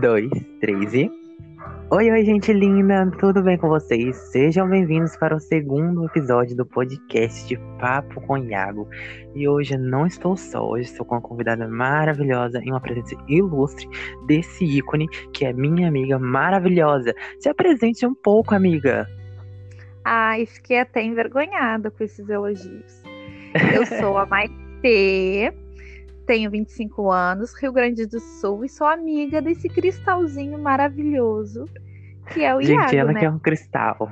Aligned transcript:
dois, 0.00 0.30
três 0.60 0.92
e. 0.94 1.10
Oi, 1.90 2.10
oi, 2.10 2.24
gente 2.24 2.52
linda, 2.52 3.08
tudo 3.20 3.42
bem 3.42 3.56
com 3.56 3.68
vocês? 3.68 4.16
Sejam 4.32 4.68
bem-vindos 4.68 5.16
para 5.16 5.36
o 5.36 5.40
segundo 5.40 6.04
episódio 6.06 6.56
do 6.56 6.66
podcast 6.66 7.46
de 7.46 7.56
Papo 7.78 8.20
com 8.22 8.36
Iago. 8.36 8.88
E 9.34 9.46
hoje 9.46 9.76
não 9.76 10.06
estou 10.06 10.36
só, 10.36 10.66
hoje 10.66 10.90
estou 10.90 11.06
com 11.06 11.14
uma 11.14 11.20
convidada 11.20 11.68
maravilhosa 11.68 12.60
e 12.64 12.70
uma 12.70 12.80
presença 12.80 13.14
ilustre 13.28 13.88
desse 14.26 14.64
ícone 14.64 15.06
que 15.32 15.44
é 15.44 15.52
minha 15.52 15.86
amiga 15.86 16.18
maravilhosa. 16.18 17.14
Se 17.38 17.48
apresente 17.48 18.04
um 18.04 18.14
pouco, 18.14 18.54
amiga. 18.54 19.06
Ai, 20.04 20.46
fiquei 20.46 20.80
até 20.80 21.02
envergonhada 21.02 21.90
com 21.90 22.02
esses 22.02 22.28
elogios. 22.28 23.02
Eu 23.72 23.86
sou 23.86 24.18
a 24.18 24.26
Maitê, 24.26 25.54
tenho 26.24 26.50
25 26.50 27.10
anos, 27.10 27.54
Rio 27.60 27.72
Grande 27.72 28.06
do 28.06 28.18
Sul, 28.20 28.64
e 28.64 28.68
sou 28.68 28.86
amiga 28.86 29.40
desse 29.42 29.68
cristalzinho 29.68 30.58
maravilhoso 30.58 31.66
que 32.32 32.42
é 32.42 32.54
o 32.54 32.60
gente, 32.62 32.78
Iago, 32.78 32.96
ela 32.96 33.12
né? 33.12 33.20
quer 33.20 33.30
um 33.30 33.38
cristal. 33.38 34.10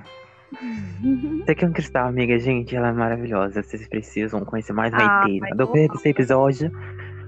Você 1.45 1.55
quer 1.55 1.69
um 1.69 1.73
cristal, 1.73 2.09
amiga? 2.09 2.39
Gente, 2.39 2.77
ela 2.77 2.89
é 2.89 2.93
maravilhosa. 2.93 3.63
Vocês 3.63 3.89
precisam 3.89 4.45
conhecer 4.45 4.73
mais 4.73 4.93
Ah, 4.95 5.25
No 5.51 5.57
decorrer 5.57 5.91
desse 5.91 6.09
episódio, 6.11 6.71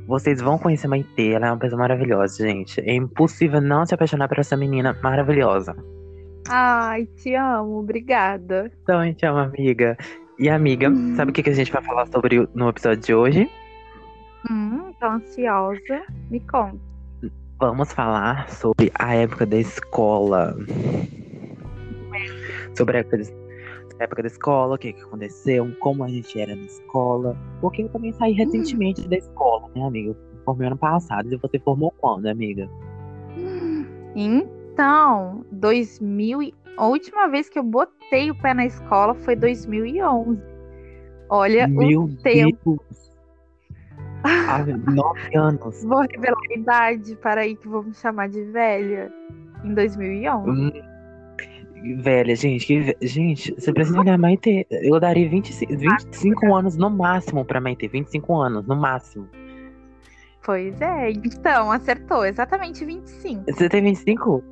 vocês 0.06 0.40
vão 0.42 0.58
conhecer 0.58 0.86
Maitê. 0.88 1.30
Ela 1.30 1.46
é 1.46 1.50
uma 1.50 1.58
pessoa 1.58 1.78
maravilhosa, 1.80 2.46
gente. 2.46 2.80
É 2.80 2.94
impossível 2.94 3.60
não 3.60 3.86
se 3.86 3.94
apaixonar 3.94 4.28
por 4.28 4.38
essa 4.38 4.56
menina 4.56 4.96
maravilhosa. 5.02 5.74
Ai, 6.48 7.06
te 7.16 7.34
amo, 7.34 7.78
obrigada. 7.78 8.70
Então, 8.82 9.00
a 9.00 9.06
gente 9.06 9.24
é 9.24 9.30
uma 9.32 9.44
amiga. 9.44 9.96
E 10.38 10.50
amiga, 10.50 10.90
Hum. 10.90 11.14
sabe 11.16 11.30
o 11.30 11.34
que 11.34 11.48
a 11.48 11.54
gente 11.54 11.72
vai 11.72 11.82
falar 11.82 12.06
sobre 12.08 12.46
no 12.54 12.68
episódio 12.68 13.00
de 13.02 13.14
hoje? 13.14 13.50
Hum, 14.50 14.92
tô 15.00 15.06
ansiosa. 15.06 16.02
Me 16.30 16.40
conta. 16.40 16.78
Vamos 17.58 17.92
falar 17.92 18.48
sobre 18.50 18.92
a 18.98 19.14
época 19.14 19.46
da 19.46 19.56
escola. 19.56 20.56
Sobre 22.76 22.98
a 22.98 23.00
época, 23.00 23.18
da- 23.18 23.24
a 24.00 24.04
época 24.04 24.22
da 24.22 24.28
escola, 24.28 24.74
o 24.74 24.78
que, 24.78 24.92
que 24.92 25.02
aconteceu, 25.02 25.70
como 25.80 26.04
a 26.04 26.08
gente 26.08 26.38
era 26.38 26.54
na 26.54 26.62
escola. 26.64 27.36
Porque 27.60 27.82
eu 27.82 27.88
também 27.88 28.12
saí 28.12 28.32
recentemente 28.32 29.08
da 29.08 29.16
escola, 29.16 29.70
né, 29.74 29.82
amiga? 29.82 30.10
Eu 30.10 30.16
formei 30.44 30.66
ano 30.66 30.76
passado. 30.76 31.32
E 31.32 31.36
você 31.36 31.58
formou 31.60 31.92
quando, 31.92 32.26
amiga? 32.26 32.68
Então, 34.14 35.44
2000 35.52 36.42
e... 36.42 36.54
a 36.76 36.86
última 36.86 37.28
vez 37.28 37.48
que 37.48 37.58
eu 37.58 37.64
botei 37.64 38.30
o 38.30 38.34
pé 38.34 38.52
na 38.52 38.66
escola 38.66 39.14
foi 39.14 39.36
2011. 39.36 40.40
Olha 41.30 41.66
Meu 41.66 42.02
o 42.02 42.16
tempo. 42.16 42.58
Deus! 42.90 43.03
Há 44.24 44.64
nove 44.90 45.36
anos. 45.36 45.84
Vou 45.84 46.00
revelar 46.00 46.40
a 46.50 46.54
idade 46.54 47.16
para 47.16 47.42
aí 47.42 47.56
que 47.56 47.68
vou 47.68 47.82
me 47.82 47.94
chamar 47.94 48.28
de 48.28 48.42
velha. 48.44 49.12
Em 49.62 49.74
2011. 49.74 50.50
Hum, 50.50 50.70
Velha, 51.98 52.34
gente, 52.34 52.66
que 52.66 52.96
gente, 53.02 53.54
você 53.54 53.70
precisa 53.70 54.00
olhar 54.00 54.14
a 54.14 54.18
Maite. 54.18 54.66
Eu 54.70 54.98
daria 54.98 55.28
25, 55.28 55.76
25 55.76 56.54
anos 56.54 56.76
no 56.76 56.88
máximo 56.88 57.44
pra 57.44 57.60
Maite. 57.60 57.86
25 57.86 58.34
anos, 58.40 58.66
no 58.66 58.74
máximo. 58.74 59.28
Pois 60.42 60.78
é, 60.80 61.10
então, 61.10 61.70
acertou, 61.70 62.24
exatamente 62.24 62.84
25. 62.84 63.44
Você 63.50 63.68
tem 63.68 63.82
25? 63.82 64.44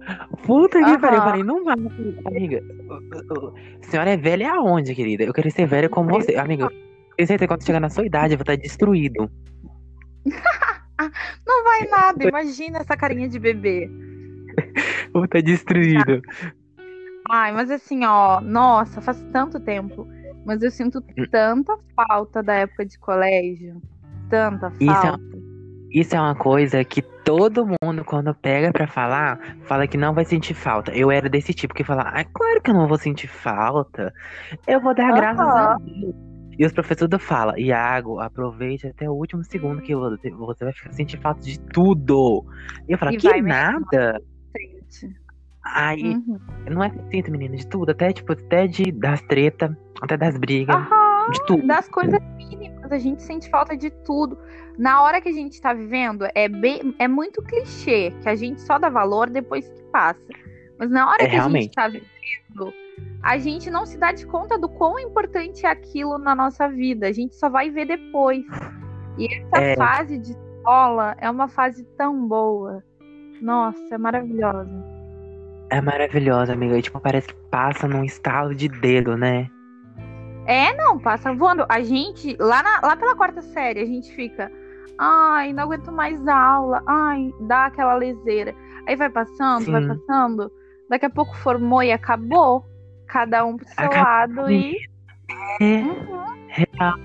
Puta 0.47 0.79
que 0.83 0.99
pariu, 0.99 1.19
eu 1.19 1.23
falei, 1.23 1.43
não 1.43 1.65
vai, 1.65 1.77
amiga. 2.27 2.63
A 3.83 3.91
senhora 3.91 4.11
é 4.11 4.17
velha 4.17 4.55
aonde, 4.55 4.95
querida? 4.95 5.25
Eu 5.25 5.35
queria 5.35 5.51
ser 5.51 5.67
velha 5.67 5.91
como 5.91 6.09
você. 6.09 6.35
Amiga, 6.37 6.71
eu 7.19 7.27
sei 7.27 7.37
que 7.37 7.47
quando 7.47 7.65
chegar 7.65 7.81
na 7.81 7.91
sua 7.91 8.07
idade, 8.07 8.33
eu 8.33 8.39
vou 8.39 8.43
estar 8.43 8.57
destruído. 8.57 9.31
Não 11.47 11.65
vai 11.65 11.89
nada, 11.89 12.23
imagina 12.29 12.79
essa 12.79 12.97
carinha 12.97 13.29
de 13.29 13.39
bebê. 13.39 13.91
Vou 15.13 15.25
estar 15.25 15.41
destruído. 15.43 16.23
Ai, 17.29 17.53
mas 17.53 17.71
assim, 17.71 18.05
ó, 18.05 18.41
nossa, 18.41 19.01
faz 19.01 19.21
tanto 19.33 19.59
tempo. 19.59 20.07
Mas 20.45 20.61
eu 20.63 20.71
sinto 20.71 21.01
tanta 21.31 21.77
falta 21.95 22.43
da 22.43 22.55
época 22.55 22.85
de 22.85 22.99
colégio. 22.99 23.81
Tanta 24.29 24.73
Isso 24.81 24.91
é- 24.91 24.95
falta. 24.95 25.33
Isso 25.93 26.17
é 26.17 26.21
uma 26.21 26.35
coisa 26.35 26.83
que 26.85 27.03
todo 27.03 27.67
mundo, 27.67 28.03
quando 28.03 28.35
pega 28.35 28.73
pra 28.73 28.87
falar, 28.87 29.39
fala 29.65 29.87
que 29.87 29.99
não 29.99 30.15
vai 30.15 30.25
sentir 30.25 30.55
falta. 30.55 30.91
Eu 30.93 31.11
era 31.11 31.29
desse 31.29 31.53
tipo 31.53 31.75
que 31.75 31.85
fala, 31.85 32.03
ah, 32.03 32.25
claro 32.25 32.63
que 32.63 32.71
eu 32.71 32.75
não 32.75 32.89
vou 32.89 32.97
sentir 32.97 33.29
falta. 33.29 34.13
Eu 34.67 34.81
vou 34.81 34.95
dar 34.95 35.11
Aham. 35.11 35.17
graças 35.17 35.47
a 35.47 35.77
Deus. 35.77 36.32
E 36.59 36.67
os 36.67 36.73
professores 36.73 37.23
falam, 37.23 37.57
Iago, 37.59 38.21
aproveite 38.21 38.87
até 38.87 39.09
o 39.09 39.15
último 39.15 39.43
segundo 39.45 39.81
que 39.81 39.95
você 39.95 40.65
vai 40.65 40.73
ficar- 40.73 40.93
sentir 40.93 41.19
falta 41.21 41.41
de 41.41 41.59
tudo. 41.59 42.45
E 42.89 42.93
eu 42.93 42.99
falo, 42.99 43.13
E 43.13 43.17
que 43.17 43.29
mesmo. 43.33 43.49
nada. 43.49 44.21
Aí, 45.65 46.03
Uhum. 46.17 46.39
não 46.71 46.83
é 46.83 46.91
que 46.91 46.99
sinto, 47.11 47.31
menina, 47.31 47.57
de 47.57 47.67
tudo. 47.67 47.91
Até, 47.91 48.13
tipo, 48.13 48.33
até 48.33 48.67
de, 48.67 48.91
das 48.91 49.23
tretas, 49.23 49.71
até 50.01 50.17
das 50.17 50.37
brigas, 50.37 50.77
de 51.33 51.45
tudo. 51.47 51.67
das 51.67 51.89
coisas 51.89 52.21
mínimas, 52.37 52.91
a 52.91 52.99
gente 52.99 53.23
sente 53.23 53.49
falta 53.49 53.77
de 53.77 53.89
tudo. 54.05 54.37
Na 54.77 55.03
hora 55.03 55.21
que 55.21 55.29
a 55.29 55.33
gente 55.33 55.61
tá 55.61 55.73
vivendo, 55.73 56.27
é, 56.35 56.49
bem, 56.49 56.95
é 56.99 57.07
muito 57.07 57.41
clichê, 57.43 58.11
que 58.23 58.29
a 58.29 58.35
gente 58.35 58.61
só 58.63 58.77
dá 58.79 58.89
valor 58.89 59.31
depois 59.31 59.69
que 59.69 59.83
passa. 59.85 60.21
Mas 60.83 60.91
na 60.91 61.09
hora 61.09 61.23
É, 61.23 61.29
que 61.29 61.37
a 61.37 61.39
realmente. 61.39 61.63
gente 61.67 61.75
tá 61.75 61.87
vivendo, 61.87 62.75
a 63.23 63.39
gente 63.39 63.71
não 63.71 63.87
se 63.87 63.97
dá 63.97 64.11
de 64.11 64.27
conta 64.27 64.59
do 64.59 64.69
quão 64.69 64.99
importante 64.99 65.65
é 65.65 65.69
aquilo 65.71 66.19
na 66.19 66.35
nossa 66.35 66.69
vida. 66.69 67.07
A 67.07 67.13
gente 67.13 67.37
só 67.37 67.49
vai 67.49 67.71
ver 67.71 67.87
depois. 67.87 68.45
E 69.17 69.33
essa 69.33 69.63
É. 69.63 69.77
fase 69.77 70.19
de 70.19 70.33
escola 70.33 71.15
é 71.19 71.31
uma 71.31 71.47
fase 71.47 71.85
tão 71.97 72.27
boa. 72.27 72.83
Nossa, 73.41 73.95
é 73.95 73.99
maravilhosa. 73.99 74.69
É 75.71 75.81
maravilhosa, 75.81 76.53
amiga. 76.53 76.77
E, 76.77 76.83
tipo, 76.83 76.99
parece 76.99 77.29
que 77.29 77.35
passa 77.49 77.87
num 77.87 78.03
estalo 78.03 78.53
de 78.53 78.69
dedo, 78.69 79.17
né? 79.17 79.49
É, 80.47 80.75
não, 80.75 80.99
passa 80.99 81.33
voando. 81.33 81.65
A 81.69 81.81
gente, 81.81 82.37
lá, 82.41 82.61
na- 82.61 82.81
lá 82.89 82.97
pela 82.97 83.15
quarta 83.15 83.41
série, 83.41 83.79
a 83.81 83.87
gente 83.87 84.13
fica. 84.17 84.51
Ai, 84.99 85.53
não 85.53 85.63
aguento 85.63 85.93
mais 85.93 86.27
aula. 86.27 86.83
Ai, 86.89 87.33
dá 87.43 87.67
aquela 87.67 87.95
leseira. 87.95 88.53
Aí 88.89 88.97
vai 88.97 89.09
passando, 89.09 89.71
vai 89.71 89.81
Sim. 89.83 89.89
passando. 89.89 90.51
Daqui 90.93 91.07
a 91.07 91.11
pouco 91.11 91.35
formou 91.39 91.83
e 91.83 91.91
acabou. 91.91 92.67
Cada 93.09 93.47
um 93.47 93.57
pro 93.57 93.67
seu 93.67 93.87
Acabou. 93.87 94.03
lado 94.45 94.51
e. 94.51 94.77
É. 95.59 95.65
Uhum. 95.81 96.25
Real. 96.49 96.99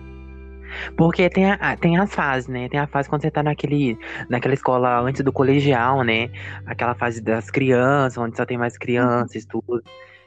Porque 0.98 1.30
tem, 1.30 1.50
a- 1.50 1.78
tem 1.78 1.98
as 1.98 2.14
fases, 2.14 2.50
né? 2.50 2.68
Tem 2.68 2.82
a 2.82 2.86
fase 2.88 3.08
quando 3.08 3.22
você 3.22 3.32
tá 3.32 3.42
naquele, 3.42 3.98
naquela 4.30 4.54
escola 4.54 5.00
antes 5.00 5.24
do 5.24 5.32
colegial, 5.32 6.04
né? 6.04 6.30
Aquela 6.66 6.96
fase 6.96 7.22
das 7.22 7.50
crianças, 7.50 8.18
onde 8.18 8.36
só 8.36 8.46
tem 8.46 8.58
mais 8.58 8.78
crianças, 8.78 9.46
tudo. 9.46 9.82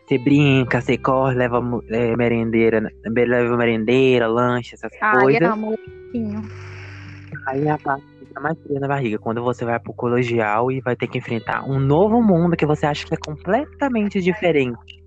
Você 0.07 0.17
brinca, 0.17 0.81
você 0.81 0.97
corre, 0.97 1.35
leva 1.35 1.61
é, 1.91 2.17
merendeira, 2.17 2.91
leva 3.05 3.59
merendeira, 3.59 4.27
lanche, 4.27 4.75
essas 4.75 4.91
Ai, 5.03 5.21
coisas. 5.21 5.43
amo, 5.43 5.77
molequinho. 5.77 6.43
Aí 7.47 7.69
a 7.69 7.77
parte 7.77 8.05
fica 8.31 8.41
mais 8.41 8.59
fria 8.63 8.81
na 8.81 8.89
barriga, 8.89 9.19
quando 9.19 9.43
você 9.43 9.65
vai 9.65 9.79
pro 9.79 9.93
colegial 9.93 10.71
e 10.73 10.81
vai 10.81 10.97
ter 10.97 11.07
que 11.07 11.19
enfrentar 11.19 11.65
um 11.69 11.79
novo 11.79 12.23
mundo 12.23 12.57
que 12.57 12.65
você 12.67 12.87
acha 12.87 13.05
que 13.07 13.15
é 13.15 13.17
completamente 13.19 14.21
diferente. 14.21 15.03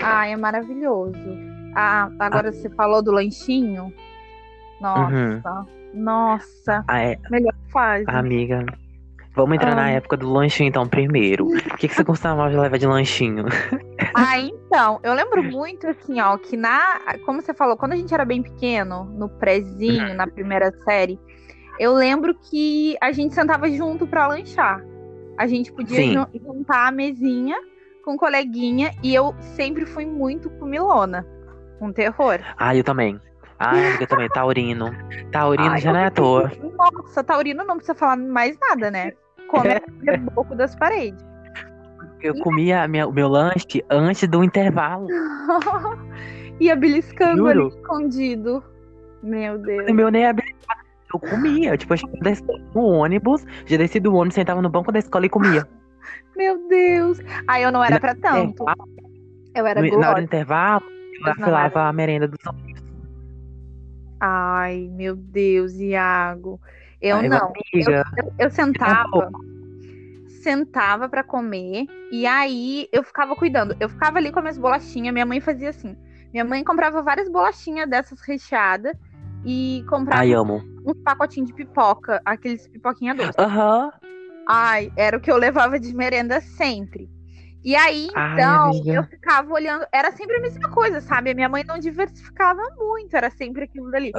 Ai, 0.00 0.32
é 0.32 0.36
maravilhoso. 0.36 1.18
Ah, 1.74 2.08
agora 2.18 2.52
você 2.52 2.68
falou 2.70 3.02
do 3.02 3.10
lanchinho. 3.12 3.92
Nossa, 4.80 5.66
nossa. 5.94 6.84
Ah, 6.88 7.00
é, 7.00 7.16
Melhor 7.30 7.54
fase. 7.72 8.04
amiga. 8.08 8.64
Vamos 9.34 9.56
entrar 9.56 9.74
na 9.74 9.84
Ah. 9.84 9.90
época 9.90 10.16
do 10.16 10.30
lanchinho 10.32 10.68
então 10.68 10.86
primeiro. 10.88 11.46
O 11.46 11.76
que, 11.76 11.88
que 11.88 11.94
você 11.94 12.02
costumava 12.04 12.48
levar 12.60 12.78
de 12.78 12.86
lanchinho? 12.86 13.44
Ah, 14.18 14.38
então, 14.38 14.98
eu 15.02 15.12
lembro 15.12 15.42
muito 15.44 15.86
assim, 15.86 16.18
ó, 16.22 16.38
que 16.38 16.56
na. 16.56 16.80
Como 17.26 17.42
você 17.42 17.52
falou, 17.52 17.76
quando 17.76 17.92
a 17.92 17.96
gente 17.96 18.14
era 18.14 18.24
bem 18.24 18.42
pequeno, 18.42 19.04
no 19.04 19.28
prézinho, 19.28 20.14
na 20.14 20.26
primeira 20.26 20.72
série, 20.86 21.18
eu 21.78 21.94
lembro 21.94 22.34
que 22.34 22.96
a 23.00 23.12
gente 23.12 23.34
sentava 23.34 23.68
junto 23.70 24.06
pra 24.06 24.26
lanchar. 24.26 24.82
A 25.38 25.46
gente 25.46 25.72
podia 25.72 25.96
Sim. 25.96 26.12
jun- 26.14 26.26
juntar 26.44 26.88
a 26.88 26.90
mesinha 26.90 27.56
com 28.04 28.14
o 28.14 28.16
coleguinha 28.16 28.92
e 29.02 29.14
eu 29.14 29.34
sempre 29.54 29.84
fui 29.84 30.06
muito 30.06 30.48
comilona. 30.50 31.26
Um 31.80 31.92
terror. 31.92 32.38
Ah, 32.56 32.74
eu 32.74 32.82
também. 32.82 33.20
Ah, 33.58 33.74
eu 34.00 34.06
também. 34.06 34.28
Taurino. 34.28 34.90
Taurino 35.30 35.70
Ai, 35.70 35.80
já 35.80 35.92
não 35.92 36.00
é 36.00 36.06
à 36.06 36.10
toa. 36.10 36.50
Nossa, 36.78 37.22
Taurino 37.22 37.64
não 37.64 37.76
precisa 37.76 37.94
falar 37.94 38.16
mais 38.16 38.56
nada, 38.58 38.90
né? 38.90 39.12
Come 39.48 39.68
é. 39.68 40.16
boco 40.34 40.54
das 40.54 40.74
paredes. 40.76 41.24
Eu 42.22 42.34
comia 42.40 42.82
a 42.82 42.88
minha- 42.88 43.06
o 43.06 43.12
meu 43.12 43.28
lanche 43.28 43.84
antes 43.90 44.26
do 44.28 44.42
intervalo. 44.42 45.06
Ia 46.60 46.74
beliscando 46.74 47.36
Juro. 47.48 47.66
ali 47.66 47.68
escondido. 47.68 48.64
Meu 49.22 49.58
Deus. 49.58 49.90
O 49.90 49.94
meu 49.94 50.10
nem 50.10 50.26
abria. 50.26 50.54
Eu 51.12 51.20
comia. 51.20 51.76
Tipo, 51.76 51.94
eu 51.94 52.30
escola 52.32 52.58
no 52.74 52.82
ônibus, 52.82 53.44
já 53.66 53.76
desci 53.76 54.00
do 54.00 54.14
ônibus, 54.14 54.34
sentava 54.34 54.60
no 54.60 54.68
banco 54.68 54.90
da 54.92 54.98
escola 54.98 55.26
e 55.26 55.28
comia. 55.28 55.66
Meu 56.36 56.68
Deus. 56.68 57.18
Ah, 57.46 57.60
eu 57.60 57.72
não 57.72 57.82
era 57.82 57.98
pra 57.98 58.14
tanto. 58.14 58.64
Eu 59.54 59.66
era 59.66 59.80
No- 59.80 59.98
na 59.98 60.10
hora 60.10 60.20
do 60.20 60.24
intervalo, 60.24 60.84
eu 61.24 61.32
afilava 61.32 61.82
a 61.88 61.92
merenda 61.92 62.28
dos 62.28 62.38
outros. 62.46 62.84
Ai, 64.20 64.88
meu 64.92 65.14
Deus, 65.16 65.74
Iago. 65.74 66.60
Eu 67.00 67.16
Ai, 67.16 67.28
não. 67.28 67.52
amiga, 67.74 68.04
Eu, 68.16 68.32
eu 68.38 68.50
sentava 68.50 69.30
sentava 70.42 71.08
para 71.08 71.24
comer 71.24 71.86
e 72.12 72.24
aí 72.26 72.88
eu 72.92 73.02
ficava 73.02 73.34
cuidando. 73.34 73.76
Eu 73.80 73.88
ficava 73.88 74.18
ali 74.18 74.30
com 74.30 74.38
as 74.38 74.42
minhas 74.44 74.58
bolachinhas, 74.58 75.12
minha 75.12 75.26
mãe 75.26 75.40
fazia 75.40 75.70
assim. 75.70 75.96
Minha 76.32 76.44
mãe 76.44 76.62
comprava 76.62 77.02
várias 77.02 77.28
bolachinhas 77.28 77.88
dessas 77.88 78.20
recheadas 78.20 78.96
e 79.46 79.84
comprava 79.88 80.20
Ai, 80.20 80.34
amo. 80.34 80.60
uns 80.84 81.00
pacotinhos 81.04 81.48
de 81.48 81.54
pipoca, 81.54 82.20
aqueles 82.24 82.66
pipoquinha 82.66 83.14
doce. 83.14 83.32
Aham. 83.38 83.92
Ai, 84.48 84.92
era 84.96 85.16
o 85.16 85.20
que 85.20 85.30
eu 85.30 85.36
levava 85.36 85.78
de 85.78 85.94
merenda 85.94 86.40
sempre. 86.40 87.08
E 87.64 87.74
aí, 87.76 88.08
Ai, 88.14 88.32
então, 88.34 88.70
amiga. 88.70 88.92
eu 88.92 89.04
ficava 89.04 89.52
olhando, 89.52 89.86
era 89.92 90.10
sempre 90.12 90.36
a 90.36 90.40
mesma 90.40 90.68
coisa, 90.70 91.00
sabe? 91.00 91.30
A 91.30 91.34
minha 91.34 91.48
mãe 91.48 91.64
não 91.64 91.78
diversificava 91.78 92.60
muito, 92.76 93.16
era 93.16 93.30
sempre 93.30 93.64
aquilo 93.64 93.90
dali. 93.90 94.12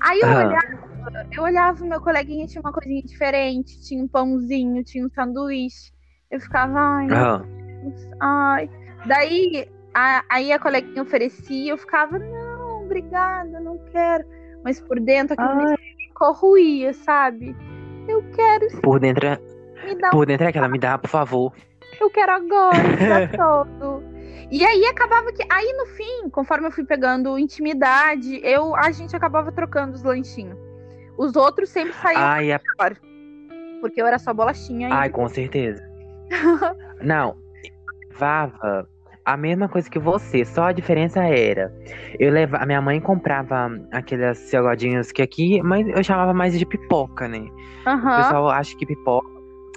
Aí 0.00 0.20
eu 0.20 0.28
olhava, 0.28 1.28
eu 1.32 1.42
olhava, 1.42 1.84
meu 1.84 2.00
coleguinha 2.00 2.46
tinha 2.46 2.60
uma 2.60 2.72
coisinha 2.72 3.02
diferente, 3.02 3.80
tinha 3.82 4.02
um 4.02 4.08
pãozinho, 4.08 4.84
tinha 4.84 5.06
um 5.06 5.10
sanduíche. 5.10 5.90
Eu 6.30 6.40
ficava, 6.40 6.78
ai, 6.78 7.08
ai. 8.20 8.70
Daí, 9.06 9.68
a, 9.94 10.22
aí 10.30 10.52
a 10.52 10.58
coleguinha 10.58 11.02
oferecia, 11.02 11.72
eu 11.72 11.78
ficava, 11.78 12.18
não, 12.18 12.43
obrigada, 12.84 13.60
não 13.60 13.78
quero. 13.90 14.24
Mas 14.62 14.80
por 14.80 14.98
dentro 15.00 15.34
aquilo 15.34 15.48
Ai. 15.50 15.76
me 15.98 16.08
corroía, 16.14 16.92
sabe? 16.92 17.54
Eu 18.08 18.22
quero 18.34 18.70
sim, 18.70 18.80
Por 18.80 19.00
dentro, 19.00 19.26
é- 19.26 19.38
me 19.84 19.94
dá 19.96 20.10
por 20.10 20.26
dentro 20.26 20.46
é 20.46 20.48
aquela, 20.50 20.68
me 20.68 20.78
dá, 20.78 20.96
por 20.98 21.08
favor. 21.08 21.52
eu 22.00 22.10
quero 22.10 22.32
agora, 22.32 22.74
todo. 23.36 24.02
E 24.50 24.64
aí 24.64 24.84
acabava 24.86 25.32
que. 25.32 25.42
Aí 25.50 25.72
no 25.76 25.86
fim, 25.86 26.28
conforme 26.30 26.66
eu 26.66 26.70
fui 26.70 26.84
pegando 26.84 27.38
intimidade, 27.38 28.40
eu, 28.44 28.74
a 28.76 28.90
gente 28.90 29.16
acabava 29.16 29.50
trocando 29.50 29.94
os 29.94 30.02
lanchinhos. 30.02 30.58
Os 31.16 31.34
outros 31.36 31.70
sempre 31.70 31.94
saíam 31.94 32.20
Ai, 32.22 32.52
a-. 32.52 32.60
Porque 33.80 34.00
eu 34.00 34.06
era 34.06 34.18
só 34.18 34.32
bolachinha 34.32 34.88
ai, 34.92 35.08
e. 35.08 35.10
com 35.12 35.28
certeza. 35.28 35.82
Não, 37.00 37.36
eu 37.64 38.08
levava 38.10 38.88
a 39.24 39.36
mesma 39.36 39.68
coisa 39.68 39.88
que 39.88 39.98
você, 39.98 40.44
só 40.44 40.64
a 40.64 40.72
diferença 40.72 41.24
era. 41.24 41.72
Eu 42.18 42.30
levava, 42.32 42.62
a 42.62 42.66
minha 42.66 42.80
mãe 42.82 43.00
comprava 43.00 43.70
aqueles 43.92 44.38
salgadinhos 44.50 45.10
que 45.12 45.22
aqui, 45.22 45.62
mas 45.62 45.86
eu 45.88 46.02
chamava 46.04 46.34
mais 46.34 46.58
de 46.58 46.66
pipoca, 46.66 47.26
né? 47.26 47.38
O 47.86 47.88
Aham. 47.88 48.16
pessoal 48.16 48.48
acha 48.50 48.76
que 48.76 48.84
pipoca 48.86 49.28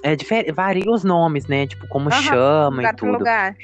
é 0.03 0.15
diferente, 0.15 0.51
varia 0.51 0.91
os 0.91 1.03
nomes, 1.03 1.47
né? 1.47 1.65
Tipo, 1.65 1.88
como 1.88 2.09
Aham, 2.11 2.21
chama 2.21 2.75
lugar 2.77 2.94
e 2.94 2.95
tudo. 2.97 3.11
lugar. 3.17 3.55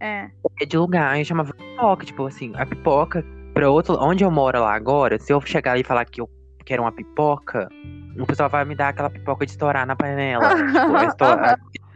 É. 0.00 0.28
É 0.60 0.66
de 0.66 0.76
lugar, 0.76 1.18
eu 1.18 1.24
chamava 1.24 1.52
pipoca, 1.52 2.04
tipo 2.04 2.26
assim, 2.26 2.52
a 2.56 2.66
pipoca 2.66 3.24
pra 3.54 3.70
outro, 3.70 3.96
onde 4.00 4.24
eu 4.24 4.30
moro 4.30 4.60
lá 4.60 4.74
agora, 4.74 5.18
se 5.18 5.32
eu 5.32 5.40
chegar 5.40 5.72
ali 5.72 5.82
e 5.82 5.84
falar 5.84 6.04
que 6.04 6.20
eu 6.20 6.28
quero 6.64 6.82
uma 6.82 6.92
pipoca, 6.92 7.68
o 8.18 8.26
pessoal 8.26 8.48
vai 8.48 8.64
me 8.64 8.74
dar 8.74 8.88
aquela 8.88 9.10
pipoca 9.10 9.44
de 9.44 9.52
estourar 9.52 9.86
na 9.86 9.94
panela. 9.96 10.48
tipo, 10.54 11.04
estourar- 11.04 11.56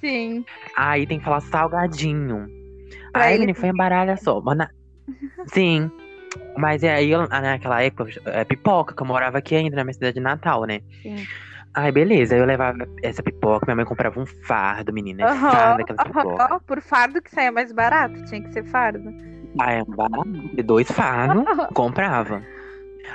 Sim. 0.00 0.44
Aí 0.76 1.06
tem 1.06 1.18
que 1.18 1.24
falar 1.24 1.40
salgadinho. 1.40 2.46
Pra 3.12 3.24
Aí, 3.24 3.34
ele- 3.34 3.40
menino, 3.40 3.58
foi 3.58 3.68
embaralha 3.68 4.16
só. 4.16 4.40
Mas 4.40 4.56
na- 4.58 4.70
Sim. 5.52 5.90
Mas 6.56 6.82
é 6.82 6.94
aí, 6.94 7.10
eu- 7.10 7.28
naquela 7.28 7.82
época, 7.82 8.10
é 8.26 8.44
pipoca, 8.44 8.94
que 8.94 9.02
eu 9.02 9.06
morava 9.06 9.38
aqui 9.38 9.54
ainda, 9.54 9.76
na 9.76 9.84
minha 9.84 9.94
cidade 9.94 10.14
de 10.14 10.20
Natal, 10.20 10.64
né? 10.64 10.80
Sim. 11.02 11.24
Aí, 11.74 11.92
beleza. 11.92 12.36
Eu 12.36 12.44
levava 12.44 12.78
essa 13.02 13.22
pipoca, 13.22 13.66
minha 13.66 13.76
mãe 13.76 13.84
comprava 13.84 14.20
um 14.20 14.26
fardo, 14.26 14.92
menina. 14.92 15.22
É 15.22 15.26
Aham, 15.26 15.50
fardo 15.52 15.84
pipoca. 15.84 16.44
aham. 16.44 16.60
Por 16.66 16.80
fardo 16.80 17.22
que 17.22 17.30
saia 17.30 17.52
mais 17.52 17.72
barato, 17.72 18.24
tinha 18.24 18.42
que 18.42 18.52
ser 18.52 18.64
fardo. 18.64 19.12
Aí, 19.60 19.82
barato, 19.86 20.28
dois 20.64 20.90
fardos, 20.90 21.44
comprava. 21.74 22.42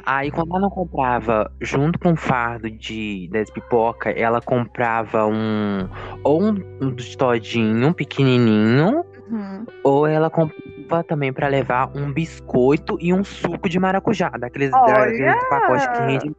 Aí, 0.05 0.31
quando 0.31 0.49
ela 0.51 0.59
não 0.59 0.69
comprava 0.69 1.51
junto 1.61 1.99
com 1.99 2.13
o 2.13 2.15
fardo 2.15 2.69
de, 2.69 3.29
das 3.31 3.49
pipoca, 3.49 4.09
ela 4.11 4.41
comprava 4.41 5.25
um. 5.25 5.87
Ou 6.23 6.43
um, 6.43 6.55
um 6.81 6.95
todinho 7.17 7.93
pequenininho, 7.93 9.05
Uhum. 9.29 9.65
ou 9.83 10.05
ela 10.05 10.29
comprava 10.29 11.03
também 11.03 11.31
pra 11.31 11.47
levar 11.47 11.89
um 11.95 12.11
biscoito 12.11 12.97
e 13.01 13.13
um 13.13 13.23
suco 13.23 13.67
de 13.69 13.79
maracujá, 13.79 14.29
daqueles, 14.29 14.71
daqueles 14.71 15.43
pacotes 15.45 15.87
que 15.87 16.01
rende. 16.01 16.31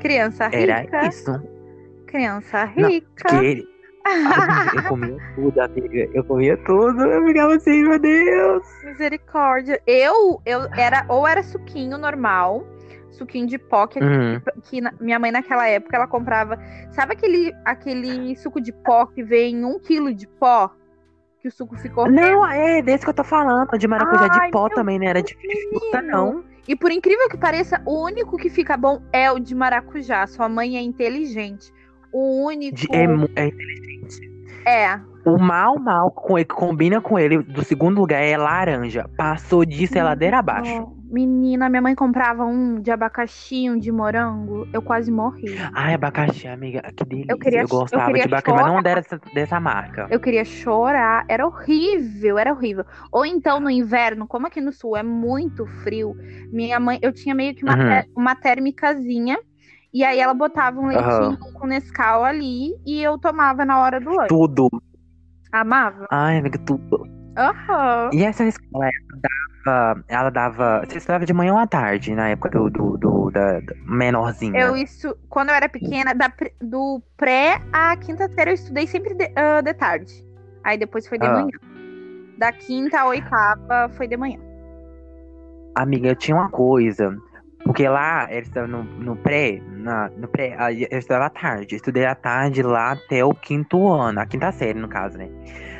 Criança 0.00 0.48
Era 0.52 0.80
rica. 0.80 1.06
isso. 1.06 1.42
Criança 2.06 2.64
Não, 2.76 2.88
rica. 2.88 3.28
Que 3.28 3.36
ele. 3.36 3.68
Ai, 3.68 3.77
eu 4.76 4.82
comia 4.88 5.16
tudo, 5.34 5.60
amiga. 5.60 6.10
Eu 6.14 6.24
comia 6.24 6.56
tudo. 6.58 7.02
Eu 7.02 7.26
ficava 7.26 7.54
assim, 7.54 7.82
meu 7.84 7.98
Deus. 7.98 8.62
Misericórdia. 8.84 9.80
Eu, 9.86 10.40
eu 10.44 10.62
era, 10.76 11.04
ou 11.08 11.26
era 11.26 11.42
suquinho 11.42 11.98
normal, 11.98 12.66
suquinho 13.10 13.46
de 13.46 13.58
pó, 13.58 13.86
que, 13.86 13.98
Uhum. 14.00 14.40
que 14.62 14.80
na- 14.80 14.92
minha 15.00 15.18
mãe 15.18 15.30
naquela 15.30 15.66
época 15.66 15.96
ela 15.96 16.06
comprava. 16.06 16.58
Sabe 16.92 17.12
aquele, 17.14 17.54
aquele 17.64 18.36
suco 18.36 18.60
de 18.60 18.72
pó 18.72 19.06
que 19.06 19.22
vem 19.22 19.64
um 19.64 19.78
quilo 19.78 20.12
de 20.14 20.26
pó? 20.26 20.70
Que 21.40 21.48
o 21.48 21.52
suco 21.52 21.76
ficou. 21.76 22.10
Não, 22.10 22.44
é 22.46 22.82
desse 22.82 23.04
que 23.04 23.10
eu 23.10 23.14
tô 23.14 23.22
falando. 23.24 23.68
De 23.78 23.86
maracujá 23.86 24.24
Ai, 24.24 24.30
de 24.46 24.50
pó 24.50 24.68
também, 24.68 24.98
né? 24.98 25.06
Era 25.06 25.22
de 25.22 25.36
fruta, 25.70 26.02
não. 26.02 26.44
E 26.66 26.74
por 26.76 26.90
incrível 26.92 27.28
que 27.30 27.38
pareça, 27.38 27.80
o 27.86 28.04
único 28.04 28.36
que 28.36 28.50
fica 28.50 28.76
bom 28.76 29.00
é 29.12 29.30
o 29.30 29.38
de 29.38 29.54
maracujá. 29.54 30.26
Sua 30.26 30.48
mãe 30.48 30.76
é 30.76 30.82
inteligente. 30.82 31.72
O 32.12 32.46
único. 32.46 32.76
É, 32.92 33.04
é 33.42 33.46
inteligente. 33.48 34.30
é. 34.66 35.00
O 35.24 35.36
mal, 35.36 35.78
mal 35.78 36.10
com 36.10 36.38
ele, 36.38 36.46
que 36.46 36.54
combina 36.54 37.02
com 37.02 37.18
ele 37.18 37.42
do 37.42 37.62
segundo 37.62 38.00
lugar 38.00 38.22
é 38.22 38.34
laranja. 38.38 39.04
Passou 39.14 39.62
disso 39.62 39.98
é 39.98 40.02
ladeira 40.02 40.38
abaixo. 40.38 40.88
Menina, 41.10 41.68
minha 41.68 41.82
mãe 41.82 41.94
comprava 41.94 42.46
um 42.46 42.80
de 42.80 42.90
abacaxi, 42.90 43.68
um 43.68 43.78
de 43.78 43.92
morango. 43.92 44.66
Eu 44.72 44.80
quase 44.80 45.10
morri. 45.10 45.54
Ai, 45.74 45.92
abacaxi, 45.94 46.48
amiga, 46.48 46.80
que 46.96 47.04
delícia. 47.04 47.32
Eu, 47.32 47.38
queria- 47.38 47.60
eu 47.62 47.68
gostava 47.68 48.06
queria 48.06 48.22
de 48.26 48.28
abacaxi, 48.34 48.56
mas 48.56 48.66
não 48.66 48.76
chorar. 48.80 48.94
dessa, 48.94 49.20
dessa 49.34 49.60
marca. 49.60 50.06
Eu 50.10 50.20
queria 50.20 50.44
chorar. 50.46 51.26
Era 51.28 51.46
horrível, 51.46 52.38
era 52.38 52.52
horrível. 52.52 52.84
Ou 53.12 53.26
então 53.26 53.60
no 53.60 53.68
inverno, 53.68 54.26
como 54.26 54.46
aqui 54.46 54.62
no 54.62 54.72
sul 54.72 54.96
é 54.96 55.02
muito 55.02 55.66
frio, 55.82 56.14
minha 56.50 56.80
mãe, 56.80 56.98
eu 57.02 57.12
tinha 57.12 57.34
meio 57.34 57.54
que 57.54 57.64
uma, 57.64 57.74
Uhum. 57.76 58.02
uma 58.16 58.34
térmicazinha. 58.34 59.38
E 59.92 60.04
aí 60.04 60.18
ela 60.20 60.34
botava 60.34 60.78
um 60.78 60.86
leitinho 60.86 61.06
Aham. 61.08 61.38
com 61.54 61.66
Nescau 61.66 62.24
ali 62.24 62.74
e 62.86 63.02
eu 63.02 63.18
tomava 63.18 63.64
na 63.64 63.80
hora 63.80 64.00
do 64.00 64.10
lanche. 64.10 64.28
Tudo. 64.28 64.68
Amava? 65.50 66.06
Ai, 66.10 66.38
amiga, 66.38 66.58
tudo. 66.58 67.06
Aham. 67.36 68.10
E 68.12 68.22
essa 68.22 68.44
escola, 68.44 68.84
ela 68.86 69.20
dava. 69.64 70.04
Ela 70.08 70.30
dava. 70.30 70.82
Você 70.86 70.98
estudava 70.98 71.24
de 71.24 71.32
manhã 71.32 71.52
ou 71.54 71.58
à 71.58 71.66
tarde, 71.66 72.14
na 72.14 72.28
época 72.28 72.50
do, 72.50 72.68
do, 72.68 72.96
do- 72.98 73.30
da, 73.30 73.60
da 73.60 73.74
menorzinha? 73.86 74.58
Eu 74.60 74.76
isso, 74.76 75.14
quando 75.28 75.50
eu 75.50 75.54
era 75.54 75.68
pequena, 75.68 76.14
da 76.14 76.30
do 76.60 77.02
pré 77.16 77.60
à 77.72 77.96
quinta 77.96 78.28
série 78.32 78.50
eu 78.50 78.54
estudei 78.54 78.86
sempre 78.86 79.14
de, 79.14 79.30
ah, 79.36 79.60
de 79.62 79.72
tarde. 79.74 80.12
Aí 80.64 80.76
depois 80.76 81.06
foi 81.08 81.18
de 81.18 81.26
Ah. 81.26 81.32
manhã. 81.32 81.58
Da 82.36 82.52
quinta 82.52 83.00
à 83.00 83.06
oitava 83.06 83.88
foi 83.96 84.06
de 84.06 84.16
manhã. 84.16 84.38
Amiga, 85.74 86.14
tinha 86.14 86.36
uma 86.36 86.50
coisa. 86.50 87.16
Porque 87.64 87.86
lá, 87.88 88.26
eles 88.32 88.48
estavam 88.48 88.68
no, 88.68 88.82
no 88.84 89.16
pré, 89.16 89.60
na, 89.88 90.10
no 90.16 90.28
pré, 90.28 90.54
aí 90.58 90.86
eu 90.90 90.98
estudava 90.98 91.26
à 91.26 91.30
tarde. 91.30 91.74
Eu 91.74 91.78
estudei 91.78 92.04
à 92.06 92.14
tarde 92.14 92.62
lá 92.62 92.92
até 92.92 93.24
o 93.24 93.34
quinto 93.34 93.88
ano, 93.92 94.20
a 94.20 94.26
quinta 94.26 94.52
série, 94.52 94.78
no 94.78 94.88
caso, 94.88 95.18
né? 95.18 95.28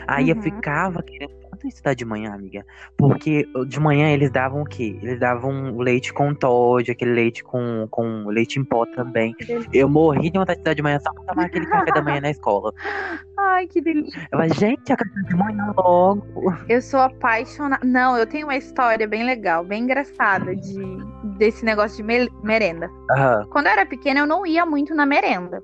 Aí 0.07 0.31
eu 0.31 0.37
Uhum. 0.37 0.43
ficava 0.43 1.03
querendo 1.03 1.38
tanto 1.59 1.69
estudar 1.69 1.95
de 1.95 2.05
manhã, 2.05 2.33
amiga. 2.33 2.65
Porque 2.97 3.45
de 3.69 3.81
manhã 3.81 4.11
eles 4.13 4.31
davam 4.31 4.63
o 4.63 4.65
quê? 4.65 4.99
Eles 5.03 5.19
davam 5.21 5.75
o 5.75 5.83
leite 5.83 6.13
com 6.13 6.35
Todd, 6.35 6.91
aquele 6.91 7.13
leite 7.13 7.43
com, 7.45 7.87
com 7.91 8.27
leite 8.29 8.59
em 8.59 8.65
pó 8.65 8.87
também. 8.87 9.35
Eu 9.73 9.89
morri 9.89 10.31
de 10.31 10.39
vontade 10.39 10.57
de 10.57 10.61
estudar 10.61 10.75
de 10.75 10.83
manhã 10.83 10.99
só 11.01 11.13
pra 11.13 11.25
tomar 11.25 11.47
aquele 11.47 11.67
café 11.67 11.93
da 11.93 12.03
manhã 12.03 12.21
na 12.21 12.31
escola. 12.31 12.73
Ai, 13.37 13.67
que 13.67 13.81
delícia. 13.81 14.21
Eu 14.33 14.39
falei, 14.39 14.55
gente, 14.55 14.93
a 14.93 14.97
café 14.97 15.21
de 15.29 15.35
manhã 15.35 15.73
logo. 15.77 16.53
Eu 16.69 16.81
sou 16.83 17.01
apaixonada. 17.01 17.85
Não, 17.85 18.17
eu 18.17 18.27
tenho 18.27 18.47
uma 18.47 18.57
história 18.57 19.07
bem 19.07 19.25
legal, 19.25 19.65
bem 19.65 19.83
engraçada 19.85 20.55
de 20.55 20.79
desse 21.39 21.65
negócio 21.65 21.97
de 21.99 22.03
me- 22.03 22.31
merenda. 22.43 22.91
Aham, 23.11 23.47
Quando 23.51 23.67
eu 23.67 23.73
era 23.73 23.87
pequena, 23.87 24.21
eu 24.21 24.27
não 24.27 24.47
ia 24.47 24.65
muito 24.67 24.95
na 24.95 25.07
merenda. 25.07 25.63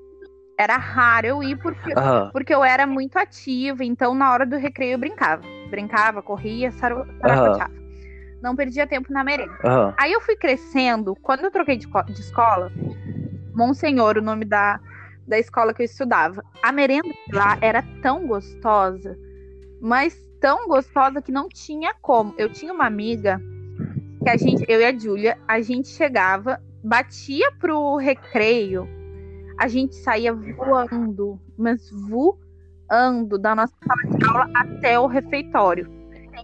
Era 0.57 0.77
raro 0.77 1.27
eu 1.27 1.43
ir 1.43 1.57
porque, 1.57 1.91
aham, 1.97 2.29
porque 2.31 2.53
eu 2.55 2.63
era 2.63 2.87
muito 2.87 3.17
ativa, 3.17 3.83
então 3.83 4.15
na 4.15 4.31
hora 4.31 4.45
do 4.45 4.55
recreio 4.57 4.93
eu 4.93 4.97
brincava. 4.97 5.41
Brincava, 5.69 6.21
corria, 6.21 6.71
saracoteava. 6.71 7.73
Não 8.41 8.55
perdia 8.55 8.85
tempo 8.85 9.11
na 9.11 9.23
merenda. 9.23 9.57
aham. 9.63 9.93
Aí 9.97 10.11
eu 10.11 10.21
fui 10.21 10.35
crescendo, 10.35 11.15
quando 11.15 11.45
eu 11.45 11.51
troquei 11.51 11.77
de, 11.77 11.87
de 11.87 12.19
escola, 12.19 12.71
Monsenhor, 13.53 14.17
o 14.17 14.21
nome 14.21 14.45
da, 14.45 14.79
da 15.27 15.39
escola 15.39 15.73
que 15.73 15.81
eu 15.81 15.85
estudava. 15.85 16.43
A 16.61 16.71
merenda 16.71 17.09
lá 17.31 17.57
era 17.61 17.83
tão 18.01 18.27
gostosa, 18.27 19.17
mas 19.81 20.15
tão 20.39 20.67
gostosa 20.67 21.21
que 21.21 21.31
não 21.31 21.47
tinha 21.49 21.93
como. 22.01 22.35
Eu 22.37 22.51
tinha 22.51 22.73
uma 22.73 22.85
amiga 22.85 23.41
que 24.21 24.29
a 24.29 24.37
gente, 24.37 24.65
eu 24.67 24.81
e 24.81 24.85
a 24.85 24.97
Júlia, 24.97 25.37
a 25.47 25.61
gente 25.61 25.87
chegava, 25.87 26.61
batia 26.83 27.51
pro 27.59 27.95
recreio, 27.95 28.87
a 29.57 29.67
gente 29.67 29.95
saía 29.95 30.33
voando, 30.33 31.39
mas 31.57 31.89
voando 31.89 32.44
da 33.39 33.55
nossa 33.55 33.73
sala 33.85 34.17
de 34.17 34.25
aula 34.25 34.49
até 34.53 34.99
o 34.99 35.07
refeitório. 35.07 35.89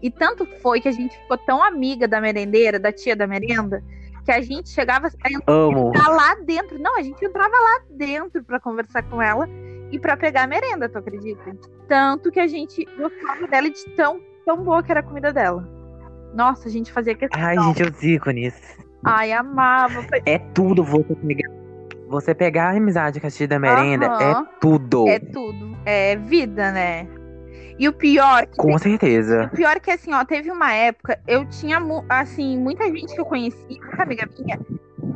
E 0.02 0.10
tanto 0.10 0.46
foi 0.62 0.80
que 0.80 0.88
a 0.88 0.92
gente 0.92 1.18
ficou 1.18 1.38
tão 1.38 1.64
amiga 1.64 2.08
da 2.08 2.22
merendeira, 2.22 2.80
da 2.80 2.92
tia 2.92 3.16
da 3.16 3.28
merenda, 3.28 3.84
que 4.24 4.32
a 4.32 4.42
gente 4.42 4.70
chegava 4.70 5.08
a 5.08 5.52
Amo. 5.52 5.90
entrar 5.90 6.08
lá 6.10 6.36
dentro. 6.36 6.80
Não, 6.80 6.98
a 6.98 7.02
gente 7.02 7.24
entrava 7.24 7.54
lá 7.54 7.82
dentro 7.92 8.44
para 8.44 8.60
conversar 8.60 9.04
com 9.04 9.22
ela 9.22 9.48
e 9.92 10.00
para 10.00 10.16
pegar 10.16 10.44
a 10.44 10.48
merenda, 10.48 10.88
tu 10.88 10.98
acredita? 10.98 11.56
Tanto 11.88 12.32
que 12.32 12.40
a 12.40 12.48
gente 12.48 12.86
gostava 12.98 13.48
dela 13.48 13.70
de 13.70 13.84
tão, 13.96 14.22
tão 14.46 14.64
boa 14.64 14.82
que 14.82 14.92
era 14.92 15.02
a 15.02 15.04
comida 15.04 15.34
dela. 15.34 15.68
Nossa, 16.34 16.70
a 16.70 16.72
gente 16.72 16.92
fazia 16.92 17.14
questão. 17.14 17.42
Ai, 17.42 17.58
gente, 17.60 17.84
os 17.84 18.04
ícones. 18.04 18.54
Ai, 19.04 19.34
amava. 19.34 20.06
É 20.26 20.40
tudo 20.54 20.84
você 20.84 21.14
pegar. 21.16 21.61
Você 22.12 22.36
pegar 22.36 22.72
a 22.74 22.78
amizade 22.78 23.20
com 23.22 23.28
a 23.28 23.32
tia 23.32 23.48
da 23.48 23.58
merenda 23.58 24.08
Aham. 24.08 24.18
é 24.22 24.36
tudo. 24.60 25.08
É 25.08 25.18
tudo. 25.18 25.78
É 25.86 26.16
vida, 26.18 26.72
né? 26.72 27.08
E 27.80 27.88
o 27.88 27.94
pior, 27.94 28.46
que 28.46 28.58
Com 28.58 28.78
certeza. 28.78 29.46
O 29.52 29.56
pior 29.56 29.78
é 29.78 29.80
que, 29.80 29.90
assim, 29.90 30.14
ó, 30.14 30.24
teve 30.26 30.52
uma 30.52 30.72
época, 30.74 31.18
eu 31.26 31.46
tinha, 31.46 31.80
mu- 31.80 32.06
assim, 32.10 32.58
muita 32.58 32.84
gente 32.86 33.16
que 33.16 33.20
eu 33.22 33.26
conheci, 33.26 33.80
muita 33.82 34.04
amiga 34.04 34.28
minha, 34.38 34.60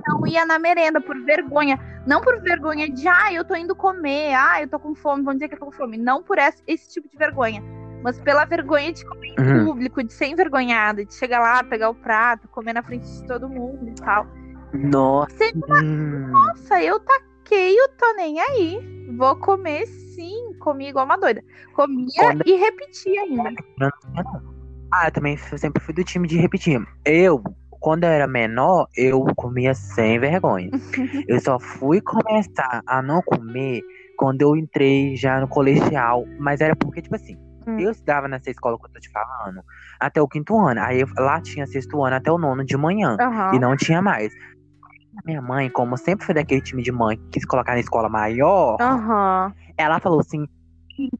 não 0.07 0.25
ia 0.25 0.45
na 0.45 0.57
merenda 0.57 0.99
por 1.01 1.19
vergonha. 1.23 1.77
Não 2.07 2.21
por 2.21 2.41
vergonha 2.41 2.89
de, 2.89 3.07
ah, 3.07 3.31
eu 3.33 3.43
tô 3.43 3.55
indo 3.55 3.75
comer, 3.75 4.33
ah, 4.33 4.61
eu 4.61 4.67
tô 4.69 4.79
com 4.79 4.95
fome, 4.95 5.21
vão 5.23 5.33
dizer 5.33 5.49
que 5.49 5.55
eu 5.55 5.59
tô 5.59 5.65
com 5.65 5.71
fome. 5.73 5.97
Não 5.97 6.23
por 6.23 6.37
esse, 6.39 6.63
esse 6.65 6.89
tipo 6.93 7.09
de 7.09 7.17
vergonha. 7.17 7.61
Mas 8.01 8.19
pela 8.21 8.45
vergonha 8.45 8.91
de 8.93 9.03
comer 9.05 9.35
em 9.37 9.41
Uhum. 9.41 9.65
público, 9.65 10.01
de 10.03 10.13
ser 10.13 10.27
envergonhada, 10.27 11.03
de 11.05 11.13
chegar 11.13 11.39
lá, 11.39 11.61
pegar 11.63 11.89
o 11.89 11.95
prato, 11.95 12.47
comer 12.47 12.73
na 12.73 12.81
frente 12.81 13.05
de 13.05 13.27
todo 13.27 13.49
mundo 13.49 13.89
e 13.89 13.93
tal. 13.95 14.25
Nossa. 14.77 15.35
Teve 15.37 15.59
hum. 15.83 16.27
Nossa, 16.31 16.81
eu 16.81 16.99
taquei, 16.99 17.79
eu 17.79 17.87
tô 17.97 18.13
nem 18.15 18.39
aí. 18.39 19.05
Vou 19.17 19.35
comer 19.37 19.85
sim, 19.87 20.53
comi 20.59 20.87
igual 20.89 21.05
uma 21.05 21.17
doida. 21.17 21.43
Comia 21.73 22.07
Quando- 22.17 22.43
e 22.45 22.55
repetia 22.55 23.21
ainda. 23.21 23.51
Não 23.79 23.89
tinha, 24.01 24.23
não. 24.23 24.55
Ah, 24.91 25.07
eu 25.07 25.11
também 25.11 25.37
sempre 25.37 25.81
fui 25.83 25.93
do 25.93 26.03
time 26.03 26.27
de 26.27 26.37
repetir. 26.37 26.81
Eu, 27.03 27.41
quando 27.79 28.03
eu 28.05 28.09
era 28.09 28.27
menor, 28.27 28.87
eu 28.95 29.23
comia 29.35 29.73
sem 29.73 30.19
vergonha. 30.19 30.69
eu 31.27 31.39
só 31.39 31.59
fui 31.59 32.01
começar 32.01 32.81
a 32.87 33.01
não 33.01 33.21
comer 33.21 33.81
quando 34.17 34.41
eu 34.41 34.55
entrei 34.55 35.15
já 35.17 35.39
no 35.39 35.47
colegial. 35.47 36.23
Mas 36.39 36.61
era 36.61 36.75
porque, 36.75 37.01
tipo 37.01 37.15
assim, 37.15 37.35
Hum. 37.67 37.79
eu 37.79 37.89
estudava 37.91 38.27
nessa 38.27 38.49
escola 38.51 38.77
que 38.77 38.85
eu 38.85 38.91
tô 38.91 38.99
te 38.99 39.09
falando 39.11 39.59
até 39.99 40.21
o 40.21 40.27
quinto 40.27 40.55
ano. 40.57 40.79
Aí 40.81 41.01
eu- 41.01 41.07
lá 41.17 41.41
tinha 41.41 41.65
sexto 41.65 42.03
ano 42.03 42.15
até 42.15 42.31
o 42.31 42.37
nono 42.37 42.63
de 42.63 42.77
manhã. 42.77 43.17
Aham. 43.19 43.55
E 43.55 43.59
não 43.59 43.75
tinha 43.75 44.01
mais. 44.03 44.31
Minha 45.23 45.41
mãe, 45.41 45.69
como 45.69 45.97
sempre 45.97 46.25
foi 46.25 46.35
daquele 46.35 46.61
time 46.61 46.81
de 46.83 46.91
mãe 46.91 47.17
que 47.17 47.23
quis 47.39 47.45
colocar 47.45 47.73
na 47.73 47.79
escola 47.79 48.09
maior, 48.09 48.77
Aham. 48.81 49.53
ela 49.77 49.99
falou 49.99 50.19
assim: 50.19 50.45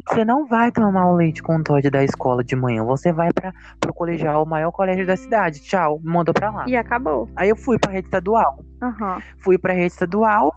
você 0.08 0.26
não 0.26 0.46
vai 0.48 0.72
tomar 0.72 1.08
o 1.12 1.16
leite 1.16 1.42
com 1.42 1.62
Todd 1.64 1.90
da 1.90 2.04
escola 2.04 2.44
de 2.44 2.56
manhã, 2.56 2.84
você 2.84 3.12
vai 3.12 3.32
para 3.34 3.54
pro 3.80 3.94
colegial, 3.94 4.44
o 4.44 4.48
maior 4.48 4.72
colégio 4.72 5.06
da 5.06 5.16
cidade. 5.16 5.62
Tchau, 5.62 6.00
mandou 6.04 6.34
pra 6.34 6.52
lá. 6.52 6.66
E 6.68 6.76
acabou. 6.76 7.30
Aí 7.36 7.50
eu 7.50 7.56
fui 7.56 7.78
pra 7.80 7.92
rede 7.92 8.08
estadual. 8.08 8.58
Aham. 8.82 9.22
Fui 9.40 9.58
pra 9.58 9.74
rede 9.74 9.88
estadual, 9.88 10.52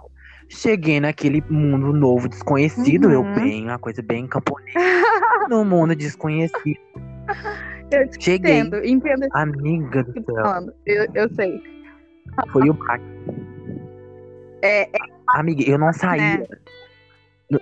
cheguei 0.49 1.01
naquele 1.01 1.43
mundo 1.49 1.93
novo, 1.93 2.29
desconhecido. 2.29 3.11
Eu 3.11 3.23
Uhum. 3.23 3.35
bem, 3.35 3.65
uma 3.65 3.79
coisa 3.79 4.03
bem 4.03 4.27
camponesa. 4.27 4.79
no 5.49 5.65
mundo 5.65 5.95
desconhecido. 5.95 6.79
Eu 7.91 8.07
te 8.11 8.23
Cheguei. 8.23 8.59
entendo, 8.59 8.85
entendo 8.85 9.27
Amiga 9.33 10.05
do 10.05 10.13
tá 10.13 10.23
céu. 10.23 10.73
Eu, 10.85 11.07
eu 11.15 11.35
sei. 11.35 11.59
Foi 12.53 12.69
o 12.71 12.75
baque. 12.75 13.05
É, 14.63 14.83
é, 14.83 14.89
Amiga, 15.29 15.63
eu 15.71 15.79
não 15.79 15.93
saía. 15.93 16.39
né? 16.39 16.47
No, 17.51 17.59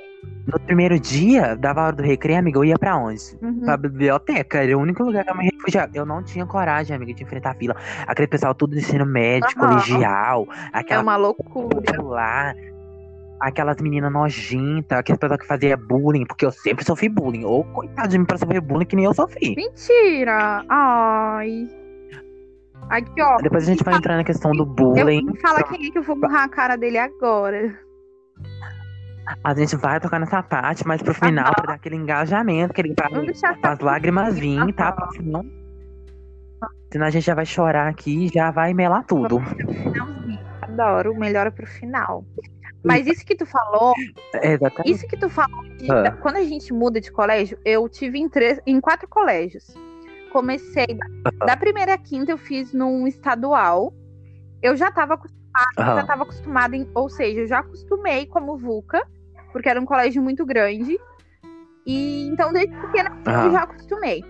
no 0.47 0.61
primeiro 0.61 0.99
dia, 0.99 1.55
dava 1.57 1.83
hora 1.87 1.97
do 1.97 2.03
recreio, 2.03 2.39
amiga, 2.41 2.59
eu 2.59 2.65
ia 2.65 2.79
pra 2.79 2.97
onde? 2.97 3.21
Uhum. 3.43 3.61
Pra 3.61 3.77
biblioteca, 3.77 4.59
era 4.63 4.77
o 4.77 4.81
único 4.81 5.03
lugar 5.05 5.25
que 5.25 5.31
eu 5.31 5.37
me 5.37 5.45
refugiava. 5.53 5.93
Eu 5.95 6.05
não 6.07 6.23
tinha 6.23 6.45
coragem, 6.47 6.97
amiga, 6.97 7.13
de 7.15 7.23
enfrentar 7.23 7.51
a 7.51 7.55
fila. 7.55 7.77
Aquele 8.07 8.27
pessoal 8.29 8.55
tudo 8.55 8.73
de 8.73 8.79
ensino 8.81 9.07
médio, 9.07 9.49
Aham. 9.57 9.69
colegial, 9.69 10.47
É 10.73 10.79
aquela 10.79 11.03
uma 11.03 11.17
loucura. 11.17 12.03
lá, 12.03 12.55
aquelas 13.41 13.77
meninas 13.81 14.13
nojentas, 14.13 14.99
aquele 14.99 15.19
pessoal 15.19 15.39
que 15.39 15.47
fazia 15.47 15.77
bullying, 15.77 16.25
porque 16.27 16.47
eu 16.47 16.51
sempre 16.51 16.85
sofri 16.85 17.09
bullying. 17.09 17.45
Ou 17.45 17.63
coitado 17.65 18.09
de 18.09 18.19
mim 18.19 18.25
pra 18.25 18.39
sofrer 18.39 18.61
bullying 18.61 18.87
que 18.87 18.97
nem 18.97 19.05
eu 19.05 19.15
sofri. 19.15 19.55
Mentira! 19.57 20.65
Ai. 20.69 21.69
Aqui, 22.91 23.21
ó. 23.21 23.37
Depois 23.39 23.65
a 23.65 23.67
gente 23.67 23.83
vai 23.85 23.95
entrar 23.95 24.17
na 24.17 24.25
questão 24.25 24.53
do 24.53 24.63
Eu, 24.63 24.67
bullying. 24.67 25.25
me 25.27 25.41
fala 25.41 25.63
quem 25.65 25.89
é 25.89 25.91
que 25.91 25.99
eu 25.99 26.03
vou 26.03 26.17
borrar 26.19 26.45
a 26.45 26.49
cara 26.49 26.77
dele 26.77 26.99
agora. 26.99 27.77
A 29.43 29.55
gente 29.55 29.75
vai 29.77 29.99
tocar 29.99 30.21
nessa 30.21 30.41
parte, 30.43 30.87
mas 30.87 31.03
pro 31.03 31.13
final, 31.13 31.53
pra 31.57 31.67
dar 31.67 31.75
aquele 31.75 31.97
engajamento, 31.97 32.71
aquele 32.71 32.95
pra, 32.95 33.09
as 33.73 33.81
lágrimas 33.81 34.39
virem, 34.39 34.73
tá? 34.73 34.93
Porque 34.93 35.17
senão, 35.17 35.45
senão 36.93 37.07
a 37.07 37.11
gente 37.11 37.25
já 37.27 37.35
vai 37.35 37.45
chorar 37.45 37.89
aqui 37.89 38.27
e 38.27 38.29
já 38.29 38.53
vai 38.53 38.73
melar 38.73 39.05
tudo. 39.05 39.41
Adoro, 40.63 41.15
melhora 41.19 41.51
pro 41.51 41.67
final. 41.67 42.25
Mas 42.85 43.05
isso 43.09 43.27
que 43.27 43.35
tu 43.35 43.45
falou, 43.47 43.95
É, 44.35 44.53
exatamente. 44.53 44.93
isso 44.95 45.09
que 45.09 45.17
tu 45.17 45.29
falou, 45.29 45.63
de- 45.77 45.91
Ah. 45.91 46.13
quando 46.23 46.37
a 46.37 46.45
gente 46.45 46.73
muda 46.73 47.01
de 47.01 47.11
colégio, 47.11 47.59
eu 47.65 47.89
tive 47.89 48.21
em, 48.21 48.29
três, 48.29 48.61
em 48.65 48.81
quatro 48.81 49.09
colégios. 49.09 49.75
Comecei, 50.37 50.87
da, 50.87 51.47
da 51.47 51.57
primeira 51.57 51.95
à 51.95 51.99
quinta 51.99 52.31
eu 52.31 52.37
fiz 52.37 52.71
num 52.75 53.07
estadual. 53.07 53.91
Eu 54.61 54.77
já 54.77 54.89
estava 54.89 55.15
acostumada, 55.15 55.71
Aham. 55.79 55.95
já 55.95 56.01
estava 56.03 56.23
acostumada, 56.25 56.77
em, 56.77 56.87
ou 56.95 57.09
seja, 57.09 57.41
eu 57.41 57.47
já 57.47 57.61
acostumei 57.61 58.27
como 58.27 58.59
VUCA, 58.59 59.03
porque 59.51 59.67
era 59.67 59.81
um 59.81 59.87
colégio 59.87 60.23
muito 60.23 60.45
grande. 60.45 61.01
E 61.87 62.29
então 62.29 62.53
desde 62.53 62.77
pequena 62.83 63.11
eu 63.25 63.33
Aham. 63.33 63.51
já 63.51 63.63
acostumei. 63.63 64.23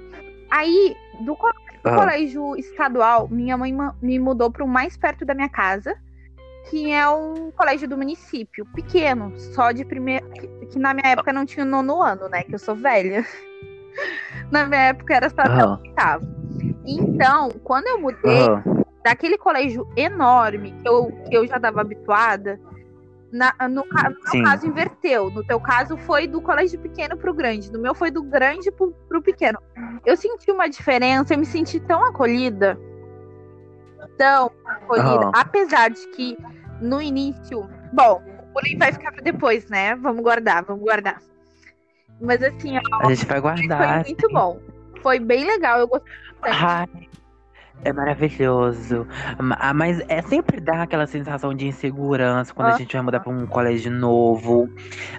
Aí, 0.49 0.95
do 1.25 1.35
co- 1.35 1.51
Aham. 1.85 1.97
colégio 1.97 2.55
estadual, 2.57 3.27
minha 3.29 3.57
mãe 3.59 3.77
me 4.01 4.21
mudou 4.21 4.49
para 4.49 4.63
o 4.63 4.69
mais 4.69 4.97
perto 4.97 5.25
da 5.25 5.35
minha 5.35 5.49
casa, 5.49 5.93
que 6.71 6.93
é 6.93 7.09
um 7.09 7.51
colégio 7.51 7.89
do 7.89 7.97
município, 7.97 8.65
pequeno, 8.67 9.33
só 9.37 9.73
de 9.73 9.85
primeiro. 9.85 10.25
Que, 10.71 10.79
na 10.79 10.95
minha 10.95 11.11
época 11.15 11.33
não 11.33 11.45
tinha 11.45 11.65
nono 11.65 12.01
ano, 12.01 12.29
né? 12.29 12.45
Que 12.45 12.55
eu 12.55 12.61
sou 12.61 12.77
velha. 12.77 13.27
Na 14.51 14.67
minha 14.67 14.81
época 14.81 15.15
era 15.15 15.29
só 15.31 15.43
até 15.43 15.65
o 15.65 15.79
oitavo. 15.81 16.27
Então, 16.85 17.49
quando 17.65 17.87
eu 17.87 18.01
mudei 18.01 18.43
Aham. 18.49 18.85
daquele 19.05 19.37
colégio 19.39 19.87
enorme 19.97 20.73
que 20.83 20.89
eu, 20.89 21.13
que 21.29 21.37
eu 21.37 21.47
já 21.47 21.57
estava 21.57 21.81
habituada, 21.81 22.59
na- 23.33 23.55
no, 23.63 23.85
no 23.85 23.85
meu 23.85 24.43
caso 24.45 24.67
inverteu. 24.67 25.31
No 25.31 25.43
teu 25.45 25.61
caso 25.61 25.97
foi 25.97 26.27
do 26.27 26.41
colégio 26.41 26.79
pequeno 26.79 27.17
pro 27.17 27.35
grande. 27.35 27.73
No 27.73 27.79
meu 27.81 27.95
foi 27.95 28.11
do 28.11 28.23
grande 28.23 28.71
pro, 28.71 28.93
pro 29.09 29.21
pequeno. 29.21 29.59
Eu 30.05 30.17
senti 30.17 30.51
uma 30.51 30.69
diferença, 30.69 31.35
eu 31.35 31.39
me 31.39 31.47
senti 31.47 31.81
tão 31.81 32.05
acolhida. 32.05 32.79
Tão 34.17 34.51
acolhida. 34.65 35.09
Aham. 35.27 35.33
Apesar 35.35 35.91
de 35.91 36.07
que 36.09 36.39
no 36.81 37.03
início. 37.03 37.69
Bom, 37.93 38.23
o 38.51 38.53
bullying 38.55 38.79
vai 38.79 38.93
ficar 38.93 39.13
pra 39.13 39.21
depois, 39.23 39.69
né? 39.69 39.95
Vamos 39.97 40.23
guardar, 40.23 40.65
vamos 40.65 40.83
guardar. 40.83 41.21
Mas 42.21 42.43
assim, 42.43 42.77
ó, 42.79 42.81
A 43.07 43.15
gente 43.15 43.27
vai 43.27 43.41
foi 43.41 43.41
guardar. 43.41 44.05
muito 44.05 44.29
bom. 44.31 44.59
Foi 45.03 45.19
bem 45.21 45.45
legal, 45.47 45.79
eu 45.81 45.87
gostei. 45.89 46.11
Ai, 46.43 46.87
é 47.85 47.93
maravilhoso. 47.93 49.07
Ma- 49.39 49.73
Mas 49.75 50.01
é 50.09 50.23
sempre 50.23 50.61
dá 50.61 50.83
aquela 50.83 51.07
sensação 51.07 51.53
de 51.55 51.67
insegurança 51.67 52.53
quando 52.55 52.69
a 52.69 52.79
gente 52.79 52.93
vai 52.95 53.03
mudar 53.03 53.21
pra 53.21 53.31
um 53.33 53.47
colégio 53.47 53.91
novo. 53.93 54.69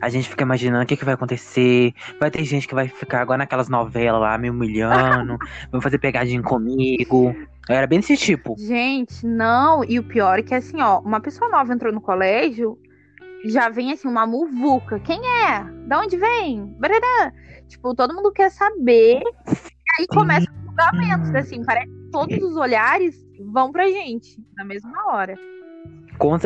A 0.01 0.09
gente 0.09 0.27
fica 0.27 0.43
imaginando 0.43 0.83
o 0.83 0.87
que, 0.87 0.97
que 0.97 1.05
vai 1.05 1.13
acontecer. 1.13 1.93
Vai 2.19 2.31
ter 2.31 2.43
gente 2.43 2.67
que 2.67 2.73
vai 2.75 2.87
ficar 2.87 3.21
agora 3.21 3.37
naquelas 3.37 3.69
novelas 3.69 4.19
lá 4.21 4.37
me 4.37 4.49
humilhando, 4.49 5.37
vai 5.71 5.81
fazer 5.81 5.99
pegadinha 5.99 6.41
comigo. 6.41 7.35
Era 7.69 7.85
bem 7.85 7.99
desse 7.99 8.17
tipo. 8.17 8.55
Gente, 8.57 9.25
não. 9.25 9.83
E 9.83 9.99
o 9.99 10.03
pior 10.03 10.39
é 10.39 10.41
que, 10.41 10.55
assim, 10.55 10.81
ó, 10.81 10.99
uma 10.99 11.19
pessoa 11.19 11.49
nova 11.51 11.73
entrou 11.73 11.91
no 11.93 12.01
colégio, 12.01 12.77
já 13.45 13.69
vem, 13.69 13.91
assim, 13.91 14.07
uma 14.07 14.25
muvuca. 14.25 14.99
Quem 14.99 15.19
é? 15.19 15.63
Da 15.87 15.99
onde 15.99 16.17
vem? 16.17 16.65
Barará. 16.79 17.31
Tipo, 17.67 17.93
todo 17.95 18.13
mundo 18.13 18.31
quer 18.31 18.49
saber. 18.51 19.21
E 19.47 20.01
aí 20.01 20.07
começa 20.07 20.47
os 20.51 20.65
julgamentos, 20.65 21.29
Hum. 21.29 21.37
assim. 21.37 21.63
Parece 21.65 21.87
que 21.87 22.11
todos 22.11 22.37
os 22.43 22.55
olhares 22.57 23.25
vão 23.51 23.71
pra 23.71 23.87
gente 23.87 24.37
na 24.55 24.63
mesma 24.65 24.91
hora. 25.13 25.35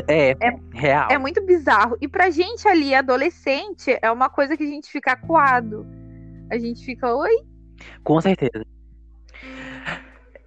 É, 0.08 0.32
É- 0.32 0.60
real. 0.74 1.08
É 1.10 1.18
muito 1.18 1.42
bizarro. 1.46 1.96
E 2.02 2.08
pra 2.08 2.30
gente 2.30 2.68
ali, 2.68 2.94
adolescente, 2.94 3.98
é 4.02 4.12
uma 4.12 4.30
coisa 4.30 4.58
que 4.58 4.64
a 4.64 4.68
gente 4.68 4.90
fica 4.92 5.14
acuado. 5.14 5.86
A 6.52 6.58
gente 6.58 6.84
fica, 6.84 7.16
oi? 7.16 7.32
Com 8.04 8.20
certeza. 8.20 8.66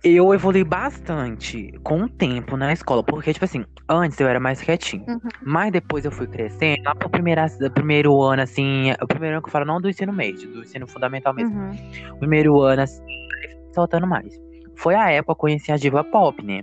Eu 0.04 0.34
evolui 0.34 0.62
bastante 0.64 1.72
com 1.82 2.02
o 2.02 2.08
tempo 2.08 2.58
na 2.58 2.72
escola, 2.74 3.02
porque, 3.02 3.32
tipo 3.32 3.46
assim, 3.46 3.64
antes 3.88 4.20
eu 4.20 4.28
era 4.28 4.38
mais 4.38 4.60
quietinho. 4.60 5.04
Uhum. 5.08 5.18
Mas 5.42 5.72
depois 5.72 6.04
eu 6.04 6.12
fui 6.12 6.26
crescendo, 6.26 6.82
lá 6.84 6.94
pro 6.94 7.08
primeiro, 7.08 7.40
primeiro 7.72 8.20
ano, 8.22 8.42
assim, 8.42 8.92
o 9.00 9.06
primeiro 9.06 9.36
ano 9.36 9.42
que 9.42 9.48
eu 9.48 9.52
falo, 9.52 9.64
não 9.64 9.80
do 9.80 9.88
ensino 9.88 10.12
médio, 10.12 10.46
do 10.52 10.60
ensino 10.60 10.86
fundamental 10.86 11.32
mesmo. 11.32 11.58
Uhum. 11.58 11.74
O 12.12 12.18
primeiro 12.18 12.60
ano, 12.60 12.82
assim, 12.82 13.02
soltando 13.74 14.06
mais. 14.06 14.28
Foi 14.76 14.94
a 14.94 15.10
época 15.10 15.26
que 15.26 15.30
eu 15.30 15.36
conheci 15.36 15.72
a 15.72 15.76
diva 15.78 16.04
pop, 16.04 16.44
né? 16.44 16.62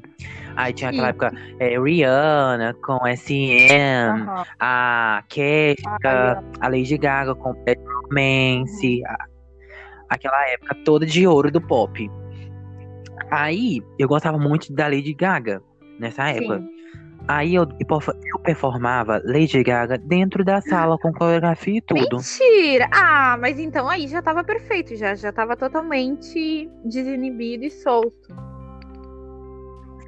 Aí 0.55 0.71
tinha 0.71 0.91
aquela 0.91 1.07
Sim. 1.07 1.09
época, 1.11 1.31
é, 1.59 1.79
Rihanna 1.79 2.75
com 2.85 2.99
SM, 3.07 4.07
Aham. 4.07 4.43
a 4.59 5.23
Kesha, 5.27 6.43
a 6.59 6.67
Lady 6.67 6.97
Gaga 6.97 7.33
com 7.33 7.53
Bad 7.65 7.79
Romance, 8.03 9.01
a- 9.05 9.25
aquela 10.09 10.47
época 10.49 10.75
toda 10.85 11.05
de 11.07 11.25
ouro 11.25 11.49
do 11.49 11.59
pop. 11.61 12.07
Aí 13.29 13.81
eu 13.99 14.07
gostava 14.07 14.37
muito 14.37 14.73
da 14.73 14.87
Lady 14.87 15.13
Gaga 15.13 15.61
nessa 15.99 16.29
época. 16.29 16.59
Sim. 16.59 16.81
Aí 17.27 17.55
eu, 17.55 17.67
eu 17.79 18.39
performava 18.43 19.21
Lady 19.23 19.63
Gaga 19.63 19.97
dentro 19.97 20.43
da 20.43 20.59
sala 20.59 20.97
com 20.97 21.13
coreografia 21.13 21.77
e 21.77 21.81
tudo. 21.81 22.17
Mentira! 22.17 22.89
Ah, 22.91 23.37
mas 23.39 23.59
então 23.59 23.87
aí 23.87 24.07
já 24.07 24.21
tava 24.21 24.43
perfeito, 24.43 24.95
já, 24.95 25.13
já 25.13 25.31
tava 25.31 25.55
totalmente 25.55 26.69
desinibido 26.83 27.63
e 27.63 27.69
solto. 27.69 28.35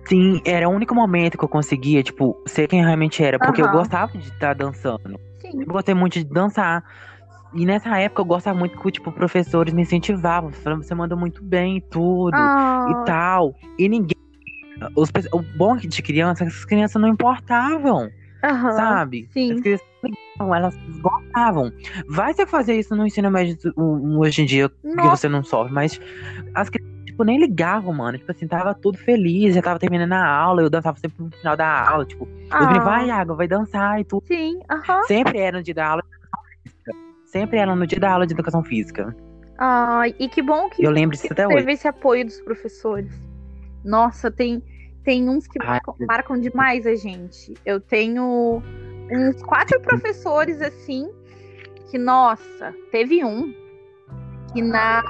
Sim, 0.06 0.42
era 0.46 0.68
o 0.68 0.72
único 0.72 0.94
momento 0.94 1.38
que 1.38 1.46
eu 1.46 1.50
conseguia, 1.50 2.04
tipo, 2.04 2.42
ser 2.46 2.68
quem 2.68 2.84
realmente 2.84 3.24
era, 3.24 3.40
porque 3.40 3.62
eu 3.62 3.66
Aham. 3.66 3.78
gostava 3.78 4.12
de 4.18 4.28
estar 4.28 4.54
dançando. 4.54 5.20
Sim. 5.40 5.62
Eu 5.62 5.74
gostei 5.74 5.96
muito 5.96 6.20
de 6.20 6.26
dançar. 6.26 6.84
E 7.56 7.66
nessa 7.66 7.98
época 8.00 8.22
eu 8.22 8.26
gostava 8.26 8.58
muito 8.58 8.80
que, 8.80 8.92
tipo, 8.92 9.12
professores 9.12 9.74
me 9.74 9.84
incentivavam, 9.84 10.52
falando, 10.52 10.84
você 10.84 10.96
manda 10.96 11.16
muito 11.16 11.44
bem 11.44 11.78
e 11.78 11.82
tudo. 11.82 12.36
Ah, 12.36 12.86
e 12.90 13.06
tal. 13.06 13.56
E 13.78 13.88
ninguém. 13.88 14.14
Os, 14.96 15.10
o 15.32 15.42
bom 15.58 15.78
de 15.78 16.02
criança 16.02 16.44
é 16.44 16.48
que 16.48 16.54
as 16.54 16.66
crianças 16.66 17.02
não 17.02 17.08
importavam, 17.08 18.10
aham, 18.44 18.72
sabe? 18.76 19.30
sim. 19.32 19.54
As 19.54 19.62
crianças 19.62 19.88
não 20.02 20.10
ligavam, 20.10 20.56
elas 20.56 20.76
gostavam. 21.02 21.72
Vai 22.08 22.34
você 22.34 22.46
fazer 22.46 22.78
isso 22.78 22.96
no 22.96 23.06
ensino 23.06 23.30
médio 23.32 23.58
hoje 23.78 24.42
em 24.42 24.46
dia, 24.46 24.70
Nossa. 24.84 25.18
você 25.18 25.30
não 25.30 25.44
sofre, 25.44 25.72
mas 25.74 26.00
as 26.54 26.70
crianças, 26.70 27.06
tipo, 27.06 27.24
nem 27.24 27.40
ligavam, 27.40 27.94
mano. 27.94 28.18
Tipo 28.18 28.32
assim, 28.32 28.48
tava 28.48 28.74
tudo 28.74 28.98
feliz, 28.98 29.56
já 29.56 29.62
tava 29.62 29.80
terminando 29.80 30.14
a 30.14 30.26
aula, 30.26 30.62
eu 30.64 30.70
dançava 30.70 30.98
sempre 30.98 31.24
no 31.24 31.32
final 31.32 31.56
da 31.56 31.90
aula, 31.90 32.06
tipo, 32.06 32.26
eu 32.26 32.50
falei, 32.50 32.78
Ah, 32.78 32.84
vai, 32.84 33.10
Água, 33.10 33.36
vai 33.36 33.48
dançar 33.48 34.00
e 34.02 34.04
tudo. 34.04 34.24
Sim, 34.26 34.60
aham. 34.70 35.04
Sempre 35.08 35.40
era 35.40 35.58
no 35.58 35.64
dia 35.64 35.74
da 35.74 35.88
aula. 35.88 36.04
Sempre 37.34 37.58
era 37.58 37.76
no 37.76 37.88
dia 37.88 38.00
da 38.00 38.12
aula 38.12 38.28
de 38.28 38.34
educação 38.36 38.64
física. 38.64 39.16
Ai, 39.58 40.14
e 40.20 40.30
que 40.30 40.40
bom 40.40 40.70
que 40.70 40.86
Eu 40.86 40.92
lembro 40.92 41.16
disso 41.18 41.34
até 41.34 41.48
teve 41.48 41.62
hoje. 41.62 41.72
esse 41.72 41.88
apoio 41.88 42.24
dos 42.24 42.40
professores. 42.42 43.12
Nossa, 43.84 44.30
tem, 44.30 44.62
tem 45.04 45.28
uns 45.28 45.48
que 45.48 45.58
Ai, 45.60 45.68
marcam, 45.68 45.96
marcam 46.02 46.40
demais 46.40 46.86
a 46.86 46.94
gente. 46.94 47.56
Eu 47.66 47.80
tenho 47.80 48.62
uns 49.12 49.42
quatro 49.42 49.82
professores 49.82 50.62
assim 50.62 51.10
que, 51.90 51.98
nossa, 51.98 52.72
teve 52.92 53.26
um 53.26 53.52
que 54.54 54.62
na. 54.62 55.04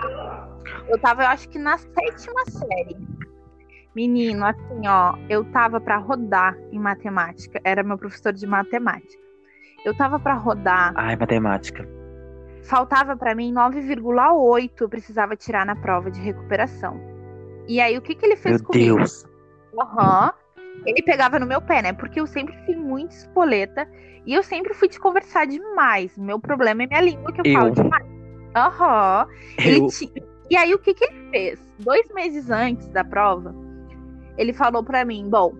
Eu 0.88 0.98
tava, 1.00 1.24
eu 1.24 1.28
acho 1.28 1.50
que 1.50 1.60
na 1.60 1.78
sétima 1.78 2.46
série. 2.46 3.06
Menino, 3.94 4.46
assim, 4.46 4.88
ó, 4.88 5.18
eu 5.30 5.44
tava 5.52 5.82
pra 5.82 5.98
rodar 5.98 6.58
em 6.72 6.80
matemática. 6.80 7.60
Era 7.66 7.84
meu 7.84 7.98
professor 7.98 8.32
de 8.32 8.48
matemática. 8.48 9.22
Eu 9.84 9.94
tava 9.98 10.18
pra 10.18 10.36
rodar 10.36 10.94
Ai, 10.96 11.18
matemática. 11.18 11.86
Faltava 12.64 13.16
pra 13.16 13.36
mim 13.36 13.54
9,8 13.54 14.82
eu 14.82 14.90
precisava 14.90 15.36
tirar 15.36 15.66
na 15.66 15.76
prova 15.76 16.10
de 16.10 16.20
recuperação. 16.20 17.00
E 17.68 17.80
aí 17.80 17.98
o 17.98 18.02
que 18.02 18.16
que 18.16 18.26
ele 18.26 18.36
fez 18.36 18.62
Meu 18.62 18.68
comigo? 18.70 18.98
Deus. 18.98 19.26
Aham. 19.80 20.34
Ele 20.86 21.02
pegava 21.04 21.40
no 21.40 21.46
meu 21.46 21.62
pé, 21.62 21.82
né? 21.82 21.94
Porque 21.94 22.20
eu 22.20 22.28
sempre 22.28 22.54
fui 22.66 22.76
muito 22.76 23.12
espoleta 23.12 23.88
e 24.26 24.34
eu 24.34 24.44
sempre 24.44 24.74
fui 24.74 24.90
de 24.90 25.00
conversar 25.00 25.46
demais. 25.46 26.18
Meu 26.18 26.40
problema 26.40 26.84
é 26.84 26.88
minha 26.88 27.02
língua 27.02 27.32
que 27.32 27.42
eu, 27.42 27.46
Eu. 27.46 27.54
falo 27.54 27.72
demais. 27.72 28.06
Aham. 28.56 29.28
E 30.50 30.58
aí 30.58 30.74
o 30.74 30.80
que 30.80 30.94
que 30.94 31.06
ele 31.06 31.30
fez? 31.32 31.74
Dois 31.80 32.08
meses 32.14 32.50
antes 32.50 32.88
da 32.90 33.04
prova, 33.04 33.56
ele 34.38 34.52
falou 34.54 34.84
pra 34.84 35.06
mim: 35.06 35.28
"Bom, 35.30 35.54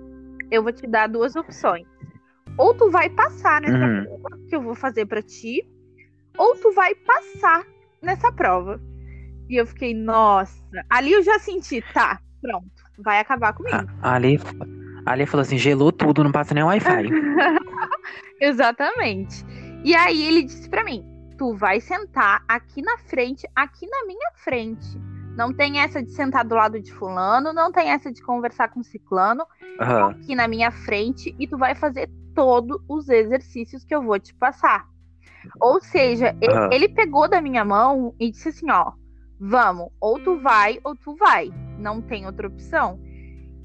eu 0.52 0.62
vou 0.62 0.72
te 0.74 0.86
dar 0.88 1.08
duas 1.08 1.36
opções. 1.36 1.88
Ou 2.58 2.74
tu 2.76 2.92
vai 2.92 3.10
passar 3.10 3.62
nessa 3.62 3.78
Uhum. 3.78 4.04
prova 4.04 4.40
que 4.48 4.56
eu 4.56 4.62
vou 4.62 4.76
fazer 4.76 5.06
pra 5.06 5.22
ti, 5.22 5.66
ou 6.38 6.56
tu 6.56 6.72
vai 6.74 6.94
passar 6.96 7.64
nessa 8.02 8.32
prova". 8.32 8.80
E 9.50 9.56
eu 9.56 9.66
fiquei, 9.68 9.94
nossa. 9.94 10.62
Ali 10.90 11.12
eu 11.12 11.22
já 11.22 11.38
senti, 11.40 11.82
tá, 11.94 12.20
pronto, 12.42 12.72
vai 12.98 13.20
acabar 13.20 13.54
comigo. 13.54 13.76
a- 14.02 14.16
ali, 14.16 14.40
ali 15.06 15.26
falou 15.26 15.42
assim, 15.42 15.58
gelou 15.58 15.92
tudo, 15.92 16.24
não 16.24 16.32
passa 16.32 16.54
nem 16.54 16.64
Wi-Fi. 16.64 17.10
Exatamente. 18.40 19.46
E 19.84 19.96
aí 19.96 20.26
ele 20.26 20.44
disse 20.44 20.70
pra 20.70 20.84
mim: 20.84 21.04
tu 21.38 21.56
vai 21.56 21.80
sentar 21.80 22.44
aqui 22.48 22.82
na 22.82 22.98
frente, 22.98 23.48
aqui 23.56 23.86
na 23.88 24.06
minha 24.06 24.32
frente. 24.44 24.98
Não 25.36 25.52
tem 25.52 25.80
essa 25.80 26.02
de 26.02 26.12
sentar 26.12 26.46
do 26.46 26.54
lado 26.56 26.80
de 26.80 26.94
fulano, 26.94 27.52
não 27.54 27.72
tem 27.72 27.90
essa 27.90 28.12
de 28.12 28.22
conversar 28.22 28.70
com 28.70 28.84
ciclano, 28.84 29.44
Aham. 29.82 30.10
aqui 30.12 30.36
na 30.36 30.48
minha 30.48 30.70
frente 30.72 31.36
e 31.40 31.48
tu 31.48 31.58
vai 31.58 31.74
fazer 31.74 32.08
todos 32.36 32.80
os 32.88 33.10
exercícios 33.10 33.84
que 33.84 33.96
eu 33.96 34.04
vou 34.04 34.20
te 34.20 34.34
passar. 34.36 34.86
Ou 35.60 35.82
seja, 35.82 36.36
e- 36.42 36.48
Aham. 36.48 36.70
ele 36.72 36.90
pegou 36.90 37.28
da 37.30 37.42
minha 37.42 37.64
mão 37.64 38.14
e 38.20 38.32
disse 38.32 38.50
assim, 38.50 38.70
ó, 38.72 38.92
vamos, 39.40 39.90
ou 40.00 40.20
tu 40.20 40.40
vai 40.40 40.80
ou 40.84 40.96
tu 40.96 41.16
vai, 41.16 41.50
não 41.78 42.02
tem 42.02 42.26
outra 42.26 42.48
opção. 42.48 43.00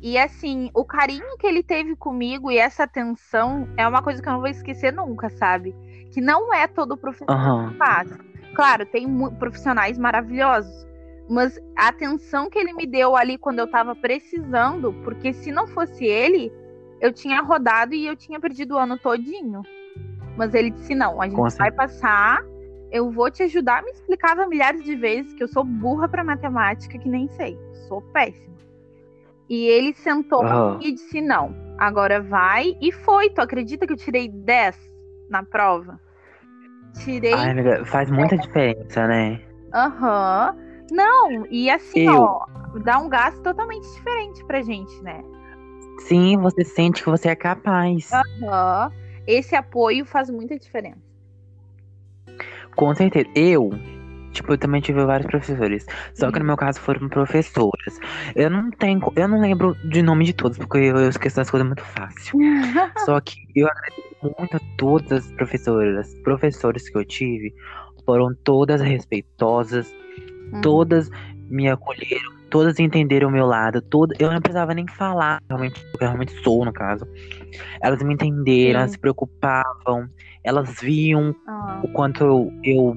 E 0.00 0.16
assim, 0.16 0.70
o 0.74 0.84
carinho 0.84 1.36
que 1.38 1.46
ele 1.46 1.62
teve 1.62 1.96
comigo 1.96 2.50
e 2.50 2.58
essa 2.58 2.84
atenção 2.84 3.68
é 3.76 3.86
uma 3.86 4.00
coisa 4.00 4.22
que 4.22 4.28
eu 4.28 4.32
não 4.32 4.40
vou 4.40 4.48
esquecer 4.48 4.92
nunca, 4.92 5.28
sabe? 5.30 5.74
Que 6.12 6.20
não 6.20 6.54
é 6.54 6.68
todo 6.68 6.96
professor 6.96 7.34
Aham. 7.34 7.70
que 7.72 7.78
faz. 7.78 8.08
Claro, 8.54 8.86
tem 8.86 9.06
profissionais 9.38 9.98
maravilhosos, 9.98 10.86
mas 11.28 11.58
a 11.76 11.88
atenção 11.88 12.48
que 12.48 12.58
ele 12.58 12.72
me 12.72 12.86
deu 12.86 13.16
ali 13.16 13.36
quando 13.36 13.58
eu 13.58 13.66
tava 13.70 13.94
precisando, 13.94 14.92
porque 15.04 15.32
se 15.32 15.50
não 15.50 15.66
fosse 15.66 16.04
ele, 16.04 16.50
eu 17.00 17.12
tinha 17.12 17.42
rodado 17.42 17.94
e 17.94 18.06
eu 18.06 18.16
tinha 18.16 18.40
perdido 18.40 18.74
o 18.74 18.78
ano 18.78 18.98
todinho. 18.98 19.62
Mas 20.38 20.54
ele 20.54 20.70
disse: 20.70 20.94
não, 20.94 21.20
a 21.20 21.26
gente 21.26 21.34
Com 21.36 21.48
vai 21.48 21.72
passar, 21.72 22.40
eu 22.92 23.10
vou 23.10 23.28
te 23.28 23.42
ajudar. 23.42 23.82
Me 23.82 23.90
explicava 23.90 24.46
milhares 24.46 24.84
de 24.84 24.94
vezes 24.94 25.34
que 25.34 25.42
eu 25.42 25.48
sou 25.48 25.64
burra 25.64 26.08
pra 26.08 26.22
matemática, 26.22 26.96
que 26.96 27.08
nem 27.08 27.28
sei, 27.30 27.58
sou 27.88 28.00
péssima. 28.00 28.56
E 29.48 29.66
ele 29.66 29.92
sentou 29.94 30.44
Aham. 30.44 30.78
e 30.80 30.92
disse: 30.92 31.20
não, 31.20 31.54
agora 31.76 32.22
vai. 32.22 32.76
E 32.80 32.92
foi. 32.92 33.28
Tu 33.30 33.40
acredita 33.40 33.84
que 33.84 33.92
eu 33.92 33.96
tirei 33.96 34.28
10 34.28 34.78
na 35.28 35.42
prova? 35.42 36.00
Tirei 37.02 37.34
Ai, 37.34 37.50
amiga, 37.50 37.84
faz 37.84 38.08
muita 38.08 38.38
diferença, 38.38 39.08
né? 39.08 39.42
Aham. 39.74 40.56
Não, 40.90 41.46
e 41.50 41.68
assim, 41.68 42.06
Eu- 42.06 42.22
ó, 42.22 42.46
dá 42.84 42.98
um 42.98 43.08
gasto 43.08 43.42
totalmente 43.42 43.86
diferente 43.92 44.44
pra 44.46 44.62
gente, 44.62 45.02
né? 45.02 45.22
Sim, 45.98 46.38
você 46.38 46.64
sente 46.64 47.02
que 47.02 47.10
você 47.10 47.28
é 47.28 47.36
capaz. 47.36 48.08
Aham. 48.12 48.92
Esse 49.28 49.54
apoio 49.54 50.06
faz 50.06 50.30
muita 50.30 50.58
diferença. 50.58 51.02
Com 52.74 52.94
certeza. 52.94 53.28
Eu, 53.34 53.70
tipo, 54.32 54.52
eu 54.52 54.58
também 54.58 54.80
tive 54.80 55.04
vários 55.04 55.26
professores. 55.28 55.84
Só 56.14 56.28
que 56.30 56.38
no 56.38 56.44
Uhum. 56.44 56.46
meu 56.46 56.56
caso 56.56 56.80
foram 56.80 57.08
professoras. 57.08 57.98
Eu 58.34 58.48
não 58.48 58.70
tenho. 58.70 59.00
Eu 59.16 59.28
não 59.28 59.40
lembro 59.40 59.74
de 59.90 60.00
nome 60.00 60.24
de 60.24 60.32
todos, 60.32 60.56
porque 60.56 60.78
eu, 60.78 60.96
eu 60.96 61.10
esqueço 61.10 61.36
das 61.36 61.50
coisas 61.50 61.66
muito 61.66 61.84
fácil. 61.84 62.38
Só 63.04 63.20
que 63.20 63.36
eu 63.54 63.66
agradeço 63.68 64.34
muito 64.38 64.56
a 64.56 64.60
todas 64.78 65.26
as 65.26 65.32
professoras. 65.32 66.14
Professores 66.22 66.88
que 66.88 66.96
eu 66.96 67.04
tive 67.04 67.52
foram 68.06 68.34
todas 68.44 68.80
respeitosas, 68.80 69.92
Uhum. 70.52 70.60
todas 70.62 71.10
me 71.48 71.68
acolheram, 71.68 72.32
todas 72.50 72.78
entenderam 72.78 73.28
o 73.28 73.32
meu 73.32 73.46
lado, 73.46 73.80
toda, 73.82 74.14
eu 74.18 74.30
não 74.30 74.40
precisava 74.40 74.74
nem 74.74 74.86
falar 74.86 75.38
realmente, 75.48 75.80
porque 75.90 76.04
eu 76.04 76.08
realmente 76.08 76.32
sou, 76.42 76.64
no 76.64 76.72
caso. 76.72 77.06
Elas 77.80 78.02
me 78.02 78.14
entenderam, 78.14 78.70
Sim. 78.72 78.76
elas 78.76 78.90
se 78.92 78.98
preocupavam, 78.98 80.08
elas 80.44 80.80
viam 80.80 81.34
Ah, 81.46 81.80
o 81.82 81.88
quanto 81.88 82.24
eu, 82.24 82.52
eu 82.64 82.96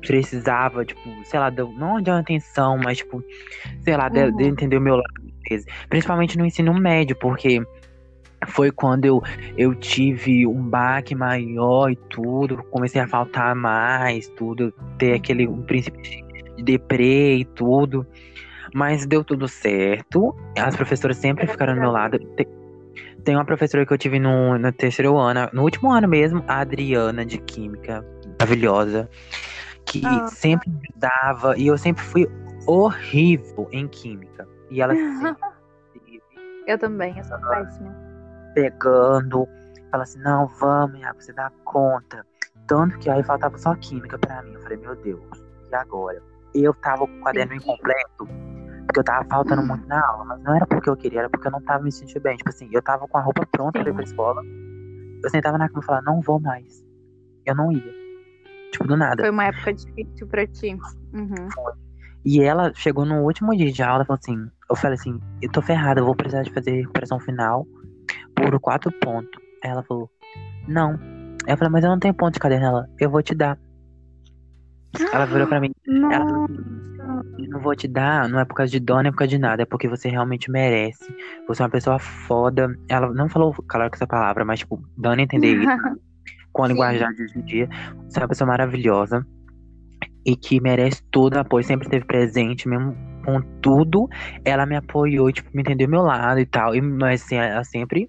precisava, 0.00 0.84
tipo, 0.84 1.00
sei 1.24 1.38
lá, 1.38 1.48
de- 1.50 1.62
não 1.78 2.00
de 2.00 2.10
uma 2.10 2.18
atenção, 2.20 2.76
mas, 2.78 2.98
tipo, 2.98 3.22
sei 3.82 3.96
lá, 3.96 4.08
de, 4.08 4.30
de 4.32 4.42
Uhum. 4.44 4.48
entender 4.50 4.76
o 4.76 4.80
meu 4.80 4.96
lado. 4.96 5.06
Principalmente 5.88 6.38
no 6.38 6.46
ensino 6.46 6.72
médio, 6.72 7.14
porque 7.18 7.62
foi 8.48 8.70
quando 8.72 9.04
eu, 9.04 9.22
eu 9.56 9.74
tive 9.74 10.46
um 10.46 10.62
baque 10.68 11.14
maior 11.14 11.90
e 11.90 11.96
tudo, 11.96 12.62
comecei 12.70 13.00
a 13.00 13.06
faltar 13.06 13.54
mais, 13.54 14.28
tudo, 14.30 14.72
ter 14.98 15.12
aquele 15.14 15.46
um 15.46 15.62
princípio 15.62 16.00
de 16.02 16.21
de 16.56 16.62
deprê 16.62 17.36
e 17.36 17.44
tudo. 17.44 18.06
Mas 18.74 19.04
deu 19.06 19.22
tudo 19.22 19.46
certo. 19.48 20.34
As 20.58 20.74
professoras 20.76 21.16
sempre 21.18 21.46
ficaram 21.46 21.74
do 21.74 21.80
meu 21.80 21.90
lado. 21.90 22.18
Te- 22.36 22.48
Tem 23.24 23.36
uma 23.36 23.44
professora 23.44 23.84
que 23.86 23.92
eu 23.92 23.98
tive 23.98 24.18
no, 24.18 24.58
no 24.58 24.72
terceiro 24.72 25.16
ano, 25.18 25.48
no 25.52 25.62
último 25.62 25.92
ano 25.92 26.08
mesmo, 26.08 26.42
a 26.48 26.60
Adriana 26.60 27.24
de 27.24 27.38
Química, 27.38 28.04
maravilhosa, 28.40 29.08
que 29.86 30.02
Ah. 30.04 30.26
sempre 30.26 30.68
me 30.70 30.80
ajudava 30.90 31.56
e 31.56 31.66
eu 31.68 31.78
sempre 31.78 32.02
fui 32.02 32.26
horrível 32.66 33.68
em 33.70 33.86
Química. 33.86 34.48
E 34.70 34.80
ela 34.80 34.94
sempre 35.20 35.40
eu 36.66 36.78
também, 36.78 37.16
eu 37.18 37.24
sou 37.24 37.38
péssima. 37.38 37.94
pegando, 38.54 39.46
fala 39.90 40.02
assim, 40.04 40.18
não, 40.20 40.46
vamos, 40.46 40.98
Iago, 41.00 41.20
você 41.22 41.32
dá 41.32 41.50
conta. 41.64 42.24
Tanto 42.66 42.98
que 42.98 43.10
aí 43.10 43.22
faltava 43.22 43.58
só 43.58 43.74
Química 43.74 44.18
pra 44.18 44.42
mim. 44.42 44.54
Eu 44.54 44.60
falei, 44.62 44.78
meu 44.78 44.94
Deus, 44.96 45.22
e 45.70 45.74
agora? 45.74 46.22
Eu 46.54 46.74
tava 46.74 47.06
com 47.06 47.20
o 47.20 47.24
caderno 47.24 47.54
incompleto, 47.54 48.26
porque 48.86 49.00
eu 49.00 49.04
tava 49.04 49.26
faltando 49.28 49.62
muito 49.62 49.86
na 49.86 50.06
aula, 50.06 50.24
mas 50.24 50.42
não 50.42 50.54
era 50.54 50.66
porque 50.66 50.88
eu 50.90 50.96
queria, 50.96 51.20
era 51.20 51.30
porque 51.30 51.46
eu 51.46 51.52
não 51.52 51.62
tava 51.62 51.82
me 51.84 51.92
sentindo 51.92 52.22
bem. 52.22 52.36
Tipo 52.36 52.50
assim, 52.50 52.68
eu 52.72 52.82
tava 52.82 53.08
com 53.08 53.18
a 53.18 53.22
roupa 53.22 53.46
pronta 53.50 53.80
pra 53.80 53.90
ir 53.90 53.94
pra 53.94 54.04
escola. 54.04 54.42
Eu 55.22 55.30
sentava 55.30 55.56
na 55.56 55.68
cama 55.68 55.80
e 55.82 55.86
falava, 55.86 56.04
não 56.04 56.20
vou 56.20 56.40
mais. 56.40 56.84
Eu 57.46 57.54
não 57.54 57.72
ia. 57.72 57.92
Tipo, 58.72 58.86
do 58.86 58.96
nada. 58.96 59.22
Foi 59.22 59.30
uma 59.30 59.44
época 59.44 59.72
difícil 59.72 60.26
pra 60.26 60.46
ti. 60.46 60.76
Uhum. 61.12 61.48
E 62.24 62.42
ela 62.42 62.72
chegou 62.74 63.04
no 63.04 63.22
último 63.22 63.54
dia 63.56 63.70
de 63.70 63.82
aula 63.82 64.04
e 64.04 64.06
falou 64.06 64.18
assim: 64.22 64.50
Eu 64.70 64.76
falei 64.76 64.96
assim, 64.96 65.20
eu 65.40 65.50
tô 65.50 65.60
ferrada, 65.60 66.00
eu 66.00 66.04
vou 66.04 66.14
precisar 66.14 66.42
de 66.42 66.52
fazer 66.52 66.70
recuperação 66.72 67.18
final. 67.20 67.66
por 68.34 68.58
quatro 68.60 68.90
pontos. 68.92 69.40
Aí 69.62 69.70
ela 69.70 69.82
falou, 69.82 70.10
não. 70.66 70.98
Eu 71.46 71.56
falei, 71.56 71.72
mas 71.72 71.84
eu 71.84 71.90
não 71.90 71.98
tenho 71.98 72.14
ponto 72.14 72.34
de 72.34 72.40
caderno. 72.40 72.66
Ela, 72.66 72.88
eu 72.98 73.10
vou 73.10 73.22
te 73.22 73.34
dar. 73.34 73.58
Ela 75.12 75.26
virou 75.26 75.46
pra 75.46 75.60
mim. 75.60 75.71
Eu 75.86 77.48
não 77.48 77.60
vou 77.60 77.74
te 77.74 77.88
dar, 77.88 78.28
não 78.28 78.38
é 78.38 78.44
por 78.44 78.54
causa 78.54 78.70
de 78.70 78.78
dó, 78.78 79.00
nem 79.00 79.10
por 79.10 79.18
causa 79.18 79.30
de 79.30 79.38
nada, 79.38 79.62
é 79.62 79.66
porque 79.66 79.88
você 79.88 80.08
realmente 80.08 80.50
merece. 80.50 81.04
Você 81.48 81.62
é 81.62 81.64
uma 81.64 81.70
pessoa 81.70 81.98
foda. 81.98 82.74
Ela 82.88 83.12
não 83.12 83.28
falou, 83.28 83.52
claro, 83.66 83.90
com 83.90 83.96
essa 83.96 84.06
palavra, 84.06 84.44
mas, 84.44 84.60
tipo, 84.60 84.82
dando 84.96 85.20
a 85.20 85.22
entender 85.22 85.56
isso 85.56 85.66
com 86.52 86.62
a 86.62 86.66
Sim. 86.66 86.72
linguagem 86.72 87.14
de 87.14 87.22
hoje 87.22 87.38
em 87.38 87.42
dia. 87.42 87.68
Você 88.08 88.18
é 88.18 88.22
uma 88.22 88.28
pessoa 88.28 88.48
maravilhosa 88.48 89.26
e 90.24 90.36
que 90.36 90.60
merece 90.60 91.02
todo 91.10 91.34
o 91.34 91.40
apoio, 91.40 91.64
sempre 91.64 91.86
esteve 91.86 92.04
presente, 92.04 92.68
mesmo 92.68 92.94
com 93.24 93.40
tudo. 93.60 94.08
Ela 94.44 94.66
me 94.66 94.76
apoiou, 94.76 95.32
tipo, 95.32 95.50
me 95.52 95.62
entendeu 95.62 95.88
meu 95.88 96.02
lado 96.02 96.38
e 96.38 96.46
tal. 96.46 96.74
E, 96.74 96.80
mas 96.80 97.22
assim, 97.22 97.36
ela 97.36 97.64
sempre 97.64 98.08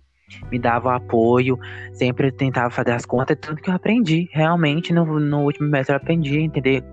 me 0.51 0.59
dava 0.59 0.95
apoio, 0.95 1.57
sempre 1.93 2.31
tentava 2.31 2.69
fazer 2.69 2.91
as 2.91 3.05
contas, 3.05 3.37
tanto 3.39 3.61
que 3.61 3.69
eu 3.69 3.73
aprendi. 3.73 4.27
Realmente, 4.31 4.93
no, 4.93 5.19
no 5.19 5.41
último 5.43 5.67
semestre 5.67 5.93
eu 5.93 5.97
aprendi 5.97 6.37
a 6.37 6.41
entender 6.41 6.83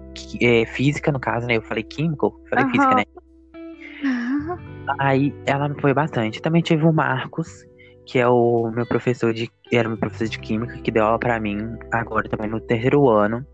é, 0.40 0.64
física, 0.66 1.10
no 1.12 1.20
caso, 1.20 1.46
né? 1.46 1.56
Eu 1.56 1.62
falei 1.62 1.82
químico, 1.82 2.26
eu 2.44 2.48
falei 2.48 2.64
física, 2.66 2.94
Aham. 2.94 2.96
né? 2.96 3.04
Aí 4.98 5.34
ela 5.46 5.68
me 5.68 5.74
apoiou 5.76 5.94
bastante. 5.94 6.40
Também 6.40 6.62
tive 6.62 6.84
o 6.84 6.92
Marcos, 6.92 7.64
que 8.06 8.18
é 8.18 8.26
o 8.26 8.70
meu 8.74 8.86
professor 8.86 9.32
de. 9.32 9.50
Era 9.72 9.88
meu 9.88 9.98
professor 9.98 10.28
de 10.28 10.38
química, 10.38 10.78
que 10.78 10.90
deu 10.90 11.04
aula 11.04 11.18
pra 11.18 11.38
mim 11.38 11.76
agora 11.92 12.28
também 12.28 12.48
no 12.50 12.60
terceiro 12.60 13.08
ano. 13.08 13.44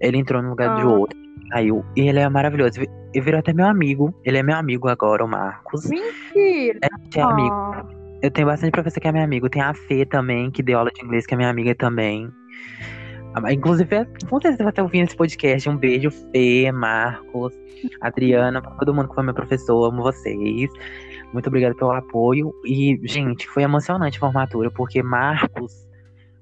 Ele 0.00 0.18
entrou 0.18 0.42
no 0.42 0.50
lugar 0.50 0.74
de 0.76 0.82
Ah. 0.82 0.88
outro. 0.88 1.18
Saiu. 1.52 1.84
E 1.96 2.08
ele 2.08 2.18
é 2.18 2.28
maravilhoso. 2.28 2.80
Ele 2.80 3.24
virou 3.24 3.38
até 3.40 3.52
meu 3.52 3.66
amigo. 3.66 4.14
Ele 4.24 4.38
é 4.38 4.42
meu 4.42 4.56
amigo 4.56 4.88
agora, 4.88 5.24
o 5.24 5.28
Marcos. 5.28 5.88
Mentira. 5.88 6.78
É, 6.82 7.18
é 7.18 7.22
amigo. 7.22 8.01
Eu 8.22 8.30
tenho 8.30 8.46
bastante 8.46 8.70
professor 8.70 9.00
que 9.00 9.08
é 9.08 9.12
meu 9.12 9.22
amigo. 9.22 9.50
Tem 9.50 9.60
a 9.60 9.74
Fê 9.74 10.06
também, 10.06 10.50
que 10.50 10.62
deu 10.62 10.78
aula 10.78 10.90
de 10.94 11.04
inglês, 11.04 11.26
que 11.26 11.34
é 11.34 11.36
minha 11.36 11.50
amiga 11.50 11.74
também. 11.74 12.30
Ah, 13.34 13.52
Inclusive, 13.52 13.96
é- 13.96 14.04
com 14.28 14.40
certeza 14.40 14.62
vai 14.62 14.70
estar 14.70 14.82
ouvindo 14.82 15.06
esse 15.06 15.16
podcast. 15.16 15.68
Um 15.68 15.76
beijo, 15.76 16.10
Fê, 16.10 16.70
Marcos, 16.70 17.52
Adriana, 18.00 18.62
pra 18.62 18.70
todo 18.72 18.94
mundo 18.94 19.08
que 19.08 19.14
foi 19.14 19.24
meu 19.24 19.34
professor. 19.34 19.86
Amo 19.88 20.02
vocês. 20.02 20.70
Muito 21.32 21.46
obrigado 21.48 21.74
pelo 21.74 21.90
apoio. 21.92 22.52
E, 22.64 23.00
gente, 23.04 23.48
foi 23.48 23.64
emocionante 23.64 24.18
a 24.18 24.20
formatura, 24.20 24.70
porque 24.70 25.02
Marcos. 25.02 25.72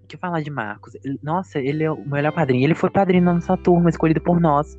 O 0.02 0.06
que 0.10 0.16
falar 0.16 0.42
de 0.42 0.50
Marcos? 0.50 0.94
Ele- 1.04 1.18
Nossa, 1.22 1.60
ele 1.60 1.84
é 1.84 1.90
o 1.90 2.04
melhor 2.06 2.32
padrinho. 2.32 2.64
Ele 2.64 2.74
foi 2.74 2.90
padrinho 2.90 3.24
da 3.24 3.32
nossa 3.34 3.56
turma, 3.56 3.88
escolhido 3.88 4.20
por 4.20 4.40
nós. 4.40 4.76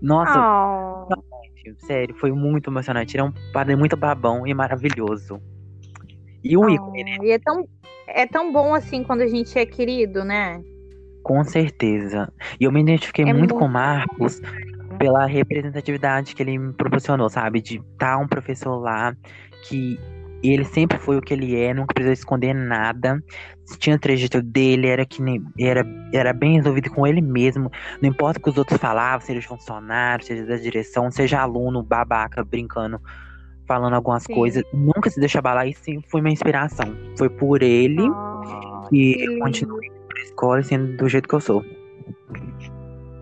Nossa, 0.00 1.08
oh. 1.10 1.76
sério, 1.78 2.14
foi 2.14 2.30
muito 2.30 2.70
emocionante. 2.70 3.16
Ele 3.16 3.22
é 3.22 3.24
um 3.24 3.32
padrinho 3.52 3.78
muito 3.80 3.96
babão 3.96 4.46
e 4.46 4.54
maravilhoso. 4.54 5.42
E 6.42 6.56
o 6.56 6.68
ícone, 6.68 7.04
né? 7.04 7.16
E 7.22 7.30
é 7.30 7.38
tão, 7.38 7.68
é 8.06 8.26
tão 8.26 8.52
bom 8.52 8.74
assim 8.74 9.02
quando 9.02 9.22
a 9.22 9.26
gente 9.26 9.58
é 9.58 9.64
querido, 9.66 10.24
né? 10.24 10.62
Com 11.22 11.42
certeza. 11.44 12.32
E 12.58 12.64
eu 12.64 12.72
me 12.72 12.80
identifiquei 12.80 13.24
É 13.24 13.32
muito 13.32 13.40
muito 13.40 13.54
com 13.54 13.66
o 13.66 13.68
Marcos 13.68 14.40
pela 14.98 15.26
representatividade 15.26 16.34
que 16.34 16.42
ele 16.42 16.58
me 16.58 16.72
proporcionou, 16.72 17.28
sabe? 17.28 17.60
De 17.60 17.76
estar 17.78 18.18
um 18.18 18.26
professor 18.26 18.76
lá 18.76 19.16
que 19.68 19.98
ele 20.42 20.64
sempre 20.64 20.98
foi 20.98 21.16
o 21.16 21.22
que 21.22 21.32
ele 21.32 21.56
é, 21.56 21.72
nunca 21.72 21.94
precisou 21.94 22.12
esconder 22.12 22.52
nada. 22.52 23.22
Tinha 23.78 23.94
o 23.94 23.98
trejeito 23.98 24.42
dele, 24.42 24.88
era 24.88 25.06
que 25.06 25.22
nem, 25.22 25.40
era, 25.58 25.86
era 26.12 26.32
bem 26.32 26.56
resolvido 26.56 26.90
com 26.90 27.06
ele 27.06 27.20
mesmo. 27.20 27.70
Não 28.00 28.10
importa 28.10 28.40
o 28.40 28.42
que 28.42 28.50
os 28.50 28.58
outros 28.58 28.80
falavam, 28.80 29.24
seja 29.24 29.46
funcionário, 29.46 30.24
seja 30.24 30.44
da 30.44 30.56
direção, 30.56 31.10
seja 31.10 31.40
aluno, 31.40 31.82
babaca, 31.82 32.44
brincando, 32.44 33.00
falando 33.66 33.94
algumas 33.94 34.24
Sim. 34.24 34.34
coisas. 34.34 34.64
Nunca 34.72 35.10
se 35.10 35.18
deixa 35.18 35.38
abalar 35.38 35.66
e 35.66 35.74
sim 35.74 36.02
foi 36.08 36.20
minha 36.20 36.32
inspiração. 36.32 36.94
Foi 37.16 37.28
por 37.28 37.62
ele 37.62 38.08
Ah, 38.08 38.86
que 38.88 39.14
que 39.14 39.24
eu 39.24 39.38
continuei 39.38 39.90
pra 40.08 40.22
escola 40.22 40.62
sendo 40.62 40.96
do 40.96 41.08
jeito 41.08 41.28
que 41.28 41.34
eu 41.34 41.40
sou. 41.40 41.64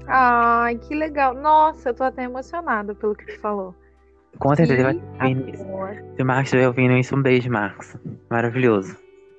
Ai, 0.07 0.76
que 0.76 0.94
legal. 0.94 1.35
Nossa, 1.35 1.90
eu 1.90 1.94
tô 1.94 2.03
até 2.03 2.24
emocionada 2.24 2.94
pelo 2.94 3.14
que 3.14 3.26
tu 3.26 3.40
falou. 3.40 3.74
Com 4.38 4.55
certeza 4.57 4.83
vai 4.83 4.94
ouvir 5.31 5.55
isso. 5.55 5.64
Se 6.16 6.22
o 6.22 6.26
Marcos 6.26 6.44
estiver 6.46 6.66
ouvindo 6.66 6.96
isso, 6.96 7.16
um 7.16 7.22
beijo, 7.22 7.50
Marcos. 7.50 7.96
Maravilhoso. 8.29 8.96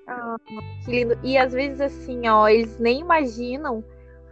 Ah, 0.08 0.36
que 0.86 0.92
lindo. 0.92 1.18
E 1.24 1.38
às 1.38 1.54
vezes 1.54 1.82
assim, 1.82 2.28
ó, 2.28 2.48
eles 2.48 2.78
nem 2.80 3.00
imaginam 3.00 3.84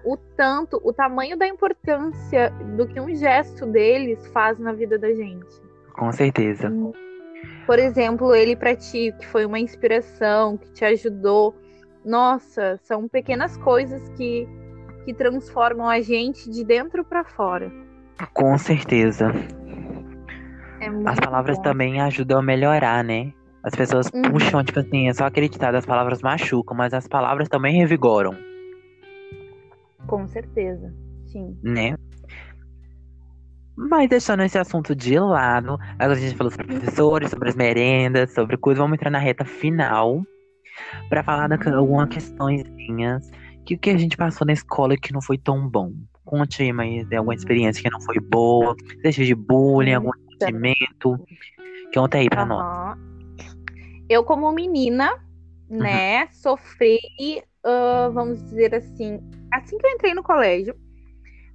o 0.04 0.16
tanto, 0.16 0.80
o 0.84 0.94
tamanho 0.94 1.38
da 1.38 1.48
importância 1.48 2.50
do 2.78 2.88
que 2.88 3.00
um 3.00 3.14
gesto 3.14 3.66
deles 3.66 4.26
faz 4.28 4.58
na 4.60 4.72
vida 4.72 4.98
da 4.98 5.14
gente. 5.14 5.69
Com 6.00 6.14
certeza. 6.14 6.74
Por 7.68 7.78
exemplo, 7.78 8.34
ele 8.34 8.56
pra 8.56 8.74
ti, 8.74 9.14
que 9.20 9.28
foi 9.28 9.46
uma 9.46 9.60
inspiração, 9.60 10.58
que 10.58 10.72
te 10.72 10.86
ajudou. 10.86 11.54
Nossa, 12.06 12.80
são 12.84 13.06
pequenas 13.08 13.58
coisas 13.58 14.08
que, 14.16 14.48
que 15.04 15.14
transformam 15.14 15.88
a 15.90 16.00
gente 16.00 16.50
de 16.50 16.64
dentro 16.64 17.04
pra 17.04 17.26
fora. 17.26 17.70
Com 18.34 18.58
certeza. 18.58 19.32
É 20.80 20.88
As 21.06 21.20
palavras 21.20 21.58
bom. 21.58 21.64
também 21.64 22.00
ajudam 22.00 22.40
a 22.40 22.42
melhorar, 22.42 23.04
né? 23.04 23.34
As 23.62 23.76
pessoas 23.76 24.10
Uhum. 24.14 24.22
puxam, 24.32 24.64
tipo 24.64 24.80
assim, 24.80 25.10
é 25.10 25.14
só 25.14 25.26
acreditar, 25.26 25.76
as 25.76 25.86
palavras 25.86 26.22
machucam, 26.22 26.78
mas 26.78 26.94
as 26.94 27.08
palavras 27.10 27.50
também 27.50 27.76
revigoram, 27.76 28.32
Com 30.08 30.26
certeza. 30.28 30.94
Sim. 31.28 31.58
né? 31.62 31.96
Mas 33.80 34.10
deixando 34.10 34.44
esse 34.44 34.58
assunto 34.58 34.94
de 34.94 35.18
lado, 35.18 35.80
agora 35.98 36.18
a 36.18 36.22
gente 36.22 36.36
falou 36.36 36.52
sobre 36.52 36.68
professores, 36.68 37.30
sobre 37.30 37.48
as 37.48 37.56
merendas, 37.56 38.34
sobre 38.34 38.58
coisas, 38.58 38.78
vamos 38.78 38.96
entrar 38.96 39.10
na 39.10 39.20
reta 39.20 39.46
final 39.46 40.22
pra 41.08 41.24
falar 41.24 41.48
de 41.48 41.70
algumas 41.70 42.10
questõezinhas 42.10 43.32
que 43.66 43.76
o 43.76 43.80
que 43.80 43.90
a 43.90 43.98
gente 43.98 44.18
passou 44.18 44.46
na 44.46 44.52
escola 44.52 44.98
que 44.98 45.14
não 45.14 45.22
foi 45.22 45.38
tão 45.38 45.66
bom. 45.66 45.94
Conte 46.26 46.62
aí, 46.62 46.74
mas 46.74 47.08
de 47.08 47.16
alguma 47.16 47.34
experiência 47.34 47.82
que 47.82 47.90
não 47.90 48.02
foi 48.02 48.20
boa, 48.20 48.76
seja 49.02 49.24
de 49.24 49.34
bullying, 49.34 49.94
algum 49.94 50.12
sentimento. 50.34 51.18
Conta 51.94 52.18
aí 52.18 52.30
pra 52.30 52.46
nós. 52.46 52.62
Aham. 52.62 52.98
Eu, 54.10 54.26
como 54.26 54.52
menina, 54.52 55.10
né, 55.70 56.28
sofri, 56.34 57.00
ah, 57.64 58.10
vamos 58.14 58.44
dizer 58.44 58.76
assim, 58.76 59.22
assim 59.54 59.78
que 59.78 59.88
eu 59.88 59.92
entrei 59.92 60.14
no 60.14 60.24
colégio, 60.24 60.76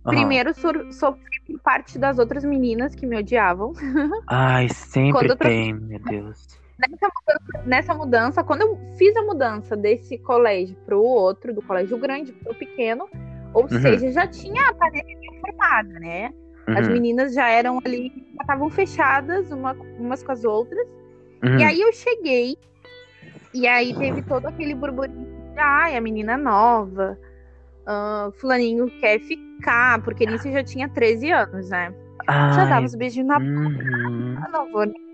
Primeiro 0.05 0.55
sor- 0.55 0.93
sofri 0.93 1.41
por 1.47 1.59
parte 1.61 1.99
das 1.99 2.19
outras 2.19 2.45
meninas 2.45 2.95
que 2.95 3.07
me 3.07 3.17
odiavam. 3.19 3.73
Ai, 4.29 4.69
sempre 4.69 5.35
tem, 5.37 5.75
meu 5.75 5.99
Deus. 6.01 6.47
Nessa 6.79 7.07
mudança, 7.09 7.69
nessa 7.69 7.95
mudança, 7.95 8.45
quando 8.45 8.63
eu 8.63 8.79
fiz 8.99 9.15
a 9.17 9.23
mudança 9.23 9.77
desse 9.77 10.19
colégio 10.19 10.77
pro 10.85 11.01
outro, 11.01 11.55
do 11.55 11.63
colégio 11.63 11.97
grande 11.99 12.33
pro 12.33 12.55
pequeno, 12.55 13.09
ou 13.53 13.63
Uhum. 13.71 13.81
seja, 13.81 14.11
já 14.11 14.27
tinha 14.27 14.71
a 14.71 14.75
panelinha 14.75 15.41
formada, 15.41 15.89
né? 16.01 16.33
As 16.77 16.89
Uhum, 16.89 16.93
meninas 16.95 17.33
já 17.33 17.49
eram 17.49 17.79
ali, 17.85 18.11
já 18.35 18.41
estavam 18.43 18.69
fechadas 18.71 19.51
uma, 19.53 19.73
umas 19.99 20.23
com 20.25 20.33
as 20.33 20.45
outras. 20.45 20.85
uhum. 21.45 21.59
E 21.59 21.63
aí 21.63 21.81
eu 21.81 21.93
cheguei, 21.93 22.57
e 23.53 23.67
aí 23.69 23.95
teve 23.95 24.23
todo 24.23 24.47
aquele 24.47 24.75
burburinho 24.75 25.25
de, 25.55 25.61
ai, 25.61 25.97
a 25.97 26.01
menina 26.01 26.37
nova, 26.37 27.17
ah, 27.87 28.31
fulaninho 28.39 28.87
quer 29.01 29.21
ficar, 29.21 30.03
porque 30.03 30.27
nisso 30.27 30.49
eu 30.49 30.53
já 30.53 30.65
tinha 30.65 30.89
13 30.89 31.31
anos, 31.31 31.69
né? 31.71 31.95
Já 32.27 32.63
Ai, 32.63 32.69
dava 32.69 32.87
os 32.87 32.95
beijinhos 32.95 33.29
na 33.29 33.39
boca, 33.39 33.51
uhum. 33.51 34.37
não 34.51 34.73
vou 34.73 34.87
nem 34.87 35.05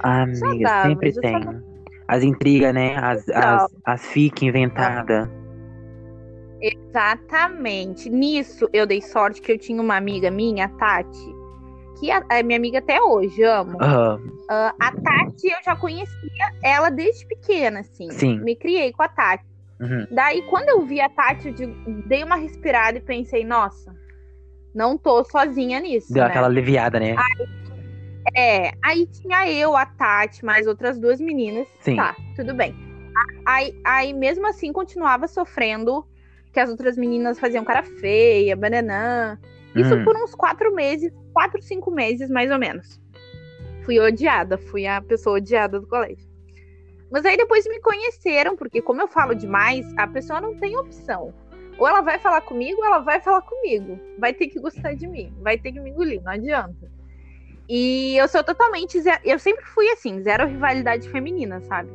Amiga, 0.00 0.58
dava, 0.62 0.88
sempre 0.88 1.10
já 1.10 1.20
tem. 1.20 1.62
As 2.06 2.22
intrigas, 2.22 2.74
né? 2.74 2.96
As, 2.96 3.28
as, 3.28 3.74
as 3.84 4.06
fic 4.06 4.44
inventadas. 4.44 5.28
Exatamente. 6.60 8.08
Nisso 8.08 8.68
eu 8.72 8.86
dei 8.86 9.00
sorte 9.00 9.40
que 9.40 9.52
eu 9.52 9.58
tinha 9.58 9.80
uma 9.80 9.96
amiga 9.96 10.30
minha, 10.30 10.66
a 10.66 10.68
Tati, 10.68 11.34
que 11.98 12.10
é 12.10 12.42
minha 12.42 12.58
amiga 12.58 12.78
até 12.78 13.00
hoje, 13.00 13.42
amo. 13.42 13.78
Aham, 13.82 14.20
Ah, 14.50 14.74
a 14.80 14.92
Tati 14.92 15.48
eu 15.48 15.62
já 15.64 15.76
conhecia 15.76 16.52
ela 16.62 16.90
desde 16.90 17.26
pequena, 17.26 17.80
assim. 17.80 18.10
Sim. 18.10 18.40
Me 18.40 18.54
criei 18.56 18.92
com 18.92 19.02
a 19.02 19.08
Tati. 19.08 19.53
Uhum. 19.80 20.06
Daí, 20.10 20.42
quando 20.42 20.68
eu 20.68 20.82
vi 20.86 21.00
a 21.00 21.08
Tati, 21.08 21.48
eu 21.48 22.02
dei 22.06 22.22
uma 22.22 22.36
respirada 22.36 22.98
e 22.98 23.00
pensei, 23.00 23.44
nossa, 23.44 23.94
não 24.74 24.98
tô 24.98 25.24
sozinha 25.24 25.80
nisso. 25.80 26.12
Deu 26.12 26.24
né? 26.24 26.30
aquela 26.30 26.46
aliviada, 26.46 26.98
né? 26.98 27.14
É, 28.36 28.72
aí 28.82 29.06
tinha 29.06 29.50
eu, 29.50 29.76
a 29.76 29.86
Tati, 29.86 30.44
mais 30.44 30.66
outras 30.66 30.98
duas 30.98 31.20
meninas. 31.20 31.68
Sim. 31.80 31.96
Tá, 31.96 32.16
tudo 32.34 32.54
bem. 32.54 32.74
Aí, 33.46 33.78
aí 33.84 34.12
mesmo 34.12 34.46
assim, 34.46 34.72
continuava 34.72 35.28
sofrendo 35.28 36.04
que 36.52 36.60
as 36.60 36.70
outras 36.70 36.96
meninas 36.96 37.38
faziam 37.38 37.64
cara 37.64 37.82
feia, 37.82 38.56
bananã. 38.56 39.38
Isso 39.74 39.94
Uhum. 39.94 40.04
por 40.04 40.16
uns 40.16 40.34
quatro 40.34 40.72
meses, 40.74 41.12
quatro, 41.32 41.60
cinco 41.60 41.90
meses, 41.90 42.30
mais 42.30 42.50
ou 42.50 42.58
menos. 42.58 43.00
Fui 43.84 43.98
odiada, 43.98 44.56
fui 44.56 44.86
a 44.86 45.02
pessoa 45.02 45.36
odiada 45.36 45.80
do 45.80 45.86
colégio. 45.86 46.33
Mas 47.14 47.24
aí 47.24 47.36
depois 47.36 47.64
me 47.68 47.78
conheceram, 47.80 48.56
porque 48.56 48.82
como 48.82 49.00
eu 49.00 49.06
falo 49.06 49.36
demais, 49.36 49.86
a 49.96 50.04
pessoa 50.08 50.40
não 50.40 50.56
tem 50.56 50.76
opção. 50.76 51.32
Ou 51.78 51.86
ela 51.86 52.00
vai 52.00 52.18
falar 52.18 52.40
comigo, 52.40 52.80
ou 52.80 52.84
ela 52.86 52.98
vai 52.98 53.20
falar 53.20 53.40
comigo. 53.42 54.00
Vai 54.18 54.34
ter 54.34 54.48
que 54.48 54.58
gostar 54.58 54.94
de 54.96 55.06
mim, 55.06 55.32
vai 55.40 55.56
ter 55.56 55.70
que 55.70 55.78
me 55.78 55.90
engolir, 55.90 56.20
não 56.24 56.32
adianta. 56.32 56.90
E 57.68 58.16
eu 58.16 58.26
sou 58.26 58.42
totalmente. 58.42 59.00
ze- 59.00 59.20
Eu 59.24 59.38
sempre 59.38 59.64
fui 59.64 59.88
assim, 59.90 60.20
zero 60.22 60.44
rivalidade 60.48 61.08
feminina, 61.08 61.60
sabe? 61.60 61.88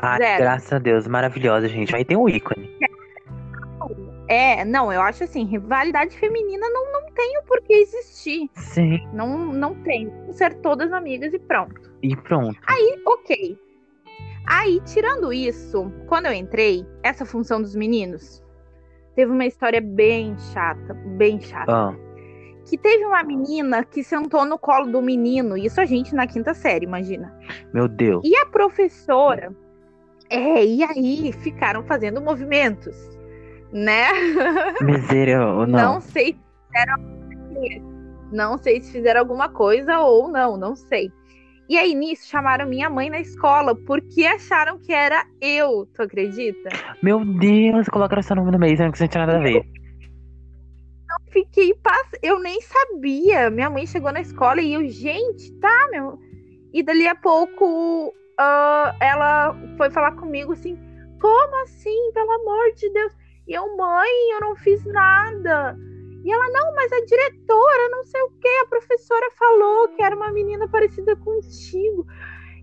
Ai, 0.00 0.18
Zero. 0.18 0.42
graças 0.42 0.72
a 0.72 0.78
Deus, 0.80 1.06
maravilhosa, 1.06 1.68
gente. 1.68 1.94
Aí 1.94 2.04
tem 2.04 2.16
o 2.16 2.28
ícone. 2.28 2.76
É, 4.26 4.64
não, 4.64 4.92
eu 4.92 5.00
acho 5.00 5.22
assim, 5.24 5.44
rivalidade 5.44 6.16
feminina 6.18 6.68
não, 6.70 6.92
não 6.92 7.10
tem 7.12 7.38
o 7.38 7.42
porquê 7.44 7.74
existir. 7.74 8.50
Sim. 8.54 8.98
Não, 9.12 9.46
não 9.52 9.74
tem. 9.82 10.10
Ser 10.32 10.54
todas 10.56 10.92
amigas 10.92 11.32
e 11.32 11.38
pronto. 11.38 11.80
E 12.02 12.16
pronto. 12.16 12.58
Ok. 13.06 13.56
Aí, 14.52 14.80
tirando 14.84 15.32
isso, 15.32 15.92
quando 16.08 16.26
eu 16.26 16.32
entrei, 16.32 16.84
essa 17.04 17.24
função 17.24 17.62
dos 17.62 17.76
meninos, 17.76 18.42
teve 19.14 19.30
uma 19.30 19.46
história 19.46 19.80
bem 19.80 20.36
chata, 20.52 20.92
bem 21.16 21.40
chata. 21.40 21.72
Ah, 21.72 21.94
Que 22.68 22.76
teve 22.76 23.04
uma 23.04 23.22
menina 23.22 23.84
que 23.84 24.02
sentou 24.02 24.44
no 24.44 24.58
colo 24.58 24.90
do 24.90 25.00
menino, 25.00 25.56
isso 25.56 25.80
a 25.80 25.84
gente 25.84 26.14
na 26.16 26.26
quinta 26.26 26.52
série, 26.52 26.84
imagina. 26.84 27.32
meu 27.72 27.86
Deus. 27.86 28.22
E 28.24 28.34
a 28.36 28.46
professora, 28.46 29.54
é, 30.28 30.64
e 30.64 30.82
aí 30.82 31.32
ficaram 31.32 31.84
fazendo 31.84 32.20
movimentos, 32.20 32.96
né? 33.72 34.08
Ou 35.58 35.66
Não, 35.66 35.94
não? 35.94 36.00
sei 36.00 36.32
se 36.34 36.40
fizeram 36.66 37.20
não 38.32 38.58
sei 38.58 38.80
se 38.80 38.92
fizeram 38.92 39.20
alguma 39.20 39.48
coisa 39.48 40.00
ou 40.00 40.28
não, 40.28 40.56
não 40.56 40.74
sei. 40.76 41.12
E 41.70 41.78
aí 41.78 41.94
nisso 41.94 42.26
chamaram 42.26 42.68
minha 42.68 42.90
mãe 42.90 43.08
na 43.08 43.20
escola 43.20 43.76
porque 43.86 44.26
acharam 44.26 44.76
que 44.80 44.92
era 44.92 45.24
eu, 45.40 45.86
tu 45.94 46.02
acredita? 46.02 46.68
Meu 47.00 47.24
Deus, 47.24 47.86
colocaram 47.86 48.20
seu 48.22 48.34
nome 48.34 48.50
no 48.50 48.58
meio, 48.58 48.76
não 48.76 48.90
tinha 48.90 49.08
nada 49.24 49.38
a 49.38 49.40
ver. 49.40 49.64
Fiquei 51.30 51.72
pass... 51.74 52.10
eu 52.24 52.40
nem 52.40 52.60
sabia. 52.60 53.50
Minha 53.50 53.70
mãe 53.70 53.86
chegou 53.86 54.10
na 54.10 54.20
escola 54.20 54.60
e 54.60 54.74
eu, 54.74 54.88
gente, 54.88 55.52
tá, 55.60 55.88
meu. 55.92 56.18
E 56.74 56.82
dali 56.82 57.06
a 57.06 57.14
pouco 57.14 58.12
ah, 58.36 58.92
ela 59.00 59.56
foi 59.76 59.90
falar 59.90 60.10
comigo 60.16 60.54
assim: 60.54 60.76
como 61.20 61.62
assim, 61.62 62.10
pelo 62.12 62.32
amor 62.32 62.74
de 62.74 62.92
Deus? 62.92 63.12
E 63.46 63.52
eu, 63.52 63.76
mãe, 63.76 64.10
eu 64.32 64.40
não 64.40 64.56
fiz 64.56 64.84
nada. 64.86 65.78
E 66.22 66.30
ela, 66.30 66.48
não, 66.50 66.74
mas 66.74 66.92
a 66.92 67.04
diretora, 67.04 67.88
não 67.90 68.04
sei 68.04 68.20
o 68.22 68.30
que, 68.40 68.48
a 68.48 68.66
professora 68.66 69.30
falou 69.38 69.88
que 69.88 70.02
era 70.02 70.14
uma 70.14 70.30
menina 70.32 70.68
parecida 70.68 71.16
contigo. 71.16 72.06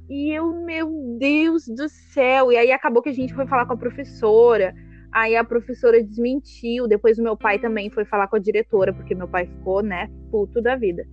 E 0.10 0.32
eu, 0.32 0.54
meu 0.54 1.18
Deus 1.18 1.68
do 1.68 1.90
céu. 1.90 2.52
E 2.52 2.58
aí 2.58 2.72
acabou 2.72 3.02
que 3.02 3.10
a 3.10 3.14
gente 3.14 3.34
foi 3.34 3.48
falar 3.48 3.66
com 3.66 3.74
a 3.74 3.78
professora. 3.78 4.74
Aí 5.12 5.36
a 5.36 5.44
professora 5.44 6.02
desmentiu. 6.02 6.88
Depois 6.88 7.18
o 7.18 7.24
meu 7.24 7.36
pai 7.36 7.60
também 7.60 7.90
foi 7.90 8.06
falar 8.06 8.28
com 8.28 8.36
a 8.36 8.40
diretora, 8.40 8.94
porque 8.94 9.16
meu 9.16 9.28
pai 9.28 9.48
ficou, 9.48 9.82
né, 9.82 10.10
puto 10.32 10.62
da 10.62 10.76
vida. 10.76 11.04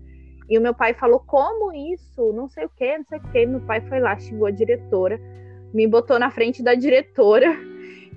E 0.48 0.58
o 0.58 0.62
meu 0.62 0.74
pai 0.74 0.94
falou: 0.94 1.20
como 1.20 1.72
isso? 1.72 2.32
Não 2.32 2.48
sei 2.48 2.66
o 2.66 2.68
que, 2.68 2.98
não 2.98 3.04
sei 3.04 3.18
o 3.18 3.22
que. 3.32 3.46
Meu 3.46 3.60
pai 3.60 3.80
foi 3.88 4.00
lá, 4.00 4.16
xingou 4.18 4.46
a 4.46 4.50
diretora, 4.50 5.20
me 5.72 5.86
botou 5.86 6.18
na 6.18 6.30
frente 6.30 6.62
da 6.62 6.74
diretora. 6.74 7.56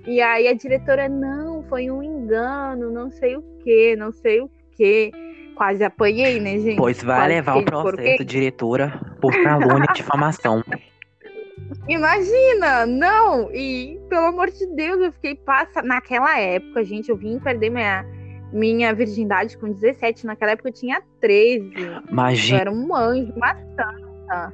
E 0.06 0.20
aí 0.20 0.46
a 0.46 0.52
diretora: 0.52 1.08
não, 1.08 1.57
foi 1.68 1.90
um 1.90 2.02
engano, 2.02 2.90
não 2.90 3.10
sei 3.10 3.36
o 3.36 3.42
que, 3.62 3.94
não 3.96 4.12
sei 4.12 4.40
o 4.40 4.50
que. 4.72 5.12
Quase 5.54 5.82
apanhei, 5.82 6.40
né, 6.40 6.58
gente? 6.58 6.76
Pois 6.76 7.02
vai 7.02 7.18
Quase 7.18 7.28
levar 7.34 7.56
o 7.56 7.64
processo, 7.64 8.24
diretora, 8.24 9.00
por 9.20 9.32
calúnia 9.42 9.86
e 9.90 9.94
difamação. 9.94 10.62
Imagina, 11.88 12.86
não. 12.86 13.52
E 13.52 13.98
pelo 14.08 14.26
amor 14.26 14.50
de 14.50 14.66
Deus, 14.66 15.00
eu 15.00 15.12
fiquei 15.12 15.34
passa. 15.34 15.82
Naquela 15.82 16.38
época, 16.38 16.84
gente, 16.84 17.10
eu 17.10 17.16
vim 17.16 17.38
perder 17.38 17.70
minha, 17.70 18.06
minha 18.52 18.94
virgindade 18.94 19.58
com 19.58 19.72
17. 19.72 20.26
Naquela 20.26 20.52
época 20.52 20.68
eu 20.68 20.72
tinha 20.72 21.02
13. 21.20 21.72
Eu 21.76 22.02
Imagina. 22.08 22.60
era 22.60 22.72
um 22.72 22.94
anjo, 22.94 23.32
uma 23.34 23.54
santa. 23.54 24.52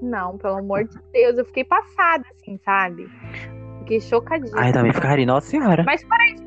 Não, 0.00 0.36
pelo 0.38 0.58
amor 0.58 0.84
de 0.84 0.98
Deus, 1.12 1.38
eu 1.38 1.44
fiquei 1.44 1.64
passada, 1.64 2.24
assim, 2.34 2.58
sabe? 2.64 3.08
Fiquei 3.84 4.00
chocadíssima. 4.00 4.60
Ai, 4.60 4.72
também 4.72 4.92
ficaria, 4.92 5.26
nossa 5.26 5.46
senhora. 5.48 5.84
Mas 5.84 6.02
fora 6.02 6.24
isso. 6.32 6.44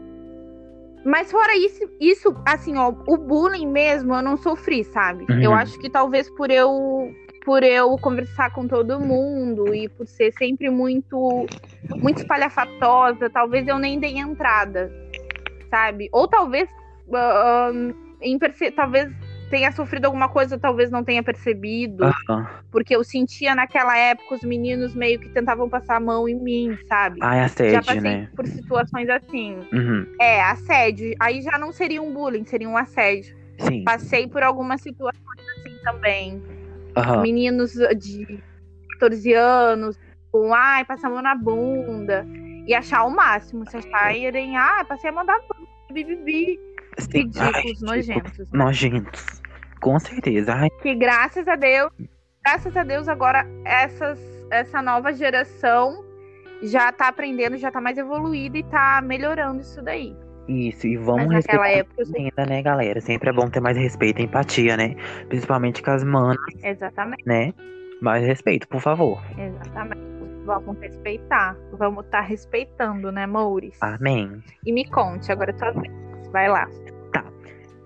Mas 1.06 1.32
fora 1.32 1.56
isso, 1.56 1.90
isso, 2.02 2.36
assim, 2.46 2.76
ó, 2.78 2.92
o 3.08 3.16
bullying 3.18 3.68
mesmo 3.68 4.14
eu 4.14 4.22
não 4.22 4.36
sofri, 4.36 4.84
sabe? 4.84 5.26
Uhum. 5.30 5.42
Eu 5.42 5.54
acho 5.54 5.80
que 5.80 5.90
talvez 5.90 6.30
por 6.32 6.50
eu 6.52 7.14
por 7.46 7.64
eu 7.64 7.96
conversar 8.00 8.52
com 8.52 8.68
todo 8.68 9.00
mundo 9.00 9.74
e 9.74 9.88
por 9.88 10.06
ser 10.06 10.34
sempre 10.34 10.70
muito 10.70 11.46
muito 12.02 12.18
espalhafatosa, 12.18 13.30
talvez 13.30 13.66
eu 13.70 13.80
nem 13.80 13.98
dei 14.00 14.18
entrada, 14.18 14.92
sabe? 15.70 16.10
Ou 16.12 16.28
talvez 16.28 16.68
ah, 17.14 17.72
em 18.22 18.38
perce- 18.38 18.72
talvez 18.72 19.10
tenha 19.50 19.72
sofrido 19.72 20.06
alguma 20.06 20.30
coisa, 20.30 20.58
talvez 20.58 20.92
não 20.92 21.04
tenha 21.04 21.24
percebido, 21.24 22.06
porque 22.72 22.96
eu 22.96 23.04
sentia 23.04 23.56
naquela 23.56 23.98
época 23.98 24.36
os 24.36 24.42
meninos 24.42 24.94
meio 24.94 25.20
que 25.20 25.30
tentavam 25.30 25.70
passar 25.70 25.98
a 25.98 26.00
mão 26.00 26.28
em 26.28 26.36
mim, 26.36 26.78
sabe? 26.88 27.20
Ai, 27.22 27.40
já 27.40 27.46
assédio, 27.46 27.86
passei 27.86 28.02
né? 28.02 28.30
por 28.36 28.48
situações 28.48 29.10
assim. 29.10 29.58
Uhum. 29.72 30.06
É, 30.20 30.42
assédio. 30.44 31.16
Aí 31.20 31.42
já 31.42 31.58
não 31.58 31.72
seria 31.72 32.02
um 32.02 32.14
bullying, 32.14 32.46
seria 32.46 32.68
um 32.68 32.78
assédio. 32.78 33.36
Sim. 33.60 33.84
Passei 33.84 34.28
por 34.28 34.44
algumas 34.44 34.82
situações 34.82 35.42
assim 35.60 35.78
também. 35.84 36.44
Meninos 37.22 37.74
de 37.98 38.40
14 39.00 39.34
anos, 39.34 40.00
com 40.32 40.54
ai, 40.54 40.84
passar 40.86 41.08
a 41.08 41.12
mão 41.12 41.22
na 41.22 41.36
bunda. 41.36 42.26
E 42.66 42.74
achar 42.74 43.06
o 43.06 43.10
máximo. 43.10 43.70
Se 43.70 43.78
acharem, 43.78 44.58
ah, 44.58 44.84
passei 44.88 45.10
a 45.10 45.14
mão 45.14 45.24
na 45.24 45.40
bunda, 45.40 45.70
bibibi. 45.92 46.60
Ridículos, 47.06 47.78
tipo, 47.80 47.86
nojentos. 47.86 48.38
né? 48.40 48.46
Nojentos. 48.54 49.42
Com 49.80 50.00
certeza. 50.00 50.54
Ai, 50.56 50.70
Que 50.82 50.96
graças 50.96 51.48
a 51.48 51.56
Deus, 51.56 51.92
graças 52.44 52.76
a 52.76 52.84
Deus, 52.84 53.08
agora 53.08 53.46
essas, 53.64 54.20
essa 54.52 54.82
nova 54.82 55.14
geração 55.14 56.04
já 56.64 56.92
tá 56.92 57.10
aprendendo, 57.10 57.58
já 57.58 57.70
tá 57.72 57.80
mais 57.80 57.98
evoluída 57.98 58.58
e 58.58 58.64
tá 58.64 59.00
melhorando 59.04 59.62
isso 59.62 59.80
daí. 59.84 60.16
isso. 60.48 60.88
E 60.88 60.98
vamos 60.98 61.28
Mas 61.28 61.36
respeitar 61.46 61.70
época, 61.70 62.04
ainda, 62.18 62.46
né, 62.48 62.62
galera? 62.64 63.00
Sempre 63.02 63.30
é 63.30 63.34
bom 63.34 63.48
ter 63.50 63.60
mais 63.60 63.78
respeito 63.78 64.20
e 64.22 64.24
empatia, 64.26 64.76
né? 64.76 64.96
Principalmente 65.30 65.84
com 65.84 65.92
as 65.92 66.04
manas, 66.04 66.38
Exatamente. 66.64 67.24
né? 67.28 67.54
Mais 68.02 68.26
respeito, 68.26 68.68
por 68.68 68.82
favor. 68.82 69.22
Exatamente. 69.38 70.02
Vamos 70.46 70.80
respeitar. 70.80 71.56
Vamos 71.74 72.06
estar 72.06 72.22
respeitando, 72.22 73.12
né, 73.12 73.28
Mouris? 73.28 73.78
Amém. 73.82 74.42
E 74.66 74.72
me 74.72 74.90
conte, 74.90 75.32
agora 75.32 75.52
é 75.52 75.54
tua 75.54 75.72
vez. 75.72 75.94
Vai 76.32 76.50
lá. 76.50 76.68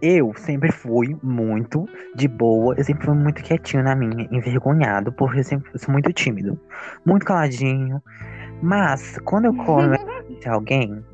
Eu 0.02 0.34
sempre 0.36 0.72
fui 0.72 1.16
muito 1.22 1.88
de 2.16 2.28
boa, 2.28 2.74
eu 2.76 2.84
sempre 2.84 3.06
fui 3.06 3.14
muito 3.14 3.44
quietinho 3.44 3.84
na 3.84 3.96
minha, 3.96 4.28
envergonhado, 4.32 5.14
porque 5.14 5.42
eu 5.42 5.44
sempre 5.44 5.70
sou 5.78 5.92
muito 5.92 6.12
tímido, 6.12 6.60
muito 7.06 7.24
caladinho. 7.24 8.02
Mas 8.64 9.20
quando 9.26 9.46
eu 9.46 9.54
converso 9.54 10.06
com 10.44 10.50
alguém, 10.50 11.06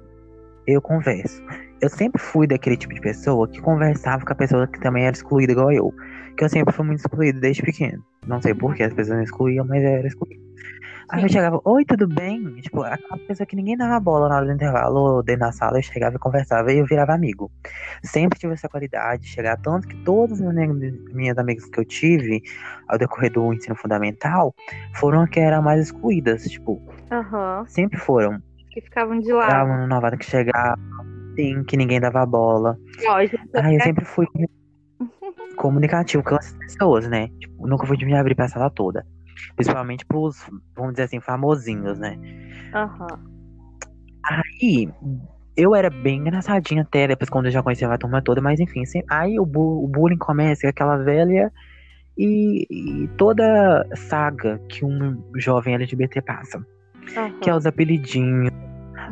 eu 0.66 0.82
converso. 0.82 1.44
Eu 1.82 1.90
sempre 1.90 2.22
fui 2.22 2.48
daquele 2.48 2.78
tipo 2.78 2.94
de 2.94 3.02
pessoa 3.02 3.46
que 3.50 3.62
conversava 3.62 4.26
com 4.26 4.32
a 4.32 4.36
pessoa 4.36 4.66
que 4.68 4.80
também 4.80 5.06
era 5.06 5.16
excluída 5.16 5.52
igual 5.52 5.72
eu. 5.72 5.94
Que 6.38 6.46
eu 6.46 6.50
sempre 6.50 6.74
fui 6.74 6.86
muito 6.86 7.00
excluído 7.00 7.42
desde 7.42 7.62
pequeno. 7.62 8.02
Não 8.26 8.42
sei 8.42 8.54
por 8.54 8.74
que 8.74 8.84
as 8.84 8.94
pessoas 8.94 9.18
não 9.18 9.24
excluíam, 9.24 9.66
mas 9.66 9.84
eu 9.84 9.90
era 9.90 10.08
excluído. 10.08 10.42
Aí 11.10 11.24
eu 11.24 11.30
chegava, 11.30 11.62
oi, 11.64 11.86
tudo 11.86 12.06
bem? 12.06 12.44
Tipo, 12.56 12.82
aquela 12.84 13.18
pessoa 13.20 13.48
que 13.48 13.56
ninguém 13.56 13.78
dava 13.78 13.98
bola 13.98 14.28
na 14.28 14.36
hora 14.36 14.46
do 14.46 14.52
intervalo 14.52 15.00
ou 15.00 15.24
dentro 15.24 15.42
da 15.42 15.54
sala, 15.54 15.78
eu 15.78 15.82
chegava 15.82 16.18
e 16.18 16.20
conversava 16.20 16.72
e 16.74 16.80
eu 16.80 16.86
virava 16.86 17.14
amigo. 17.14 17.50
Sempre 18.04 18.38
tive 18.38 18.54
essa 18.54 18.68
qualidade 18.68 19.22
de 19.22 19.30
chegar, 19.30 19.56
tanto 19.58 19.88
que 19.88 19.96
todas 20.04 20.42
as 20.42 20.54
minhas, 21.14 21.38
amigas 21.38 21.66
que 21.70 21.80
eu 21.80 21.86
tive 21.86 22.44
ao 22.90 22.98
decorrer 22.98 23.32
do 23.32 23.54
ensino 23.54 23.76
fundamental 23.76 24.54
foram 24.96 25.22
as 25.22 25.30
que 25.30 25.40
eram 25.40 25.62
mais 25.62 25.80
excluídas, 25.86 26.44
tipo, 26.44 26.82
Aham. 27.10 27.64
sempre 27.68 27.98
foram. 27.98 28.42
Que 28.72 28.82
ficavam 28.82 29.18
de 29.18 29.32
lado. 29.32 29.66
uma 29.66 29.88
novata 29.88 30.18
que 30.18 30.26
chegava, 30.26 30.78
sim, 31.38 31.64
que 31.64 31.78
ninguém 31.78 32.02
dava 32.02 32.26
bola. 32.26 32.78
Lógico. 33.06 33.42
Aí 33.56 33.76
eu 33.76 33.82
sempre 33.82 34.04
fui 34.04 34.28
comunicativo 35.56 36.22
com 36.22 36.36
as 36.36 36.54
pessoas, 36.54 37.08
né? 37.08 37.30
Tipo, 37.40 37.66
nunca 37.66 37.88
fui 37.88 37.96
de 37.96 38.06
me 38.06 38.14
abrir 38.14 38.36
pra 38.36 38.50
sala 38.50 38.70
toda. 38.70 39.06
Principalmente 39.56 40.06
pros, 40.06 40.38
vamos 40.76 40.94
dizer 40.94 41.04
assim, 41.04 41.20
famosinhos, 41.20 41.98
né? 42.00 42.16
Aham. 42.74 43.20
Aí, 44.26 44.90
eu 45.56 45.74
era 45.74 45.90
bem 45.90 46.20
engraçadinha 46.20 46.82
até, 46.82 47.08
depois 47.08 47.30
quando 47.30 47.46
eu 47.46 47.52
já 47.52 47.64
conhecia 47.64 47.88
a 47.92 47.98
turma 47.98 48.22
toda, 48.22 48.42
mas 48.42 48.60
enfim, 48.60 48.86
sem- 48.86 49.04
aí 49.10 49.40
o, 49.40 49.46
bu- 49.46 49.84
o 49.84 49.88
bullying 49.88 50.18
começa 50.18 50.62
com 50.64 50.68
aquela 50.70 50.98
velha 50.98 51.52
e, 52.18 52.68
e 52.70 53.08
toda 53.18 53.86
saga 53.96 54.60
que 54.70 54.84
um 54.84 55.24
jovem 55.38 55.76
LGBT 55.76 56.22
passa. 56.22 56.60
aham. 57.18 57.40
Que 57.42 57.50
é 57.50 57.56
os 57.56 57.66
apelidinhos, 57.66 58.52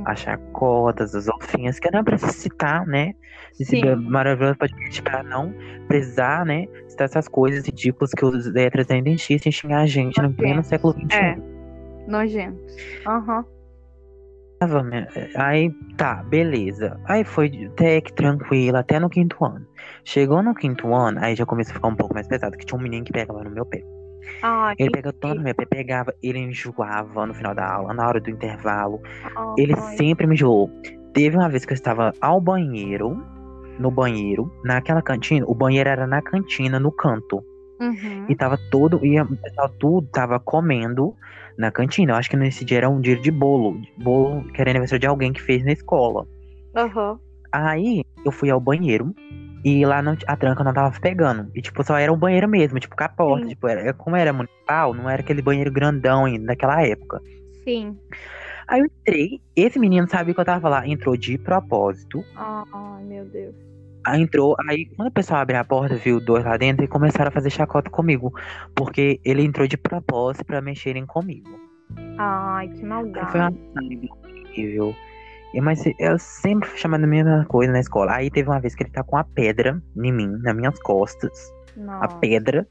as 0.05 0.19
chacotas, 0.19 1.15
as 1.15 1.27
alfinhas, 1.27 1.79
que 1.79 1.89
não 1.91 1.99
é 1.99 2.03
pra 2.03 2.17
se 2.17 2.33
citar, 2.33 2.85
né? 2.85 3.13
Esse 3.59 3.79
Sim. 3.79 3.95
maravilhoso 3.95 4.57
podcast 4.57 5.01
pra 5.01 5.23
não 5.23 5.53
precisar, 5.87 6.45
né? 6.45 6.67
Citar 6.87 7.05
essas 7.05 7.27
coisas 7.27 7.65
ridículas 7.65 8.11
que 8.11 8.25
os 8.25 8.45
letras 8.51 8.89
ainda 8.91 9.09
insistem 9.09 9.49
em 9.49 9.53
xingar 9.53 9.81
a 9.81 9.85
gente 9.85 10.21
no 10.21 10.33
pleno 10.33 10.63
século 10.63 10.93
XXI. 10.93 11.15
É. 11.15 11.37
Nojentos. 12.07 12.75
Aham. 13.07 13.45
Né? 14.89 15.07
Aí 15.35 15.71
tá, 15.97 16.23
beleza. 16.23 16.99
Aí 17.05 17.23
foi 17.23 17.69
até 17.71 18.01
que 18.01 18.11
tranquilo, 18.13 18.77
até 18.77 18.99
no 18.99 19.09
quinto 19.09 19.43
ano. 19.43 19.67
Chegou 20.03 20.41
no 20.41 20.55
quinto 20.55 20.93
ano, 20.93 21.19
aí 21.21 21.35
já 21.35 21.45
começou 21.45 21.73
a 21.73 21.75
ficar 21.75 21.87
um 21.89 21.95
pouco 21.95 22.13
mais 22.13 22.27
pesado, 22.27 22.57
que 22.57 22.65
tinha 22.65 22.79
um 22.79 22.81
menino 22.81 23.05
que 23.05 23.11
pegava 23.11 23.43
no 23.43 23.51
meu 23.51 23.65
pé. 23.65 23.83
Ai, 24.41 24.75
Ele 24.77 24.89
pegou 24.91 25.13
tanto 25.13 25.41
meu 25.41 25.55
pé, 25.55 25.65
pegava, 25.65 26.13
ele 26.21 26.39
enjoava 26.39 27.25
no 27.25 27.33
final 27.33 27.55
da 27.55 27.67
aula, 27.67 27.93
na 27.93 28.07
hora 28.07 28.19
do 28.19 28.29
intervalo. 28.29 28.99
ai, 29.23 29.53
Ele 29.57 29.73
ai. 29.73 29.97
sempre 29.97 30.27
me 30.27 30.33
enjoou. 30.35 30.69
Teve 31.13 31.37
uma 31.37 31.49
vez 31.49 31.65
que 31.65 31.71
eu 31.73 31.75
estava 31.75 32.13
ao 32.19 32.41
banheiro, 32.41 33.17
no 33.79 33.89
banheiro, 33.91 34.51
naquela 34.63 35.01
cantina, 35.01 35.45
o 35.47 35.55
banheiro 35.55 35.89
era 35.89 36.05
na 36.07 36.21
cantina, 36.21 36.79
no 36.79 36.91
canto. 36.91 37.43
Uhum. 37.79 38.25
E 38.29 38.35
tava 38.35 38.57
todo, 38.71 39.05
e 39.05 39.19
o 39.19 39.37
pessoal 39.37 39.69
tudo 39.79 40.07
tava 40.07 40.39
comendo 40.39 41.13
na 41.57 41.71
cantina. 41.71 42.13
Eu 42.13 42.15
acho 42.15 42.29
que 42.29 42.37
nesse 42.37 42.63
dia 42.63 42.77
era 42.77 42.89
um 42.89 43.01
dia 43.01 43.17
de 43.17 43.31
bolo. 43.31 43.79
Bolo 43.97 44.43
que 44.53 44.61
era 44.61 44.69
aniversário 44.69 44.99
de 45.01 45.07
alguém 45.07 45.33
que 45.33 45.41
fez 45.41 45.63
na 45.63 45.71
escola. 45.73 46.25
Aham. 46.75 47.19
Aí 47.51 48.03
eu 48.25 48.31
fui 48.31 48.49
ao 48.49 48.59
banheiro 48.59 49.13
e 49.65 49.83
lá 49.83 49.99
não, 49.99 50.15
a 50.27 50.37
tranca 50.37 50.63
não 50.63 50.71
tava 50.71 50.95
pegando. 51.01 51.49
E 51.55 51.59
tipo, 51.59 51.83
só 51.83 51.97
era 51.97 52.13
um 52.13 52.17
banheiro 52.17 52.47
mesmo, 52.47 52.79
tipo, 52.79 52.95
com 52.95 53.03
a 53.03 53.09
porta. 53.09 53.45
Sim. 53.45 53.49
Tipo, 53.49 53.67
era, 53.67 53.93
como 53.95 54.15
era 54.15 54.31
municipal, 54.31 54.93
não 54.93 55.09
era 55.09 55.23
aquele 55.23 55.41
banheiro 55.41 55.71
grandão 55.71 56.25
ainda 56.25 56.45
naquela 56.45 56.85
época. 56.85 57.19
Sim. 57.63 57.97
Aí 58.67 58.81
eu 58.81 58.85
entrei, 58.85 59.41
esse 59.55 59.79
menino 59.79 60.07
sabia 60.07 60.35
que 60.35 60.39
eu 60.39 60.45
tava 60.45 60.69
lá, 60.69 60.87
entrou 60.87 61.17
de 61.17 61.39
propósito. 61.39 62.23
Ai, 62.35 63.03
meu 63.05 63.25
Deus. 63.25 63.55
Aí 64.05 64.21
entrou, 64.21 64.55
aí 64.69 64.85
quando 64.85 65.07
o 65.07 65.11
pessoal 65.11 65.41
abriu 65.41 65.59
a 65.59 65.63
porta, 65.63 65.95
viu 65.95 66.19
dois 66.19 66.45
lá 66.45 66.57
dentro 66.57 66.85
e 66.85 66.87
começaram 66.87 67.29
a 67.29 67.31
fazer 67.31 67.49
chacota 67.49 67.89
comigo. 67.89 68.31
Porque 68.75 69.19
ele 69.25 69.41
entrou 69.41 69.65
de 69.67 69.77
propósito 69.77 70.45
pra 70.45 70.61
mexerem 70.61 71.07
comigo. 71.07 71.49
Ai, 72.19 72.67
que 72.67 72.81
Aí 72.81 72.85
maldade. 72.85 73.31
foi 73.31 73.39
uma 73.39 73.53
horrível. 74.51 74.95
E, 75.55 75.61
Mas 75.61 75.83
eu 75.99 76.19
sempre 76.19 76.67
fui 76.69 76.77
chamando 76.77 77.05
a 77.05 77.07
mesma 77.07 77.45
coisa 77.45 77.71
na 77.71 77.79
escola. 77.79 78.13
Aí 78.15 78.29
teve 78.29 78.49
uma 78.49 78.59
vez 78.59 78.75
que 78.75 78.83
ele 78.83 78.91
tá 78.91 79.03
com 79.03 79.15
a 79.17 79.23
pedra 79.23 79.81
em 79.97 80.11
mim, 80.11 80.27
nas 80.43 80.55
minhas 80.55 80.77
costas. 80.81 81.31
A 81.77 81.79
Nossa. 81.81 82.17
pedra. 82.17 82.67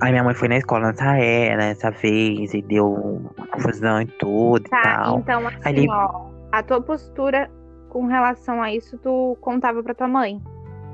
Aí 0.00 0.12
minha 0.12 0.22
mãe 0.22 0.32
foi 0.34 0.46
na 0.48 0.56
escola 0.58 0.86
nessa, 0.92 1.18
é, 1.18 1.56
nessa 1.56 1.90
vez 1.90 2.54
e 2.54 2.62
deu 2.62 3.20
confusão 3.52 4.00
e 4.00 4.06
tudo 4.06 4.64
e 4.64 4.70
Tá, 4.70 4.80
tal. 4.82 5.18
então 5.18 5.46
assim, 5.48 5.58
Ali- 5.64 5.88
ó, 5.90 6.30
a 6.52 6.62
tua 6.62 6.80
postura 6.80 7.50
com 7.88 8.06
relação 8.06 8.62
a 8.62 8.72
isso, 8.72 8.96
tu 8.98 9.36
contava 9.40 9.82
pra 9.82 9.94
tua 9.94 10.06
mãe 10.06 10.40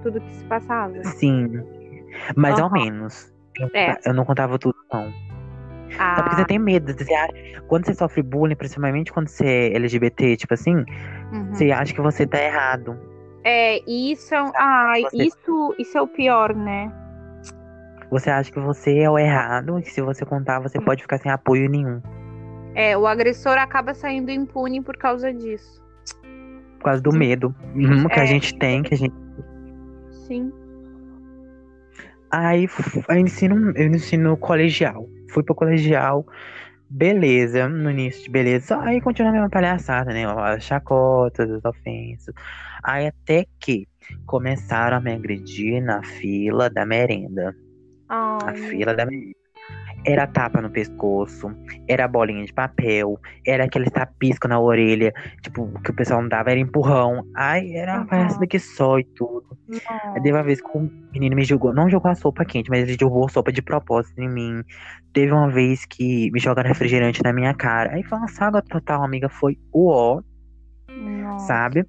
tudo 0.02 0.20
que 0.22 0.34
se 0.34 0.44
passava. 0.46 0.94
Sim. 1.04 1.62
Mais 2.36 2.58
ou 2.58 2.64
Aham. 2.66 2.72
menos. 2.72 3.30
Eu, 3.58 3.68
É. 3.74 3.94
eu 4.06 4.14
não 4.14 4.24
contava 4.24 4.58
tudo, 4.58 4.74
não. 4.92 5.12
Ah, 5.98 6.14
porque 6.22 6.36
você 6.36 6.44
tem 6.44 6.58
medo. 6.58 6.92
Você 6.92 7.14
acha- 7.14 7.32
quando 7.68 7.86
você 7.86 7.94
sofre 7.94 8.22
bullying, 8.22 8.56
principalmente 8.56 9.12
quando 9.12 9.28
você 9.28 9.46
é 9.46 9.76
LGBT, 9.76 10.36
tipo 10.36 10.54
assim, 10.54 10.76
uhum. 11.32 11.52
você 11.52 11.70
acha 11.70 11.94
que 11.94 12.00
você 12.00 12.26
tá 12.26 12.42
errado. 12.42 12.96
É, 13.44 13.78
e 13.86 14.12
isso 14.12 14.34
é, 14.34 14.52
ai, 14.56 15.02
Você- 15.02 15.24
isso, 15.24 15.74
isso 15.78 15.98
é 15.98 16.02
o 16.02 16.08
pior, 16.08 16.54
né? 16.54 16.90
Você 18.10 18.30
acha 18.30 18.50
que 18.50 18.60
você 18.60 18.98
é 18.98 19.10
o 19.10 19.18
errado 19.18 19.78
e 19.78 19.82
que 19.82 19.90
se 19.90 20.00
você 20.00 20.24
contar, 20.24 20.60
você 20.60 20.80
pode 20.80 21.02
ficar 21.02 21.18
sem 21.18 21.30
apoio 21.30 21.68
nenhum. 21.68 22.00
É, 22.74 22.96
o 22.96 23.06
agressor 23.06 23.56
acaba 23.58 23.94
saindo 23.94 24.30
impune 24.30 24.80
por 24.82 24.96
causa 24.96 25.32
disso. 25.32 25.82
Por 26.78 26.84
causa 26.84 27.02
do 27.02 27.12
medo 27.12 27.54
uhum, 27.74 28.06
que 28.08 28.20
a 28.20 28.24
É. 28.24 28.26
gente 28.26 28.56
tem, 28.58 28.82
que 28.82 28.94
a 28.94 28.96
gente. 28.96 29.14
Sim. 30.26 30.52
Aí 32.30 32.68
eu 33.08 33.16
ensino, 33.16 33.70
eu 33.76 33.86
ensino 33.86 34.36
colegial. 34.36 35.08
Fui 35.34 35.44
pro 35.44 35.54
colegial, 35.56 36.26
beleza, 36.88 37.68
no 37.68 37.90
início 37.90 38.24
de 38.24 38.30
beleza. 38.30 38.80
Aí 38.82 39.00
continua 39.00 39.30
a 39.30 39.32
mesma 39.32 39.50
palhaçada, 39.50 40.12
né? 40.12 40.24
As 40.26 40.64
chacotas, 40.64 41.50
as 41.50 41.64
ofensas. 41.64 42.34
Aí 42.82 43.06
até 43.08 43.46
que 43.60 43.88
começaram 44.26 44.98
a 44.98 45.00
me 45.00 45.12
agredir 45.12 45.82
na 45.82 46.02
fila 46.02 46.70
da 46.70 46.86
merenda. 46.86 47.54
A 48.46 48.54
Ai, 48.54 48.54
fila 48.54 48.94
da 48.94 49.06
merenda. 49.06 49.43
Era 50.06 50.26
tapa 50.26 50.60
no 50.60 50.70
pescoço, 50.70 51.50
era 51.88 52.06
bolinha 52.06 52.44
de 52.44 52.52
papel, 52.52 53.18
era 53.46 53.64
aquele 53.64 53.90
tapisco 53.90 54.46
na 54.46 54.60
orelha, 54.60 55.12
tipo, 55.42 55.66
que 55.82 55.90
o 55.90 55.94
pessoal 55.94 56.20
não 56.20 56.28
dava, 56.28 56.50
era 56.50 56.60
empurrão. 56.60 57.24
Ai, 57.34 57.74
era 57.74 57.92
uma 57.92 57.98
Aham. 58.00 58.06
palhaçada 58.06 58.46
que 58.46 58.58
só 58.58 58.98
e 58.98 59.04
tudo. 59.04 59.56
Aí 60.14 60.20
Teve 60.20 60.32
uma 60.32 60.42
vez 60.42 60.60
que 60.60 60.78
um 60.78 60.90
menino 61.12 61.34
me 61.34 61.44
jogou, 61.44 61.72
não 61.72 61.88
jogou 61.88 62.10
a 62.10 62.14
sopa 62.14 62.44
quente, 62.44 62.68
mas 62.68 62.82
ele 62.82 62.96
jogou 63.00 63.28
sopa 63.28 63.50
de 63.50 63.62
propósito 63.62 64.20
em 64.20 64.28
mim. 64.28 64.62
Teve 65.12 65.32
uma 65.32 65.48
vez 65.48 65.86
que 65.86 66.30
me 66.30 66.38
jogaram 66.38 66.68
refrigerante 66.68 67.22
na 67.22 67.32
minha 67.32 67.54
cara. 67.54 67.92
Aí 67.92 68.02
foi 68.02 68.18
uma 68.18 68.28
saga 68.28 68.60
total, 68.60 69.02
amiga, 69.02 69.28
foi 69.28 69.58
o 69.72 69.90
ó, 69.90 70.20
sabe? 71.38 71.86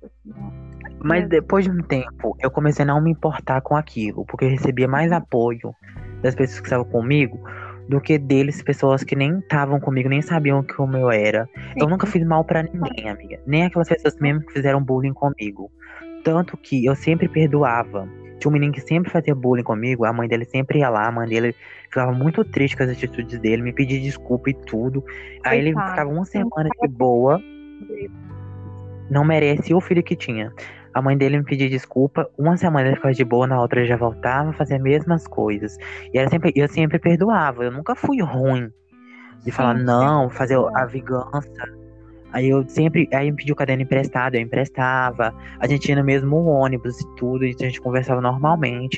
Mas 1.04 1.28
depois 1.28 1.66
de 1.66 1.72
um 1.72 1.82
tempo, 1.82 2.36
eu 2.40 2.50
comecei 2.50 2.84
a 2.84 2.86
não 2.86 3.02
me 3.02 3.12
importar 3.12 3.62
com 3.62 3.76
aquilo, 3.76 4.26
porque 4.26 4.46
eu 4.46 4.50
recebia 4.50 4.88
mais 4.88 5.12
apoio 5.12 5.76
das 6.22 6.34
pessoas 6.34 6.60
que 6.60 6.68
estavam 6.68 6.86
comigo 6.86 7.40
do 7.88 8.02
que 8.02 8.18
deles, 8.18 8.62
pessoas 8.64 9.04
que 9.04 9.16
nem 9.16 9.40
estavam 9.40 9.80
comigo, 9.80 10.10
nem 10.10 10.22
sabiam 10.22 10.64
como 10.76 10.98
eu 10.98 11.12
era. 11.12 11.48
Eu 11.76 11.88
nunca 11.88 12.08
fiz 12.08 12.26
mal 12.26 12.44
pra 12.44 12.64
ninguém, 12.64 13.10
amiga. 13.10 13.40
Nem 13.46 13.66
aquelas 13.66 13.88
pessoas 13.88 14.18
mesmo 14.20 14.42
que 14.42 14.54
fizeram 14.54 14.84
bullying 14.84 15.14
comigo. 15.14 15.72
Tanto 16.24 16.58
que 16.58 16.86
eu 16.86 16.96
sempre 16.96 17.28
perdoava. 17.28 18.08
Tinha 18.40 18.50
um 18.50 18.54
menino 18.54 18.74
que 18.74 18.82
sempre 18.82 19.12
fazia 19.12 19.36
bullying 19.36 19.64
comigo, 19.64 20.06
a 20.06 20.12
mãe 20.12 20.28
dele 20.28 20.46
sempre 20.46 20.80
ia 20.80 20.90
lá, 20.90 21.08
a 21.08 21.12
mãe 21.12 21.28
dele 21.28 21.56
ficava 21.84 22.12
muito 22.12 22.44
triste 22.44 22.76
com 22.76 22.84
as 22.84 22.90
atitudes 22.90 23.40
dele, 23.40 23.62
me 23.62 23.72
pedia 23.72 24.00
desculpa 24.00 24.50
e 24.50 24.54
tudo. 24.54 25.04
Aí 25.44 25.60
ele 25.60 25.70
ficava 25.70 26.10
uma 26.10 26.26
semana 26.26 26.70
de 26.82 26.88
boa, 26.88 27.42
não 29.10 29.24
merece 29.24 29.74
o 29.74 29.80
filho 29.80 30.04
que 30.04 30.16
tinha. 30.16 30.52
A 30.96 31.02
mãe 31.02 31.18
dele 31.18 31.38
me 31.38 31.44
pedia 31.44 31.70
desculpa, 31.70 32.26
uma 32.38 32.56
semana 32.56 32.88
ele 32.88 32.96
ficava 32.96 33.14
de 33.14 33.26
boa, 33.26 33.46
na 33.46 33.62
outra 33.62 33.82
ele 33.82 33.88
já 33.88 33.98
voltava 33.98 34.52
a 34.52 34.54
fazer 34.54 34.76
as 34.76 34.82
mesmas 34.82 35.28
coisas. 35.28 35.78
E 36.14 36.18
era 36.18 36.30
sempre, 36.30 36.54
eu 36.56 36.70
sempre 36.70 36.98
perdoava, 36.98 37.66
eu 37.66 37.72
nunca 37.72 37.96
fui 37.96 38.22
ruim 38.22 38.72
de 39.44 39.52
falar 39.52 39.78
Sim, 39.78 39.84
não, 39.84 40.30
fazer 40.30 40.58
a 40.74 40.86
vingança. 40.86 41.52
Aí 42.32 42.50
eu 42.50 42.68
sempre, 42.70 43.10
aí 43.14 43.30
me 43.30 43.36
pediu 43.36 43.54
o 43.54 43.58
caderno 43.58 43.84
emprestado, 43.84 44.36
eu 44.36 44.42
emprestava. 44.42 45.34
A 45.60 45.68
gente 45.68 45.90
ia 45.90 45.98
no 45.98 46.04
mesmo 46.04 46.38
ônibus 46.46 47.00
e 47.02 47.16
tudo, 47.18 47.46
e 47.46 47.50
a 47.50 47.64
gente 47.64 47.82
conversava 47.82 48.22
normalmente. 48.22 48.98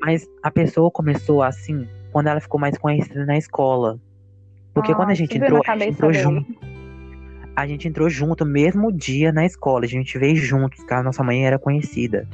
Mas 0.00 0.26
a 0.42 0.50
pessoa 0.50 0.90
começou 0.90 1.42
assim 1.42 1.86
quando 2.12 2.28
ela 2.28 2.40
ficou 2.40 2.58
mais 2.58 2.78
conhecida 2.78 3.26
na 3.26 3.36
escola. 3.36 4.00
Porque 4.72 4.94
quando 4.94 5.08
a 5.08 5.12
Ah, 5.12 5.14
gente 5.14 5.36
entrou, 5.36 5.62
a 5.66 5.76
gente 5.76 5.88
entrou 5.90 6.10
dele. 6.12 6.22
junto. 6.22 6.75
A 7.56 7.66
gente 7.66 7.88
entrou 7.88 8.08
junto 8.08 8.44
mesmo 8.44 8.92
dia 8.92 9.32
na 9.32 9.46
escola. 9.46 9.84
A 9.84 9.88
gente 9.88 10.18
veio 10.18 10.36
juntos, 10.36 10.78
porque 10.78 10.94
a 10.94 11.02
nossa 11.02 11.24
mãe 11.24 11.46
era 11.46 11.58
conhecida. 11.58 12.28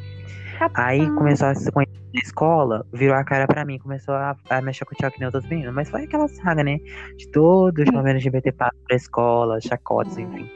Aí 0.74 1.08
começou 1.14 1.48
a 1.48 1.54
se 1.54 1.70
conhecer 1.72 1.92
na 2.14 2.20
escola, 2.20 2.86
virou 2.92 3.16
a 3.16 3.24
cara 3.24 3.46
pra 3.46 3.64
mim, 3.64 3.78
começou 3.78 4.14
a, 4.14 4.36
a 4.50 4.60
mexer 4.60 4.84
com 4.84 4.94
o 4.94 4.96
que 4.96 5.18
nem 5.18 5.26
outros 5.26 5.48
meninos. 5.48 5.74
Mas 5.74 5.90
foi 5.90 6.04
aquela 6.04 6.28
saga, 6.28 6.62
né? 6.62 6.78
De 7.16 7.28
todos 7.28 7.84
os 7.84 7.92
jovens 7.92 8.16
LGBT 8.16 8.52
para 8.52 8.72
pra 8.86 8.96
escola, 8.96 9.60
chacotes, 9.60 10.18
enfim. 10.18 10.48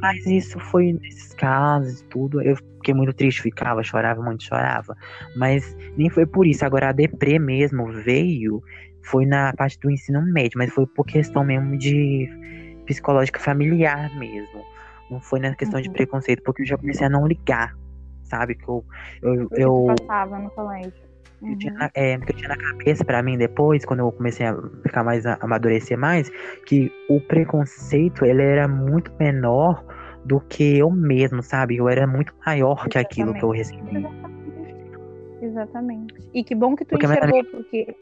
Mas 0.00 0.24
isso 0.26 0.58
foi 0.58 0.92
nesses 0.92 1.34
casos 1.34 2.00
e 2.00 2.04
tudo. 2.04 2.40
Eu 2.42 2.56
fiquei 2.56 2.94
muito 2.94 3.12
triste, 3.12 3.42
ficava, 3.42 3.82
chorava 3.82 4.22
muito, 4.22 4.44
chorava. 4.44 4.96
Mas 5.36 5.76
nem 5.96 6.08
foi 6.10 6.26
por 6.26 6.46
isso. 6.46 6.64
Agora 6.64 6.90
a 6.90 6.92
deprê 6.92 7.38
mesmo 7.38 7.90
veio, 7.92 8.62
foi 9.02 9.26
na 9.26 9.52
parte 9.54 9.78
do 9.80 9.90
ensino 9.90 10.22
médio, 10.22 10.58
mas 10.58 10.72
foi 10.72 10.86
por 10.86 11.04
questão 11.04 11.42
mesmo 11.42 11.76
de 11.76 12.28
psicológica 12.90 13.38
familiar 13.38 14.12
mesmo. 14.18 14.64
Não 15.08 15.20
foi 15.20 15.38
na 15.38 15.54
questão 15.54 15.80
de 15.80 15.88
Uhum. 15.88 15.94
preconceito, 15.94 16.42
porque 16.42 16.62
eu 16.62 16.66
já 16.66 16.76
comecei 16.76 17.06
a 17.06 17.10
não 17.10 17.24
ligar, 17.26 17.72
sabe? 18.24 18.56
Que 18.56 18.68
eu, 18.68 18.84
eu, 19.22 19.48
que 19.48 19.62
eu, 19.62 19.84
passava 19.86 20.38
no 20.38 20.50
colégio. 20.50 20.92
eu 21.42 21.56
tinha, 21.56 21.72
Uhum. 21.72 21.78
na, 21.78 21.90
é, 21.94 22.16
eu 22.16 22.26
tinha 22.34 22.48
na 22.48 22.56
cabeça 22.56 23.04
pra 23.04 23.22
mim 23.22 23.38
depois, 23.38 23.84
quando 23.84 24.00
eu 24.00 24.10
comecei 24.10 24.44
a 24.46 24.56
ficar 24.82 25.04
mais, 25.04 25.24
a 25.24 25.38
amadurecer 25.40 25.96
mais, 25.96 26.28
que 26.66 26.90
o 27.08 27.20
preconceito, 27.20 28.24
ele 28.24 28.42
era 28.42 28.66
muito 28.66 29.12
menor 29.20 29.84
do 30.24 30.40
que 30.40 30.78
eu 30.78 30.90
mesmo, 30.90 31.42
sabe? 31.42 31.76
Eu 31.76 31.88
era 31.88 32.06
muito 32.06 32.34
maior 32.44 32.88
que 32.88 32.98
aquilo 32.98 33.32
que 33.32 33.44
eu 33.44 33.50
recebi. 33.50 33.96
Exatamente. 33.96 34.74
Exatamente. 35.42 36.14
E 36.34 36.44
que 36.44 36.54
bom 36.54 36.74
que 36.74 36.84
tu 36.84 36.90
Porque 36.90 37.06
a 37.06 37.08
minha 37.08 37.18
enxergou, 37.18 37.44
porque, 37.52 37.96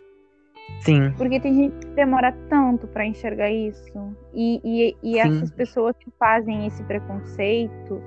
Sim, 0.81 1.13
porque 1.17 1.41
tem 1.41 1.55
gente 1.55 1.87
que 1.87 1.93
demora 1.95 2.33
tanto 2.49 2.87
pra 2.87 3.05
enxergar 3.05 3.51
isso. 3.51 4.17
E, 4.33 4.61
e, 4.65 4.97
e 5.03 5.19
essas 5.19 5.51
pessoas 5.51 5.97
que 5.99 6.11
fazem 6.19 6.67
esse 6.67 6.83
preconceito, 6.85 8.01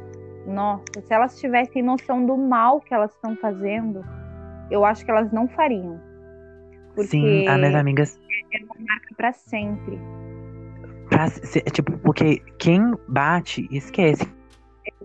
nossa, 0.48 1.02
se 1.02 1.14
elas 1.14 1.40
tivessem 1.40 1.84
noção 1.84 2.26
do 2.26 2.38
mal 2.38 2.80
que 2.80 2.94
elas 2.94 3.12
estão 3.14 3.36
fazendo, 3.36 4.04
eu 4.70 4.86
acho 4.86 5.04
que 5.04 5.12
elas 5.12 5.32
não 5.32 5.48
fariam. 5.50 6.00
Porque 6.96 7.08
sim, 7.12 7.48
as 7.48 7.58
minhas 7.58 7.76
amigas. 7.76 8.20
marca 8.80 9.16
pra 9.16 9.32
sempre. 9.34 10.00
Pra, 11.10 11.28
se- 11.28 11.62
tipo, 11.62 11.98
porque 12.00 12.42
quem 12.58 12.94
bate, 13.08 13.68
esquece. 13.72 14.26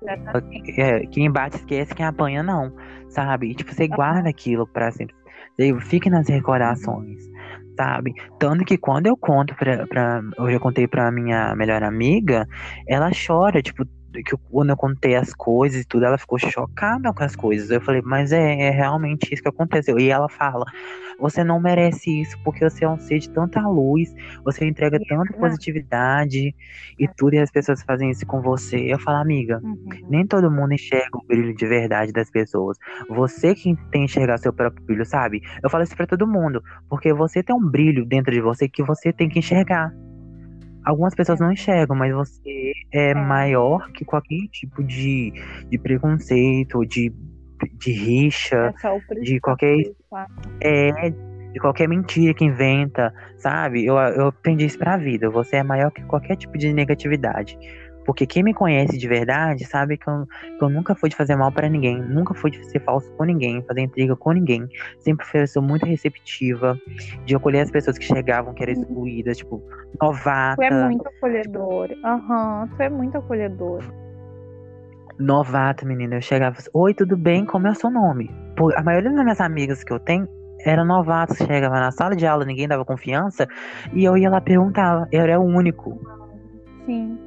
Exatamente. 0.00 0.80
É, 0.80 1.06
quem 1.06 1.30
bate, 1.30 1.56
esquece, 1.56 1.94
quem 1.94 2.06
apanha, 2.06 2.42
não. 2.42 2.72
Sabe? 3.08 3.50
E, 3.50 3.54
tipo, 3.54 3.72
você 3.72 3.88
guarda 3.88 4.28
aquilo 4.28 4.66
pra 4.66 4.90
sempre. 4.90 5.14
Você 5.56 5.74
Fica 5.80 6.10
nas 6.10 6.28
recordações, 6.28 7.28
sabe? 7.76 8.14
Tanto 8.38 8.64
que 8.64 8.78
quando 8.78 9.06
eu 9.06 9.16
conto 9.16 9.54
pra, 9.56 9.86
pra. 9.86 10.20
Eu 10.38 10.50
já 10.50 10.58
contei 10.60 10.86
pra 10.88 11.10
minha 11.12 11.54
melhor 11.56 11.82
amiga, 11.82 12.46
ela 12.88 13.10
chora, 13.26 13.62
tipo, 13.62 13.84
que 14.22 14.36
quando 14.50 14.70
eu 14.70 14.76
contei 14.76 15.14
as 15.16 15.34
coisas 15.34 15.82
e 15.82 15.84
tudo, 15.84 16.04
ela 16.04 16.18
ficou 16.18 16.38
chocada 16.38 17.12
com 17.12 17.24
as 17.24 17.36
coisas. 17.36 17.70
Eu 17.70 17.80
falei, 17.80 18.02
mas 18.02 18.32
é, 18.32 18.68
é 18.68 18.70
realmente 18.70 19.32
isso 19.32 19.42
que 19.42 19.48
aconteceu. 19.48 19.98
E 19.98 20.08
ela 20.08 20.28
fala, 20.28 20.64
Você 21.18 21.42
não 21.42 21.58
merece 21.58 22.20
isso 22.20 22.38
porque 22.44 22.68
você 22.68 22.84
é 22.84 22.88
um 22.88 22.98
ser 22.98 23.18
de 23.18 23.30
tanta 23.30 23.66
luz, 23.66 24.14
você 24.44 24.66
entrega 24.66 24.98
tanta 25.08 25.32
positividade 25.32 26.54
e 26.98 27.08
tudo, 27.16 27.34
e 27.34 27.38
as 27.38 27.50
pessoas 27.50 27.82
fazem 27.82 28.10
isso 28.10 28.26
com 28.26 28.42
você. 28.42 28.76
Eu 28.76 28.98
falo, 28.98 29.18
amiga, 29.18 29.60
uhum. 29.62 29.88
nem 30.08 30.26
todo 30.26 30.50
mundo 30.50 30.74
enxerga 30.74 31.16
o 31.16 31.24
brilho 31.26 31.54
de 31.54 31.66
verdade 31.66 32.12
das 32.12 32.30
pessoas. 32.30 32.76
Você 33.08 33.54
que 33.54 33.74
tem 33.90 34.04
que 34.04 34.12
enxergar 34.12 34.38
seu 34.38 34.52
próprio 34.52 34.84
brilho, 34.84 35.06
sabe? 35.06 35.42
Eu 35.62 35.70
falo 35.70 35.84
isso 35.84 35.96
pra 35.96 36.06
todo 36.06 36.26
mundo, 36.26 36.62
porque 36.88 37.12
você 37.12 37.42
tem 37.42 37.56
um 37.56 37.66
brilho 37.66 38.04
dentro 38.04 38.32
de 38.32 38.40
você 38.40 38.68
que 38.68 38.82
você 38.82 39.12
tem 39.12 39.28
que 39.28 39.38
enxergar. 39.38 39.92
Algumas 40.86 41.14
pessoas 41.14 41.40
não 41.40 41.52
enxergam, 41.52 41.96
mas 41.96 42.14
você 42.14 42.72
é, 42.94 43.10
é. 43.10 43.14
maior 43.14 43.90
que 43.90 44.04
qualquer 44.04 44.46
tipo 44.52 44.84
de, 44.84 45.32
de 45.68 45.78
preconceito, 45.78 46.86
de 46.86 47.12
de 47.78 47.90
rixa, 47.90 48.74
é 48.84 49.14
de 49.20 49.40
qualquer. 49.40 49.76
É, 50.60 51.10
de 51.56 51.60
qualquer 51.60 51.88
mentira 51.88 52.34
que 52.34 52.44
inventa, 52.44 53.14
sabe? 53.38 53.86
Eu, 53.86 53.96
eu 53.96 54.26
aprendi 54.26 54.66
isso 54.66 54.78
pra 54.78 54.98
vida. 54.98 55.30
Você 55.30 55.56
é 55.56 55.62
maior 55.62 55.90
que 55.90 56.02
qualquer 56.04 56.36
tipo 56.36 56.58
de 56.58 56.70
negatividade. 56.70 57.58
Porque 58.06 58.26
quem 58.26 58.42
me 58.42 58.54
conhece 58.54 58.96
de 58.96 59.08
verdade 59.08 59.66
sabe 59.66 59.98
que 59.98 60.08
eu, 60.08 60.26
que 60.58 60.64
eu 60.64 60.68
nunca 60.68 60.94
fui 60.94 61.10
de 61.10 61.16
fazer 61.16 61.36
mal 61.36 61.50
para 61.50 61.68
ninguém, 61.68 62.00
nunca 62.00 62.32
fui 62.32 62.50
de 62.50 62.64
ser 62.70 62.80
falso 62.80 63.10
com 63.14 63.24
ninguém, 63.24 63.62
fazer 63.62 63.80
intriga 63.80 64.14
com 64.16 64.32
ninguém. 64.32 64.66
Sempre 65.00 65.26
fui 65.26 65.46
sou 65.46 65.62
muito 65.62 65.84
receptiva, 65.84 66.78
de 67.24 67.34
acolher 67.34 67.60
as 67.60 67.70
pessoas 67.70 67.98
que 67.98 68.04
chegavam, 68.04 68.54
que 68.54 68.62
eram 68.62 68.74
uhum. 68.74 68.82
excluídas, 68.82 69.36
tipo, 69.38 69.62
novata. 70.00 70.56
Tu 70.56 70.62
é 70.62 70.84
muito 70.84 71.06
acolhedor. 71.06 71.88
Aham, 72.04 72.62
uhum, 72.62 72.76
tu 72.76 72.82
é 72.82 72.88
muito 72.88 73.18
acolhedor 73.18 73.82
novata, 75.18 75.86
menina. 75.86 76.16
Eu 76.16 76.20
chegava 76.20 76.56
assim, 76.58 76.70
oi, 76.72 76.94
tudo 76.94 77.16
bem? 77.16 77.44
Como 77.44 77.66
é 77.66 77.70
o 77.70 77.74
seu 77.74 77.90
nome? 77.90 78.30
Pô, 78.56 78.70
a 78.76 78.82
maioria 78.82 79.10
das 79.10 79.22
minhas 79.22 79.40
amigas 79.40 79.82
que 79.82 79.92
eu 79.92 79.98
tenho 79.98 80.28
eram 80.64 80.84
novatas. 80.84 81.38
Chegava 81.38 81.80
na 81.80 81.90
sala 81.90 82.14
de 82.14 82.26
aula, 82.26 82.44
ninguém 82.44 82.68
dava 82.68 82.84
confiança. 82.84 83.46
E 83.92 84.04
eu 84.04 84.16
ia 84.16 84.30
lá 84.30 84.40
perguntava. 84.40 85.08
Eu 85.10 85.22
era 85.22 85.40
o 85.40 85.44
único. 85.44 85.98
Sim. 86.84 87.18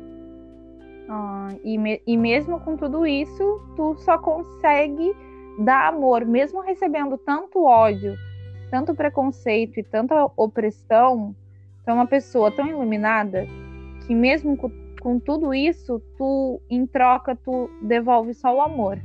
Ah, 1.10 1.50
e, 1.64 1.78
me, 1.78 2.02
e 2.06 2.16
mesmo 2.16 2.60
com 2.60 2.78
tudo 2.78 3.06
isso, 3.06 3.62
tu 3.76 3.96
só 3.98 4.18
consegue 4.18 5.12
dar 5.60 5.88
amor, 5.88 6.24
mesmo 6.26 6.62
recebendo 6.62 7.18
tanto 7.18 7.66
ódio, 7.66 8.16
tanto 8.70 8.94
preconceito 8.94 9.80
e 9.80 9.84
tanta 9.84 10.32
opressão. 10.38 11.36
Tu 11.84 11.90
é 11.90 11.94
uma 11.94 12.08
pessoa 12.08 12.52
tão 12.52 12.68
iluminada 12.68 13.48
que 14.06 14.14
mesmo 14.14 14.56
com 14.56 14.70
com 15.00 15.20
tudo 15.20 15.54
isso, 15.54 16.02
tu, 16.18 16.62
em 16.70 16.86
troca, 16.86 17.36
tu 17.36 17.70
devolve 17.82 18.34
só 18.34 18.56
o 18.56 18.62
amor. 18.62 19.00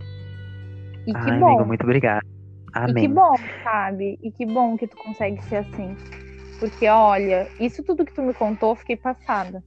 E 1.07 1.13
que 1.13 1.31
Ai, 1.31 1.39
bom. 1.39 1.47
Amigo, 1.47 1.67
muito 1.67 1.85
obrigado. 1.85 2.25
Amém. 2.73 3.05
E 3.05 3.07
que 3.07 3.09
bom, 3.09 3.35
sabe? 3.63 4.19
E 4.23 4.31
que 4.31 4.45
bom 4.45 4.77
que 4.77 4.87
tu 4.87 4.97
consegue 4.97 5.43
ser 5.45 5.57
assim. 5.57 5.97
Porque, 6.59 6.89
olha, 6.89 7.49
isso 7.61 7.83
tudo 7.85 8.05
que 8.05 8.13
tu 8.13 8.23
me 8.23 8.35
contou, 8.35 8.75
fiquei 8.75 8.97
passada. 8.97 9.63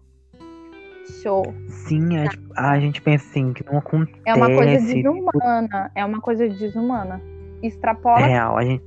Show. 1.08 1.44
Sim, 1.68 2.18
a, 2.18 2.30
tipo, 2.30 2.54
a 2.56 2.80
gente 2.80 3.02
pensa 3.02 3.26
assim, 3.30 3.54
que 3.54 3.66
não 3.66 3.80
acontece. 3.80 4.20
É 4.26 4.34
uma 4.34 4.48
coisa 4.48 4.80
desumana. 4.80 5.92
É 5.96 6.06
uma 6.06 6.22
coisa 6.22 6.50
desumana. 6.50 7.22
Extrapola. 7.64 8.26
Real, 8.26 8.58
a 8.58 8.64
gente. 8.64 8.84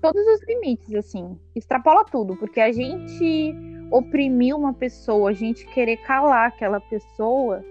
Todos 0.00 0.22
os 0.26 0.40
limites, 0.46 0.94
assim. 0.94 1.38
Extrapola 1.54 2.04
tudo. 2.04 2.36
Porque 2.36 2.60
a 2.60 2.72
gente 2.72 3.54
oprimir 3.90 4.56
uma 4.56 4.72
pessoa, 4.72 5.30
a 5.30 5.32
gente 5.32 5.66
querer 5.66 5.96
calar 5.98 6.48
aquela 6.48 6.80
pessoa, 6.80 7.64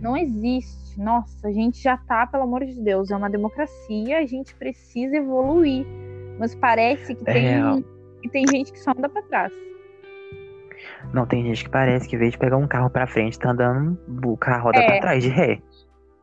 não 0.00 0.16
existe. 0.16 1.00
Nossa, 1.00 1.48
a 1.48 1.52
gente 1.52 1.82
já 1.82 1.96
tá, 1.96 2.26
pelo 2.26 2.44
amor 2.44 2.64
de 2.64 2.80
Deus, 2.80 3.10
é 3.10 3.16
uma 3.16 3.30
democracia, 3.30 4.18
a 4.18 4.26
gente 4.26 4.54
precisa 4.54 5.16
evoluir. 5.16 5.86
Mas 6.38 6.54
parece 6.54 7.14
que 7.14 7.24
tem, 7.24 7.46
é. 7.46 7.82
que 8.22 8.28
tem 8.28 8.46
gente 8.46 8.72
que 8.72 8.80
só 8.80 8.90
anda 8.90 9.08
pra 9.08 9.22
trás. 9.22 9.52
Não, 11.12 11.26
tem 11.26 11.44
gente 11.44 11.64
que 11.64 11.70
parece 11.70 12.08
que, 12.08 12.16
em 12.16 12.18
vez 12.18 12.32
de 12.32 12.38
pegar 12.38 12.56
um 12.56 12.66
carro 12.66 12.90
pra 12.90 13.06
frente, 13.06 13.38
tá 13.38 13.50
andando 13.50 13.98
o 14.24 14.36
carro 14.36 14.64
roda 14.64 14.78
é. 14.78 14.86
pra 14.86 15.00
trás, 15.00 15.22
de 15.22 15.28
ré. 15.28 15.60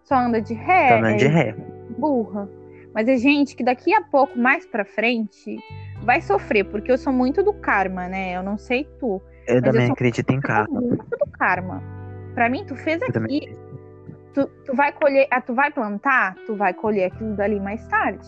Só 0.03 0.15
anda 0.15 0.41
de 0.41 0.53
ré. 0.53 0.89
Tá 0.89 0.97
andando 0.99 1.17
de 1.17 1.27
ré. 1.27 1.55
Burra. 1.97 2.49
Mas 2.93 3.07
é 3.07 3.17
gente 3.17 3.55
que 3.55 3.63
daqui 3.63 3.93
a 3.93 4.01
pouco, 4.01 4.37
mais 4.37 4.65
pra 4.65 4.83
frente, 4.83 5.57
vai 6.03 6.21
sofrer, 6.21 6.63
porque 6.65 6.91
eu 6.91 6.97
sou 6.97 7.13
muito 7.13 7.43
do 7.43 7.53
karma, 7.53 8.07
né? 8.07 8.35
Eu 8.35 8.43
não 8.43 8.57
sei 8.57 8.87
tu. 8.99 9.21
Eu 9.47 9.61
também 9.61 9.87
eu 9.87 9.93
acredito 9.93 10.29
em 10.31 10.39
karma. 10.39 10.81
Muito 10.81 11.05
do 11.05 11.31
karma. 11.31 11.83
Pra 12.33 12.49
mim, 12.49 12.65
tu 12.65 12.75
fez 12.75 13.01
aqui. 13.01 13.55
Tu, 14.33 14.45
tu 14.65 14.75
vai 14.75 14.91
colher. 14.91 15.27
Ah, 15.31 15.41
tu 15.41 15.53
vai 15.53 15.71
plantar, 15.71 16.35
tu 16.45 16.55
vai 16.55 16.73
colher 16.73 17.05
aquilo 17.05 17.35
dali 17.35 17.59
mais 17.59 17.85
tarde. 17.87 18.27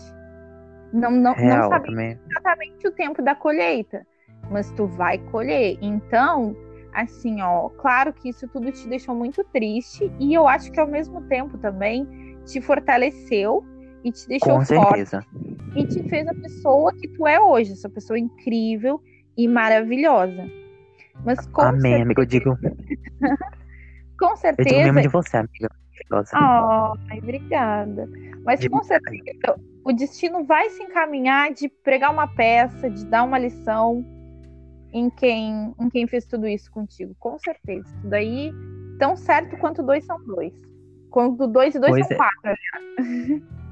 Não, 0.92 1.10
não, 1.10 1.32
Real, 1.32 1.62
não 1.62 1.68
sabe 1.70 2.18
exatamente 2.28 2.86
o 2.86 2.90
tempo 2.92 3.22
da 3.22 3.34
colheita. 3.34 4.06
Mas 4.52 4.70
tu 4.72 4.86
vai 4.86 5.18
colher. 5.18 5.78
Então, 5.80 6.54
assim, 6.92 7.40
ó, 7.40 7.68
claro 7.70 8.12
que 8.12 8.28
isso 8.28 8.46
tudo 8.48 8.70
te 8.70 8.86
deixou 8.86 9.14
muito 9.14 9.42
triste. 9.44 10.12
E 10.20 10.34
eu 10.34 10.46
acho 10.46 10.70
que 10.70 10.78
ao 10.78 10.86
mesmo 10.86 11.22
tempo 11.22 11.56
também 11.58 12.06
te 12.44 12.60
fortaleceu 12.60 13.64
e 14.04 14.12
te 14.12 14.28
deixou 14.28 14.58
Com 14.58 14.64
forte 14.64 15.06
certeza. 15.06 15.26
e 15.76 15.86
te 15.86 16.02
fez 16.08 16.26
a 16.26 16.34
pessoa 16.34 16.92
que 16.92 17.08
tu 17.08 17.26
é 17.26 17.40
hoje, 17.40 17.72
essa 17.72 17.88
pessoa 17.88 18.18
incrível 18.18 19.00
e 19.36 19.48
maravilhosa. 19.48 20.44
Mas 21.24 21.46
com 21.46 21.62
Amém, 21.62 21.80
certeza... 21.80 22.02
amigo, 22.02 22.20
eu 22.20 22.26
digo. 22.26 22.58
com 24.18 24.36
certeza. 24.36 24.68
Eu 24.68 24.82
digo 24.82 24.94
mesmo 24.94 25.02
de 25.02 25.08
você, 25.08 25.36
amiga. 25.36 25.70
Oh, 26.34 27.16
obrigada. 27.16 28.08
Mas 28.44 28.60
de 28.60 28.68
com 28.68 28.82
certeza 28.82 29.56
o 29.84 29.92
destino 29.92 30.44
vai 30.44 30.68
se 30.70 30.82
encaminhar 30.82 31.52
de 31.52 31.68
pregar 31.68 32.12
uma 32.12 32.26
peça, 32.26 32.90
de 32.90 33.04
dar 33.06 33.24
uma 33.24 33.38
lição 33.38 34.04
em 34.92 35.10
quem, 35.10 35.74
em 35.78 35.88
quem 35.90 36.06
fez 36.06 36.24
tudo 36.26 36.46
isso 36.46 36.70
contigo. 36.70 37.14
Com 37.18 37.38
certeza. 37.38 37.88
Isso 37.88 38.08
daí, 38.08 38.52
tão 38.98 39.16
certo 39.16 39.56
quanto 39.56 39.82
dois 39.82 40.04
são 40.04 40.22
dois. 40.24 40.52
Quanto 41.10 41.46
dois 41.46 41.74
e 41.74 41.80
dois 41.80 41.92
pois 41.92 42.06
são 42.06 42.14
é. 42.14 42.18
quatro. 42.18 43.52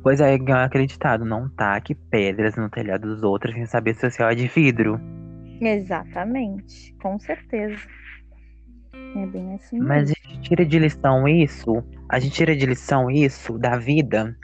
Pois 0.00 0.20
é, 0.20 0.38
acreditado, 0.64 1.24
não 1.24 1.48
taque 1.50 1.94
pedras 1.94 2.56
no 2.56 2.70
telhado 2.70 3.08
dos 3.08 3.22
outros 3.22 3.52
sem 3.52 3.66
saber 3.66 3.94
se 3.94 4.06
o 4.06 4.10
céu 4.10 4.28
é 4.28 4.34
de 4.34 4.46
vidro. 4.46 4.98
Exatamente, 5.60 6.94
com 7.02 7.18
certeza. 7.18 7.82
É 9.16 9.26
bem 9.26 9.54
assim. 9.54 9.78
Mas 9.80 10.08
mesmo. 10.08 10.14
a 10.24 10.28
gente 10.28 10.48
tira 10.48 10.64
de 10.64 10.78
lição 10.78 11.28
isso, 11.28 11.84
a 12.08 12.18
gente 12.20 12.32
tira 12.32 12.56
de 12.56 12.64
lição 12.64 13.10
isso 13.10 13.58
da 13.58 13.76
vida, 13.76 14.36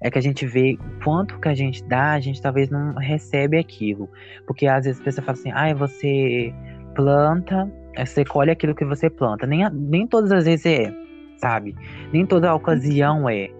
é 0.00 0.10
que 0.10 0.18
a 0.18 0.22
gente 0.22 0.46
vê 0.46 0.78
quanto 1.02 1.38
que 1.38 1.48
a 1.48 1.54
gente 1.54 1.82
dá, 1.84 2.12
a 2.12 2.20
gente 2.20 2.40
talvez 2.40 2.70
não 2.70 2.94
recebe 2.94 3.58
aquilo. 3.58 4.08
Porque 4.46 4.66
às 4.66 4.84
vezes 4.84 5.00
a 5.00 5.04
pessoa 5.04 5.24
fala 5.24 5.38
assim, 5.38 5.50
ah, 5.52 5.74
você 5.74 6.54
planta, 6.94 7.70
você 7.96 8.24
colhe 8.24 8.50
aquilo 8.50 8.74
que 8.74 8.84
você 8.84 9.10
planta. 9.10 9.46
Nem, 9.46 9.68
nem 9.70 10.06
todas 10.06 10.30
as 10.32 10.44
vezes 10.44 10.66
é, 10.66 10.94
sabe? 11.38 11.74
Nem 12.12 12.24
toda 12.24 12.54
ocasião 12.54 13.28
é 13.28 13.50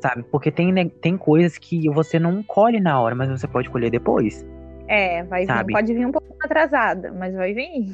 sabe? 0.00 0.24
Porque 0.30 0.50
tem, 0.50 0.88
tem 0.88 1.16
coisas 1.16 1.58
que 1.58 1.88
você 1.90 2.18
não 2.18 2.42
colhe 2.42 2.80
na 2.80 3.00
hora, 3.00 3.14
mas 3.14 3.28
você 3.28 3.46
pode 3.46 3.68
colher 3.70 3.90
depois. 3.90 4.46
É, 4.86 5.22
vai 5.24 5.44
vir, 5.44 5.72
pode 5.72 5.92
vir 5.92 6.06
um 6.06 6.12
pouco 6.12 6.34
atrasada, 6.42 7.12
mas 7.12 7.34
vai 7.34 7.52
vir. 7.52 7.92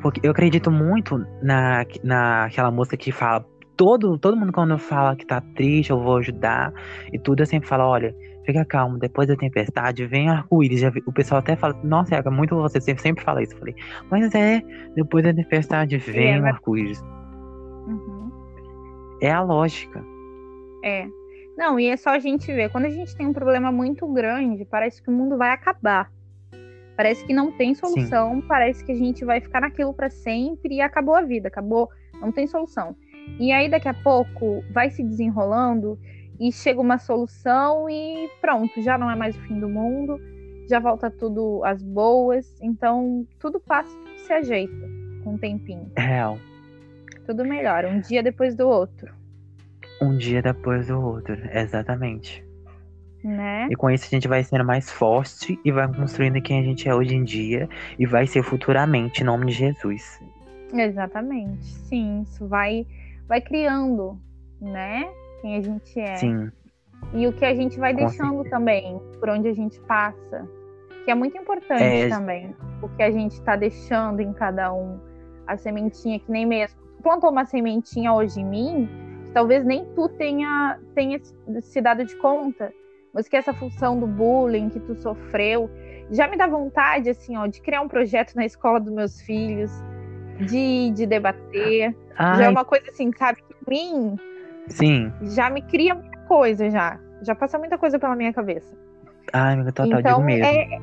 Porque 0.00 0.20
eu 0.22 0.30
acredito 0.30 0.70
muito 0.70 1.18
na, 1.42 1.84
naquela 2.02 2.70
música 2.70 2.96
que 2.96 3.12
fala. 3.12 3.44
Todo, 3.80 4.18
todo 4.18 4.36
mundo, 4.36 4.52
quando 4.52 4.76
fala 4.76 5.16
que 5.16 5.24
tá 5.24 5.40
triste, 5.40 5.88
eu 5.88 5.98
vou 5.98 6.18
ajudar 6.18 6.70
e 7.10 7.18
tudo, 7.18 7.40
eu 7.40 7.46
sempre 7.46 7.66
falo: 7.66 7.84
olha, 7.84 8.14
fica 8.44 8.62
calmo, 8.62 8.98
depois 8.98 9.26
da 9.26 9.34
tempestade 9.34 10.04
vem 10.04 10.28
arco-íris. 10.28 10.82
O 11.06 11.12
pessoal 11.14 11.38
até 11.38 11.56
fala: 11.56 11.72
nossa, 11.82 12.14
é 12.14 12.30
muito 12.30 12.54
você 12.56 12.78
sempre, 12.78 13.00
sempre 13.00 13.24
fala 13.24 13.42
isso. 13.42 13.54
Eu 13.54 13.58
falei: 13.58 13.74
mas 14.10 14.34
é, 14.34 14.60
depois 14.94 15.24
da 15.24 15.32
tempestade 15.32 15.96
vem 15.96 16.34
é, 16.34 16.46
arco-íris. 16.46 17.00
Uhum. 17.00 18.30
É 19.22 19.30
a 19.30 19.40
lógica. 19.40 20.04
É. 20.84 21.06
Não, 21.56 21.80
e 21.80 21.86
é 21.86 21.96
só 21.96 22.10
a 22.10 22.18
gente 22.18 22.52
ver. 22.52 22.70
Quando 22.70 22.84
a 22.84 22.90
gente 22.90 23.16
tem 23.16 23.28
um 23.28 23.32
problema 23.32 23.72
muito 23.72 24.06
grande, 24.12 24.66
parece 24.66 25.02
que 25.02 25.08
o 25.08 25.12
mundo 25.12 25.38
vai 25.38 25.52
acabar. 25.52 26.12
Parece 26.98 27.24
que 27.24 27.32
não 27.32 27.50
tem 27.50 27.74
solução, 27.74 28.42
Sim. 28.42 28.46
parece 28.46 28.84
que 28.84 28.92
a 28.92 28.94
gente 28.94 29.24
vai 29.24 29.40
ficar 29.40 29.62
naquilo 29.62 29.94
para 29.94 30.10
sempre 30.10 30.74
e 30.74 30.80
acabou 30.82 31.14
a 31.14 31.22
vida, 31.22 31.48
acabou, 31.48 31.88
não 32.20 32.30
tem 32.30 32.46
solução. 32.46 32.94
E 33.38 33.52
aí 33.52 33.68
daqui 33.68 33.88
a 33.88 33.94
pouco 33.94 34.62
vai 34.70 34.90
se 34.90 35.02
desenrolando 35.02 35.98
e 36.38 36.50
chega 36.50 36.80
uma 36.80 36.98
solução 36.98 37.88
e 37.88 38.28
pronto, 38.40 38.82
já 38.82 38.96
não 38.96 39.10
é 39.10 39.14
mais 39.14 39.36
o 39.36 39.40
fim 39.40 39.58
do 39.60 39.68
mundo, 39.68 40.18
já 40.68 40.78
volta 40.78 41.10
tudo 41.10 41.62
às 41.64 41.82
boas, 41.82 42.58
então 42.62 43.26
tudo 43.38 43.60
passa, 43.60 43.90
tudo 43.98 44.18
se 44.18 44.32
ajeita 44.32 44.88
com 45.22 45.34
um 45.34 45.38
tempinho. 45.38 45.90
Real. 45.96 46.38
Tudo 47.26 47.44
melhora, 47.44 47.88
um 47.88 48.00
dia 48.00 48.22
depois 48.22 48.54
do 48.54 48.68
outro. 48.68 49.12
Um 50.00 50.16
dia 50.16 50.40
depois 50.40 50.88
do 50.88 50.98
outro, 50.98 51.36
exatamente. 51.52 52.44
Né? 53.22 53.68
E 53.70 53.76
com 53.76 53.90
isso 53.90 54.06
a 54.06 54.08
gente 54.08 54.26
vai 54.26 54.42
sendo 54.42 54.64
mais 54.64 54.90
forte 54.90 55.60
e 55.62 55.70
vai 55.70 55.86
construindo 55.92 56.40
quem 56.40 56.60
a 56.60 56.62
gente 56.62 56.88
é 56.88 56.94
hoje 56.94 57.14
em 57.14 57.22
dia 57.22 57.68
e 57.98 58.06
vai 58.06 58.26
ser 58.26 58.42
futuramente, 58.42 59.20
em 59.20 59.26
nome 59.26 59.46
de 59.46 59.52
Jesus. 59.52 60.20
Exatamente. 60.72 61.64
Sim, 61.64 62.22
isso 62.22 62.46
vai 62.46 62.86
vai 63.30 63.40
criando, 63.40 64.18
né? 64.60 65.08
Quem 65.40 65.56
a 65.56 65.60
gente 65.60 66.00
é. 66.00 66.16
Sim. 66.16 66.50
E 67.14 67.28
o 67.28 67.32
que 67.32 67.44
a 67.44 67.54
gente 67.54 67.78
vai 67.78 67.92
Com 67.94 68.00
deixando 68.00 68.34
certeza. 68.34 68.50
também, 68.50 69.00
por 69.20 69.28
onde 69.30 69.48
a 69.48 69.54
gente 69.54 69.80
passa. 69.82 70.48
Que 71.04 71.12
é 71.12 71.14
muito 71.14 71.38
importante 71.38 71.80
É. 71.82 72.08
também. 72.08 72.54
O 72.82 72.88
que 72.88 73.02
a 73.04 73.10
gente 73.10 73.32
está 73.32 73.54
deixando 73.54 74.18
em 74.20 74.32
cada 74.32 74.72
um. 74.74 74.98
A 75.46 75.56
sementinha, 75.56 76.18
que 76.18 76.30
nem 76.30 76.44
mesmo. 76.44 76.76
Tu 76.96 77.02
plantou 77.04 77.30
uma 77.30 77.44
sementinha 77.44 78.12
hoje 78.12 78.40
em 78.40 78.44
mim, 78.44 78.88
que 79.24 79.30
talvez 79.30 79.64
nem 79.64 79.84
tu 79.94 80.08
tenha, 80.08 80.78
tenha 80.94 81.18
se 81.62 81.80
dado 81.80 82.04
de 82.04 82.16
conta. 82.16 82.72
Mas 83.14 83.28
que 83.28 83.36
essa 83.36 83.52
função 83.54 83.98
do 83.98 84.06
bullying 84.08 84.68
que 84.70 84.80
tu 84.80 84.94
sofreu 84.96 85.70
já 86.10 86.26
me 86.26 86.36
dá 86.36 86.48
vontade, 86.48 87.08
assim, 87.08 87.36
ó, 87.36 87.46
de 87.46 87.62
criar 87.62 87.80
um 87.80 87.88
projeto 87.88 88.34
na 88.34 88.44
escola 88.44 88.80
dos 88.80 88.92
meus 88.92 89.20
filhos, 89.22 89.70
de, 90.46 90.90
de 90.90 91.06
debater. 91.06 91.94
Já 92.18 92.42
é 92.42 92.46
Ai, 92.46 92.48
uma 92.48 92.64
coisa 92.64 92.90
assim, 92.90 93.10
sabe? 93.16 93.42
Que 93.42 93.70
mim 93.70 94.16
sim. 94.68 95.12
já 95.22 95.50
me 95.50 95.62
cria 95.62 95.94
muita 95.94 96.18
coisa 96.20 96.70
já. 96.70 96.98
Já 97.22 97.34
passa 97.34 97.58
muita 97.58 97.76
coisa 97.76 97.98
pela 97.98 98.16
minha 98.16 98.32
cabeça. 98.32 98.74
Ai, 99.32 99.54
amiga, 99.54 99.72
total, 99.72 100.00
então, 100.00 100.12
digo 100.16 100.24
mesmo. 100.24 100.44
é. 100.44 100.80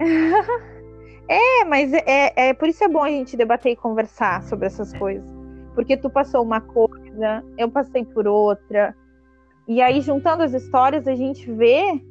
é, 1.60 1.64
mas 1.64 1.92
é, 1.92 2.32
é 2.48 2.54
por 2.54 2.68
isso 2.68 2.82
é 2.84 2.88
bom 2.88 3.02
a 3.02 3.10
gente 3.10 3.36
debater 3.36 3.72
e 3.72 3.76
conversar 3.76 4.42
sobre 4.42 4.66
essas 4.66 4.92
coisas. 4.96 5.28
Porque 5.74 5.96
tu 5.96 6.10
passou 6.10 6.42
uma 6.42 6.60
coisa, 6.60 7.44
eu 7.56 7.70
passei 7.70 8.04
por 8.04 8.26
outra. 8.26 8.94
E 9.68 9.80
aí, 9.80 10.00
juntando 10.00 10.42
as 10.42 10.52
histórias, 10.52 11.06
a 11.06 11.14
gente 11.14 11.50
vê. 11.50 12.02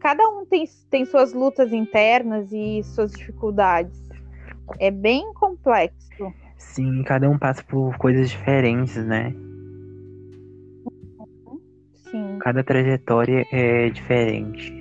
Cada 0.00 0.26
um 0.28 0.46
tem, 0.46 0.64
tem 0.90 1.04
suas 1.04 1.32
lutas 1.32 1.72
internas 1.72 2.52
e 2.52 2.82
suas 2.84 3.10
dificuldades. 3.10 4.07
É 4.78 4.90
bem 4.90 5.32
complexo. 5.34 6.32
Sim, 6.56 7.02
cada 7.04 7.28
um 7.30 7.38
passa 7.38 7.62
por 7.62 7.96
coisas 7.98 8.30
diferentes, 8.30 8.96
né? 9.04 9.32
Sim. 12.10 12.38
Cada 12.40 12.64
trajetória 12.64 13.44
é 13.52 13.90
diferente. 13.90 14.72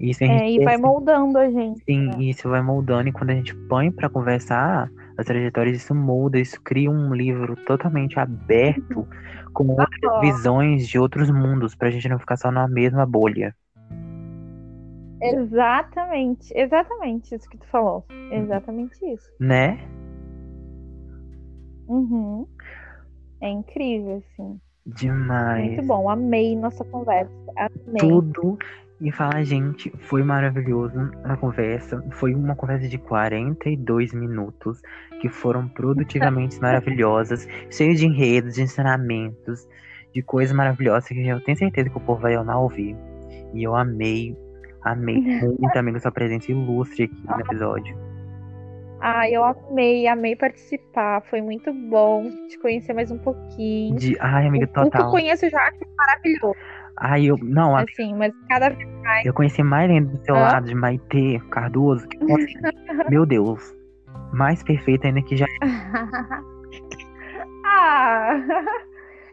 Isso 0.00 0.24
a 0.24 0.26
É, 0.26 0.38
gente 0.38 0.60
e 0.60 0.64
vai 0.64 0.76
moldando 0.76 1.38
a 1.38 1.50
gente. 1.50 1.82
Sim, 1.84 2.06
né? 2.08 2.16
isso 2.18 2.48
vai 2.48 2.62
moldando, 2.62 3.08
e 3.08 3.12
quando 3.12 3.30
a 3.30 3.34
gente 3.34 3.54
põe 3.68 3.90
pra 3.90 4.08
conversar 4.08 4.90
as 5.16 5.26
trajetórias, 5.26 5.76
isso 5.76 5.94
muda, 5.94 6.38
isso 6.38 6.60
cria 6.62 6.90
um 6.90 7.14
livro 7.14 7.56
totalmente 7.64 8.18
aberto, 8.18 9.06
com 9.52 9.68
outras 9.68 10.20
visões 10.20 10.88
de 10.88 10.98
outros 10.98 11.30
mundos, 11.30 11.74
pra 11.74 11.90
gente 11.90 12.08
não 12.08 12.18
ficar 12.18 12.36
só 12.36 12.50
na 12.50 12.66
mesma 12.68 13.06
bolha. 13.06 13.54
Exatamente, 15.24 16.52
exatamente 16.54 17.34
isso 17.34 17.48
que 17.48 17.58
tu 17.58 17.66
falou. 17.68 18.04
Exatamente 18.30 18.94
isso. 19.06 19.30
Né? 19.40 19.78
Uhum. 21.88 22.46
É 23.40 23.48
incrível, 23.48 24.16
assim. 24.18 24.60
Demais. 24.86 25.66
Muito 25.66 25.86
bom. 25.86 26.08
Amei 26.08 26.56
nossa 26.56 26.84
conversa. 26.84 27.32
Amei. 27.56 27.98
Tudo. 27.98 28.58
E 29.00 29.10
falar, 29.10 29.42
gente, 29.42 29.90
foi 29.98 30.22
maravilhoso 30.22 31.10
a 31.24 31.36
conversa. 31.36 32.02
Foi 32.12 32.34
uma 32.34 32.54
conversa 32.54 32.88
de 32.88 32.96
42 32.96 34.14
minutos 34.14 34.80
que 35.20 35.28
foram 35.28 35.68
produtivamente 35.68 36.58
maravilhosas, 36.62 37.46
cheias 37.70 37.98
de 37.98 38.06
enredos, 38.06 38.54
de 38.54 38.62
ensinamentos, 38.62 39.66
de 40.12 40.22
coisas 40.22 40.54
maravilhosas 40.54 41.08
que 41.08 41.26
eu 41.26 41.40
tenho 41.42 41.58
certeza 41.58 41.90
que 41.90 41.96
o 41.96 42.00
povo 42.00 42.22
vai 42.22 42.34
amar 42.34 42.60
ouvir. 42.60 42.96
E 43.52 43.62
eu 43.62 43.74
amei, 43.74 44.36
amei 44.84 45.20
muito, 45.42 45.76
amigo, 45.76 45.98
sua 46.00 46.12
presença 46.12 46.50
ilustre 46.52 47.04
aqui 47.04 47.26
no 47.26 47.40
episódio. 47.40 47.96
Ah, 49.00 49.28
eu 49.28 49.44
amei, 49.44 50.06
amei 50.06 50.34
participar. 50.34 51.20
Foi 51.28 51.42
muito 51.42 51.72
bom 51.72 52.30
te 52.48 52.58
conhecer 52.58 52.94
mais 52.94 53.10
um 53.10 53.18
pouquinho. 53.18 53.96
De, 53.96 54.16
ai, 54.20 54.46
amiga, 54.46 54.64
O 54.64 54.68
que 54.68 54.78
eu 54.78 54.84
total. 54.84 55.10
conheço 55.10 55.48
já 55.50 55.60
acho 55.60 55.80
maravilhoso, 55.96 56.56
Ai, 56.96 57.26
eu. 57.26 57.36
Não, 57.36 57.76
amiga, 57.76 57.92
assim, 57.92 58.14
mas 58.14 58.32
cada 58.48 58.70
vez 58.70 58.88
eu 59.24 59.34
conheci 59.34 59.62
mais 59.62 59.90
ainda 59.90 60.10
do 60.10 60.24
seu 60.24 60.34
Hã? 60.36 60.40
lado 60.40 60.66
de 60.66 60.74
Maitê 60.74 61.40
Cardoso. 61.50 62.08
Que, 62.08 62.18
meu 63.10 63.26
Deus. 63.26 63.74
Mais 64.32 64.62
perfeita 64.62 65.06
ainda 65.06 65.22
que 65.22 65.36
já 65.36 65.46
ah, 67.64 68.36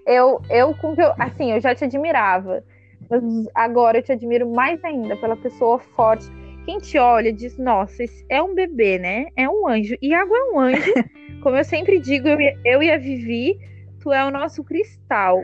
eu, 0.06 0.42
eu, 0.50 0.76
assim, 1.18 1.52
eu 1.52 1.60
já 1.60 1.74
te 1.74 1.86
admirava, 1.86 2.64
mas 3.12 3.24
agora 3.54 3.98
eu 3.98 4.04
te 4.04 4.14
admiro 4.14 4.50
mais 4.50 4.84
ainda 4.86 5.16
pela 5.18 5.36
pessoa 5.36 5.78
forte. 5.80 6.26
Quem 6.66 6.78
te 6.78 6.98
olha 6.98 7.34
diz, 7.34 7.58
nossa, 7.58 8.04
é 8.30 8.42
um 8.42 8.56
bebê, 8.56 8.98
né? 8.98 9.28
É 9.36 9.50
um 9.50 9.68
anjo. 9.68 9.96
Iago 10.02 10.34
é 10.36 10.52
um 10.52 10.60
anjo. 10.60 10.94
Como 11.44 11.58
eu 11.58 11.64
sempre 11.64 12.00
digo, 12.00 12.28
eu, 12.28 12.40
e- 12.40 12.58
eu 12.64 12.82
e 12.82 12.90
a 12.90 12.98
Vivi, 12.98 13.60
tu 14.00 14.12
é 14.14 14.24
o 14.26 14.32
nosso 14.32 14.64
cristal. 14.64 15.44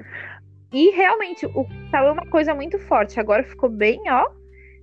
E 0.72 0.92
realmente, 0.92 1.46
o 1.46 1.66
cristal 1.66 2.08
é 2.08 2.12
uma 2.12 2.26
coisa 2.28 2.54
muito 2.54 2.80
forte. 2.80 3.20
Agora 3.20 3.44
ficou 3.44 3.68
bem, 3.70 4.00
ó, 4.08 4.30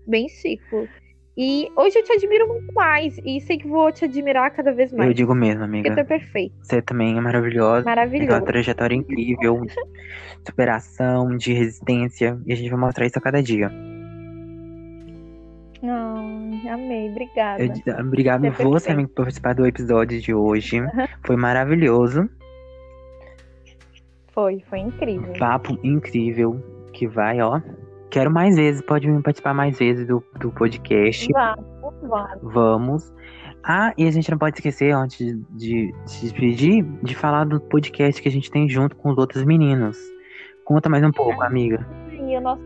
bem 0.06 0.28
ciclo. 0.28 0.88
E 1.36 1.68
hoje 1.76 1.98
eu 1.98 2.04
te 2.04 2.12
admiro 2.12 2.46
muito 2.46 2.72
mais. 2.72 3.18
E 3.24 3.40
sei 3.40 3.58
que 3.58 3.66
vou 3.66 3.90
te 3.90 4.04
admirar 4.04 4.50
cada 4.52 4.72
vez 4.72 4.92
mais. 4.92 5.08
Eu 5.08 5.14
digo 5.14 5.34
mesmo, 5.34 5.66
Porque 5.66 5.82
tu 5.82 5.88
é 5.88 5.90
amiga. 5.92 6.04
perfeito. 6.04 6.54
Você 6.62 6.80
também 6.80 7.18
é 7.18 7.20
maravilhosa. 7.20 7.80
Aquela 7.80 7.96
Maravilhoso. 7.96 8.42
trajetória 8.42 8.94
incrível, 8.94 9.60
superação, 10.46 11.36
de 11.36 11.52
resistência. 11.52 12.38
E 12.46 12.52
a 12.52 12.56
gente 12.56 12.70
vai 12.70 12.78
mostrar 12.78 13.06
isso 13.06 13.18
a 13.18 13.22
cada 13.22 13.42
dia. 13.42 13.70
Amei, 16.70 17.10
obrigada. 17.10 17.62
Eu, 17.62 17.98
obrigado 18.00 18.40
Você 18.42 18.62
é 18.62 18.64
você, 18.64 18.92
amigo, 18.92 19.08
por 19.10 19.24
participar 19.24 19.54
do 19.54 19.66
episódio 19.66 20.20
de 20.20 20.32
hoje. 20.32 20.80
Foi 21.24 21.36
maravilhoso. 21.36 22.28
Foi, 24.32 24.62
foi 24.68 24.78
incrível. 24.80 25.32
Papo 25.38 25.78
incrível. 25.82 26.62
Que 26.92 27.06
vai, 27.06 27.40
ó. 27.40 27.60
Quero 28.14 28.30
mais 28.30 28.54
vezes. 28.54 28.80
Pode 28.80 29.10
vir 29.10 29.22
participar 29.22 29.52
mais 29.52 29.76
vezes 29.76 30.06
do, 30.06 30.22
do 30.38 30.52
podcast. 30.52 31.28
Vamos, 31.32 31.64
vamos. 32.00 32.54
Vamos. 32.54 33.14
Ah, 33.64 33.92
e 33.98 34.06
a 34.06 34.10
gente 34.12 34.30
não 34.30 34.38
pode 34.38 34.56
esquecer, 34.56 34.94
antes 34.94 35.18
de, 35.18 35.34
de 35.50 35.92
se 36.06 36.22
despedir, 36.22 36.84
de 37.02 37.16
falar 37.16 37.44
do 37.44 37.60
podcast 37.60 38.22
que 38.22 38.28
a 38.28 38.30
gente 38.30 38.52
tem 38.52 38.68
junto 38.68 38.94
com 38.94 39.10
os 39.10 39.18
outros 39.18 39.42
meninos. 39.42 39.98
Conta 40.64 40.88
mais 40.88 41.02
um 41.02 41.10
pouco, 41.10 41.42
amiga. 41.42 41.84
E 42.12 42.36
o 42.36 42.40
nosso 42.40 42.62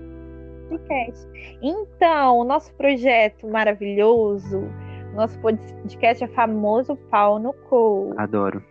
podcast. 0.68 1.26
Então, 1.62 2.40
o 2.40 2.44
nosso 2.44 2.70
projeto 2.74 3.48
maravilhoso, 3.48 4.68
nosso 5.14 5.40
podcast 5.40 6.24
é 6.24 6.28
famoso 6.28 6.94
Pau 7.10 7.38
no 7.38 7.54
Cu. 7.54 8.12
Adoro. 8.18 8.62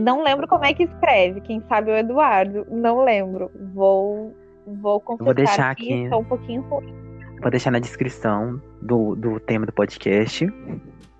Não 0.00 0.22
lembro 0.22 0.48
como 0.48 0.64
é 0.64 0.72
que 0.72 0.84
escreve, 0.84 1.42
quem 1.42 1.60
sabe 1.68 1.90
é 1.90 1.94
o 1.94 1.98
Eduardo. 1.98 2.66
Não 2.70 3.04
lembro. 3.04 3.50
Vou, 3.74 4.34
vou 4.76 5.00
confessar 5.00 5.34
deixar 5.34 5.70
aqui, 5.70 6.06
aqui. 6.06 6.14
um 6.14 6.24
pouquinho 6.24 6.62
ruim. 6.62 6.94
Vou 7.40 7.50
deixar 7.50 7.70
na 7.70 7.78
descrição 7.78 8.60
do, 8.82 9.14
do 9.16 9.40
tema 9.40 9.64
do 9.66 9.72
podcast 9.72 10.46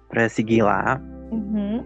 pra 0.08 0.28
seguir 0.28 0.62
lá. 0.62 1.00
Uhum. 1.30 1.82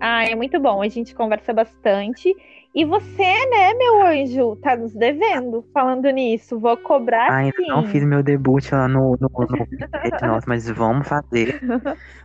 Ah, 0.00 0.24
é 0.24 0.34
muito 0.34 0.58
bom. 0.60 0.82
A 0.82 0.88
gente 0.88 1.14
conversa 1.14 1.52
bastante. 1.52 2.34
E 2.74 2.84
você, 2.84 3.46
né, 3.50 3.74
meu 3.74 4.04
anjo, 4.06 4.56
tá 4.56 4.74
nos 4.74 4.94
devendo 4.94 5.64
falando 5.72 6.08
nisso. 6.10 6.58
Vou 6.58 6.76
cobrar 6.76 7.30
Ainda 7.30 7.56
sim. 7.56 7.68
não 7.68 7.84
fiz 7.86 8.02
meu 8.02 8.22
debut 8.22 8.70
lá 8.72 8.88
no, 8.88 9.16
no, 9.20 9.30
no 9.30 9.66
nosso, 10.26 10.48
mas 10.48 10.68
vamos 10.70 11.06
fazer. 11.06 11.60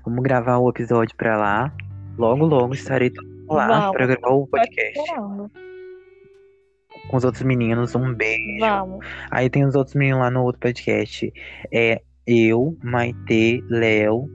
Vamos 0.04 0.24
gravar 0.24 0.58
o 0.58 0.70
episódio 0.70 1.16
pra 1.16 1.38
lá. 1.38 1.72
Logo, 2.18 2.46
logo 2.46 2.74
estarei 2.74 3.12
lá 3.48 3.68
Vamos. 3.68 3.92
pra 3.92 4.08
gravar 4.08 4.30
o 4.30 4.48
podcast. 4.48 5.00
Com 7.10 7.18
os 7.18 7.24
outros 7.24 7.44
meninos. 7.44 7.96
Um 7.96 8.14
beijo. 8.14 8.60
Vamos. 8.60 9.06
Aí 9.32 9.50
tem 9.50 9.66
os 9.66 9.76
outros 9.76 9.96
meninos 9.96 10.22
lá 10.22 10.30
no 10.30 10.44
outro 10.44 10.62
podcast. 10.62 11.32
É 11.72 12.02
eu, 12.26 12.78
Maitê, 12.84 13.64
Léo, 13.70 14.30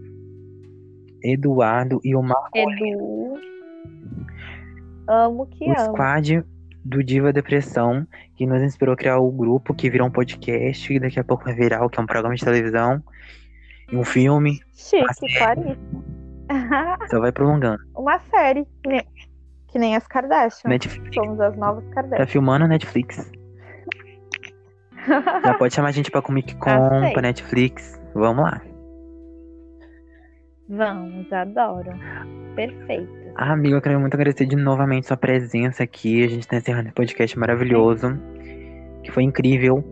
Eduardo 1.22 2.00
e 2.02 2.16
o 2.16 2.22
Marco. 2.22 2.56
Edu. 2.56 3.34
Amo 5.08 5.46
que 5.46 5.64
o 5.64 5.70
amo. 5.70 5.92
squad 5.92 6.44
do 6.84 7.04
Diva 7.04 7.32
Depressão, 7.32 8.06
que 8.34 8.46
nos 8.46 8.62
inspirou 8.62 8.94
a 8.94 8.96
criar 8.96 9.18
o 9.18 9.30
grupo, 9.30 9.74
que 9.74 9.90
virou 9.90 10.08
um 10.08 10.10
podcast, 10.10 10.92
e 10.92 10.98
daqui 10.98 11.20
a 11.20 11.24
pouco 11.24 11.44
vai 11.44 11.54
virar 11.54 11.84
o 11.84 11.90
que 11.90 12.00
é 12.00 12.02
um 12.02 12.06
programa 12.06 12.34
de 12.34 12.44
televisão 12.44 13.02
e 13.90 13.96
um 13.96 14.04
filme. 14.04 14.60
Chique, 14.72 15.38
claríssimo. 15.38 16.04
Só 17.10 17.20
vai 17.20 17.32
prolongando. 17.32 17.82
Uma 17.94 18.18
série. 18.30 18.66
Que 19.72 19.78
nem, 19.78 19.96
as 19.96 20.06
Kardashian. 20.06 20.68
Netflix. 20.68 21.14
Somos 21.14 21.40
as 21.40 21.56
novas 21.56 21.82
Tá 21.86 21.94
Kardashian. 21.94 22.26
filmando 22.26 22.64
a 22.66 22.68
Netflix. 22.68 23.30
Já 25.44 25.54
pode 25.54 25.74
chamar 25.74 25.88
a 25.88 25.92
gente 25.92 26.10
pra 26.10 26.22
Comic 26.22 26.54
Con, 26.56 27.12
pra 27.12 27.22
Netflix. 27.22 28.00
Vamos 28.14 28.44
lá. 28.44 28.60
Vamos, 30.68 31.32
adoro. 31.32 31.90
Perfeito. 32.54 33.10
Ah, 33.36 33.52
amigo, 33.52 33.76
eu 33.76 33.80
quero 33.82 33.98
muito 33.98 34.14
agradecer 34.14 34.44
de 34.46 34.56
novamente 34.56 35.06
sua 35.06 35.16
presença 35.16 35.82
aqui. 35.82 36.22
A 36.24 36.28
gente 36.28 36.46
tá 36.46 36.56
encerrando 36.56 36.88
esse 36.88 36.94
podcast 36.94 37.38
maravilhoso. 37.38 38.08
Que 39.02 39.10
foi 39.10 39.22
incrível. 39.24 39.82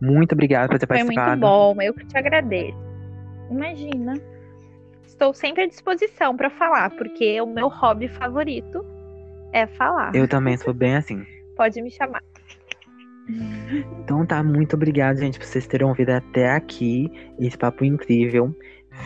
Muito 0.00 0.32
obrigado 0.32 0.70
por 0.70 0.78
ter 0.78 0.86
Foi 0.86 0.96
participado. 0.98 1.30
muito 1.30 1.40
bom. 1.40 1.82
Eu 1.82 1.92
que 1.92 2.06
te 2.06 2.16
agradeço. 2.16 2.78
Imagina. 3.50 4.14
Estou 5.18 5.34
sempre 5.34 5.64
à 5.64 5.66
disposição 5.66 6.36
para 6.36 6.48
falar, 6.48 6.90
porque 6.90 7.40
o 7.40 7.46
meu 7.46 7.66
hobby 7.66 8.06
favorito 8.06 8.86
é 9.52 9.66
falar. 9.66 10.14
Eu 10.14 10.28
também 10.28 10.56
sou 10.56 10.72
bem 10.72 10.94
assim. 10.94 11.26
Pode 11.56 11.82
me 11.82 11.90
chamar. 11.90 12.22
Então 13.98 14.24
tá, 14.24 14.44
muito 14.44 14.76
obrigado, 14.76 15.16
gente, 15.16 15.36
por 15.36 15.44
vocês 15.44 15.66
terem 15.66 15.88
ouvido 15.88 16.10
até 16.10 16.52
aqui 16.52 17.10
esse 17.36 17.58
papo 17.58 17.84
incrível. 17.84 18.54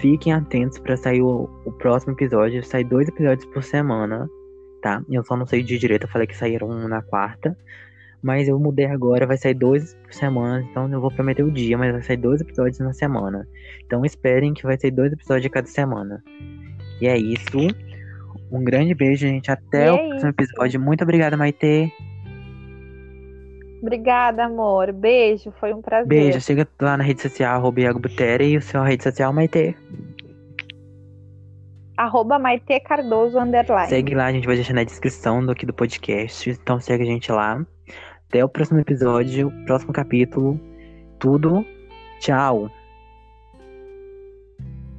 Fiquem 0.02 0.34
atentos 0.34 0.78
para 0.78 0.98
sair 0.98 1.22
o, 1.22 1.48
o, 1.64 1.72
próximo 1.72 2.12
episódio. 2.12 2.62
Sai 2.62 2.84
dois 2.84 3.08
episódios 3.08 3.46
por 3.46 3.62
semana, 3.62 4.28
tá? 4.82 5.02
Eu 5.08 5.24
só 5.24 5.34
não 5.34 5.46
sei 5.46 5.62
de 5.62 5.78
direito, 5.78 6.04
eu 6.04 6.10
falei 6.10 6.26
que 6.26 6.36
saíram 6.36 6.68
um 6.68 6.88
na 6.88 7.00
quarta. 7.00 7.56
Mas 8.22 8.46
eu 8.46 8.58
mudei 8.58 8.86
agora, 8.86 9.26
vai 9.26 9.36
sair 9.36 9.54
dois 9.54 9.94
por 10.04 10.12
semana, 10.12 10.64
então 10.70 10.88
eu 10.92 11.00
vou 11.00 11.10
prometer 11.10 11.42
o 11.42 11.50
dia, 11.50 11.76
mas 11.76 11.92
vai 11.92 12.02
sair 12.02 12.16
dois 12.16 12.40
episódios 12.40 12.78
na 12.78 12.92
semana. 12.92 13.46
Então 13.84 14.04
esperem 14.04 14.54
que 14.54 14.62
vai 14.62 14.78
ser 14.78 14.92
dois 14.92 15.12
episódios 15.12 15.46
a 15.46 15.50
cada 15.50 15.66
semana. 15.66 16.22
E 17.00 17.08
é 17.08 17.18
isso. 17.18 17.58
Um 18.50 18.62
grande 18.62 18.94
beijo, 18.94 19.26
gente. 19.26 19.50
Até 19.50 19.90
o 19.90 20.08
próximo 20.08 20.30
episódio. 20.30 20.80
Muito 20.80 21.02
obrigada, 21.02 21.36
Maite. 21.36 21.92
Obrigada, 23.82 24.44
amor. 24.44 24.92
Beijo, 24.92 25.52
foi 25.58 25.74
um 25.74 25.82
prazer. 25.82 26.06
Beijo, 26.06 26.40
siga 26.40 26.68
lá 26.80 26.96
na 26.96 27.02
rede 27.02 27.22
social, 27.22 27.56
arroba 27.56 27.80
Iago 27.80 27.98
Butere, 27.98 28.44
e 28.44 28.56
o 28.56 28.62
seu 28.62 28.80
rede 28.82 29.02
social, 29.02 29.32
Maite. 29.32 29.76
Arroba 31.96 32.38
Maite 32.38 32.78
Cardoso, 32.80 33.38
underline. 33.38 33.88
Segue 33.88 34.14
lá, 34.14 34.26
a 34.26 34.32
gente 34.32 34.46
vai 34.46 34.54
deixar 34.54 34.74
na 34.74 34.84
descrição 34.84 35.44
do, 35.44 35.50
aqui 35.50 35.66
do 35.66 35.74
podcast, 35.74 36.48
então 36.48 36.78
segue 36.78 37.02
a 37.02 37.06
gente 37.06 37.32
lá. 37.32 37.66
Até 38.32 38.42
o 38.42 38.48
próximo 38.48 38.80
episódio, 38.80 39.52
próximo 39.66 39.92
capítulo. 39.92 40.58
Tudo. 41.18 41.62
Tchau. 42.18 42.70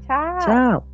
Tchau. 0.06 0.38
Tchau. 0.38 0.93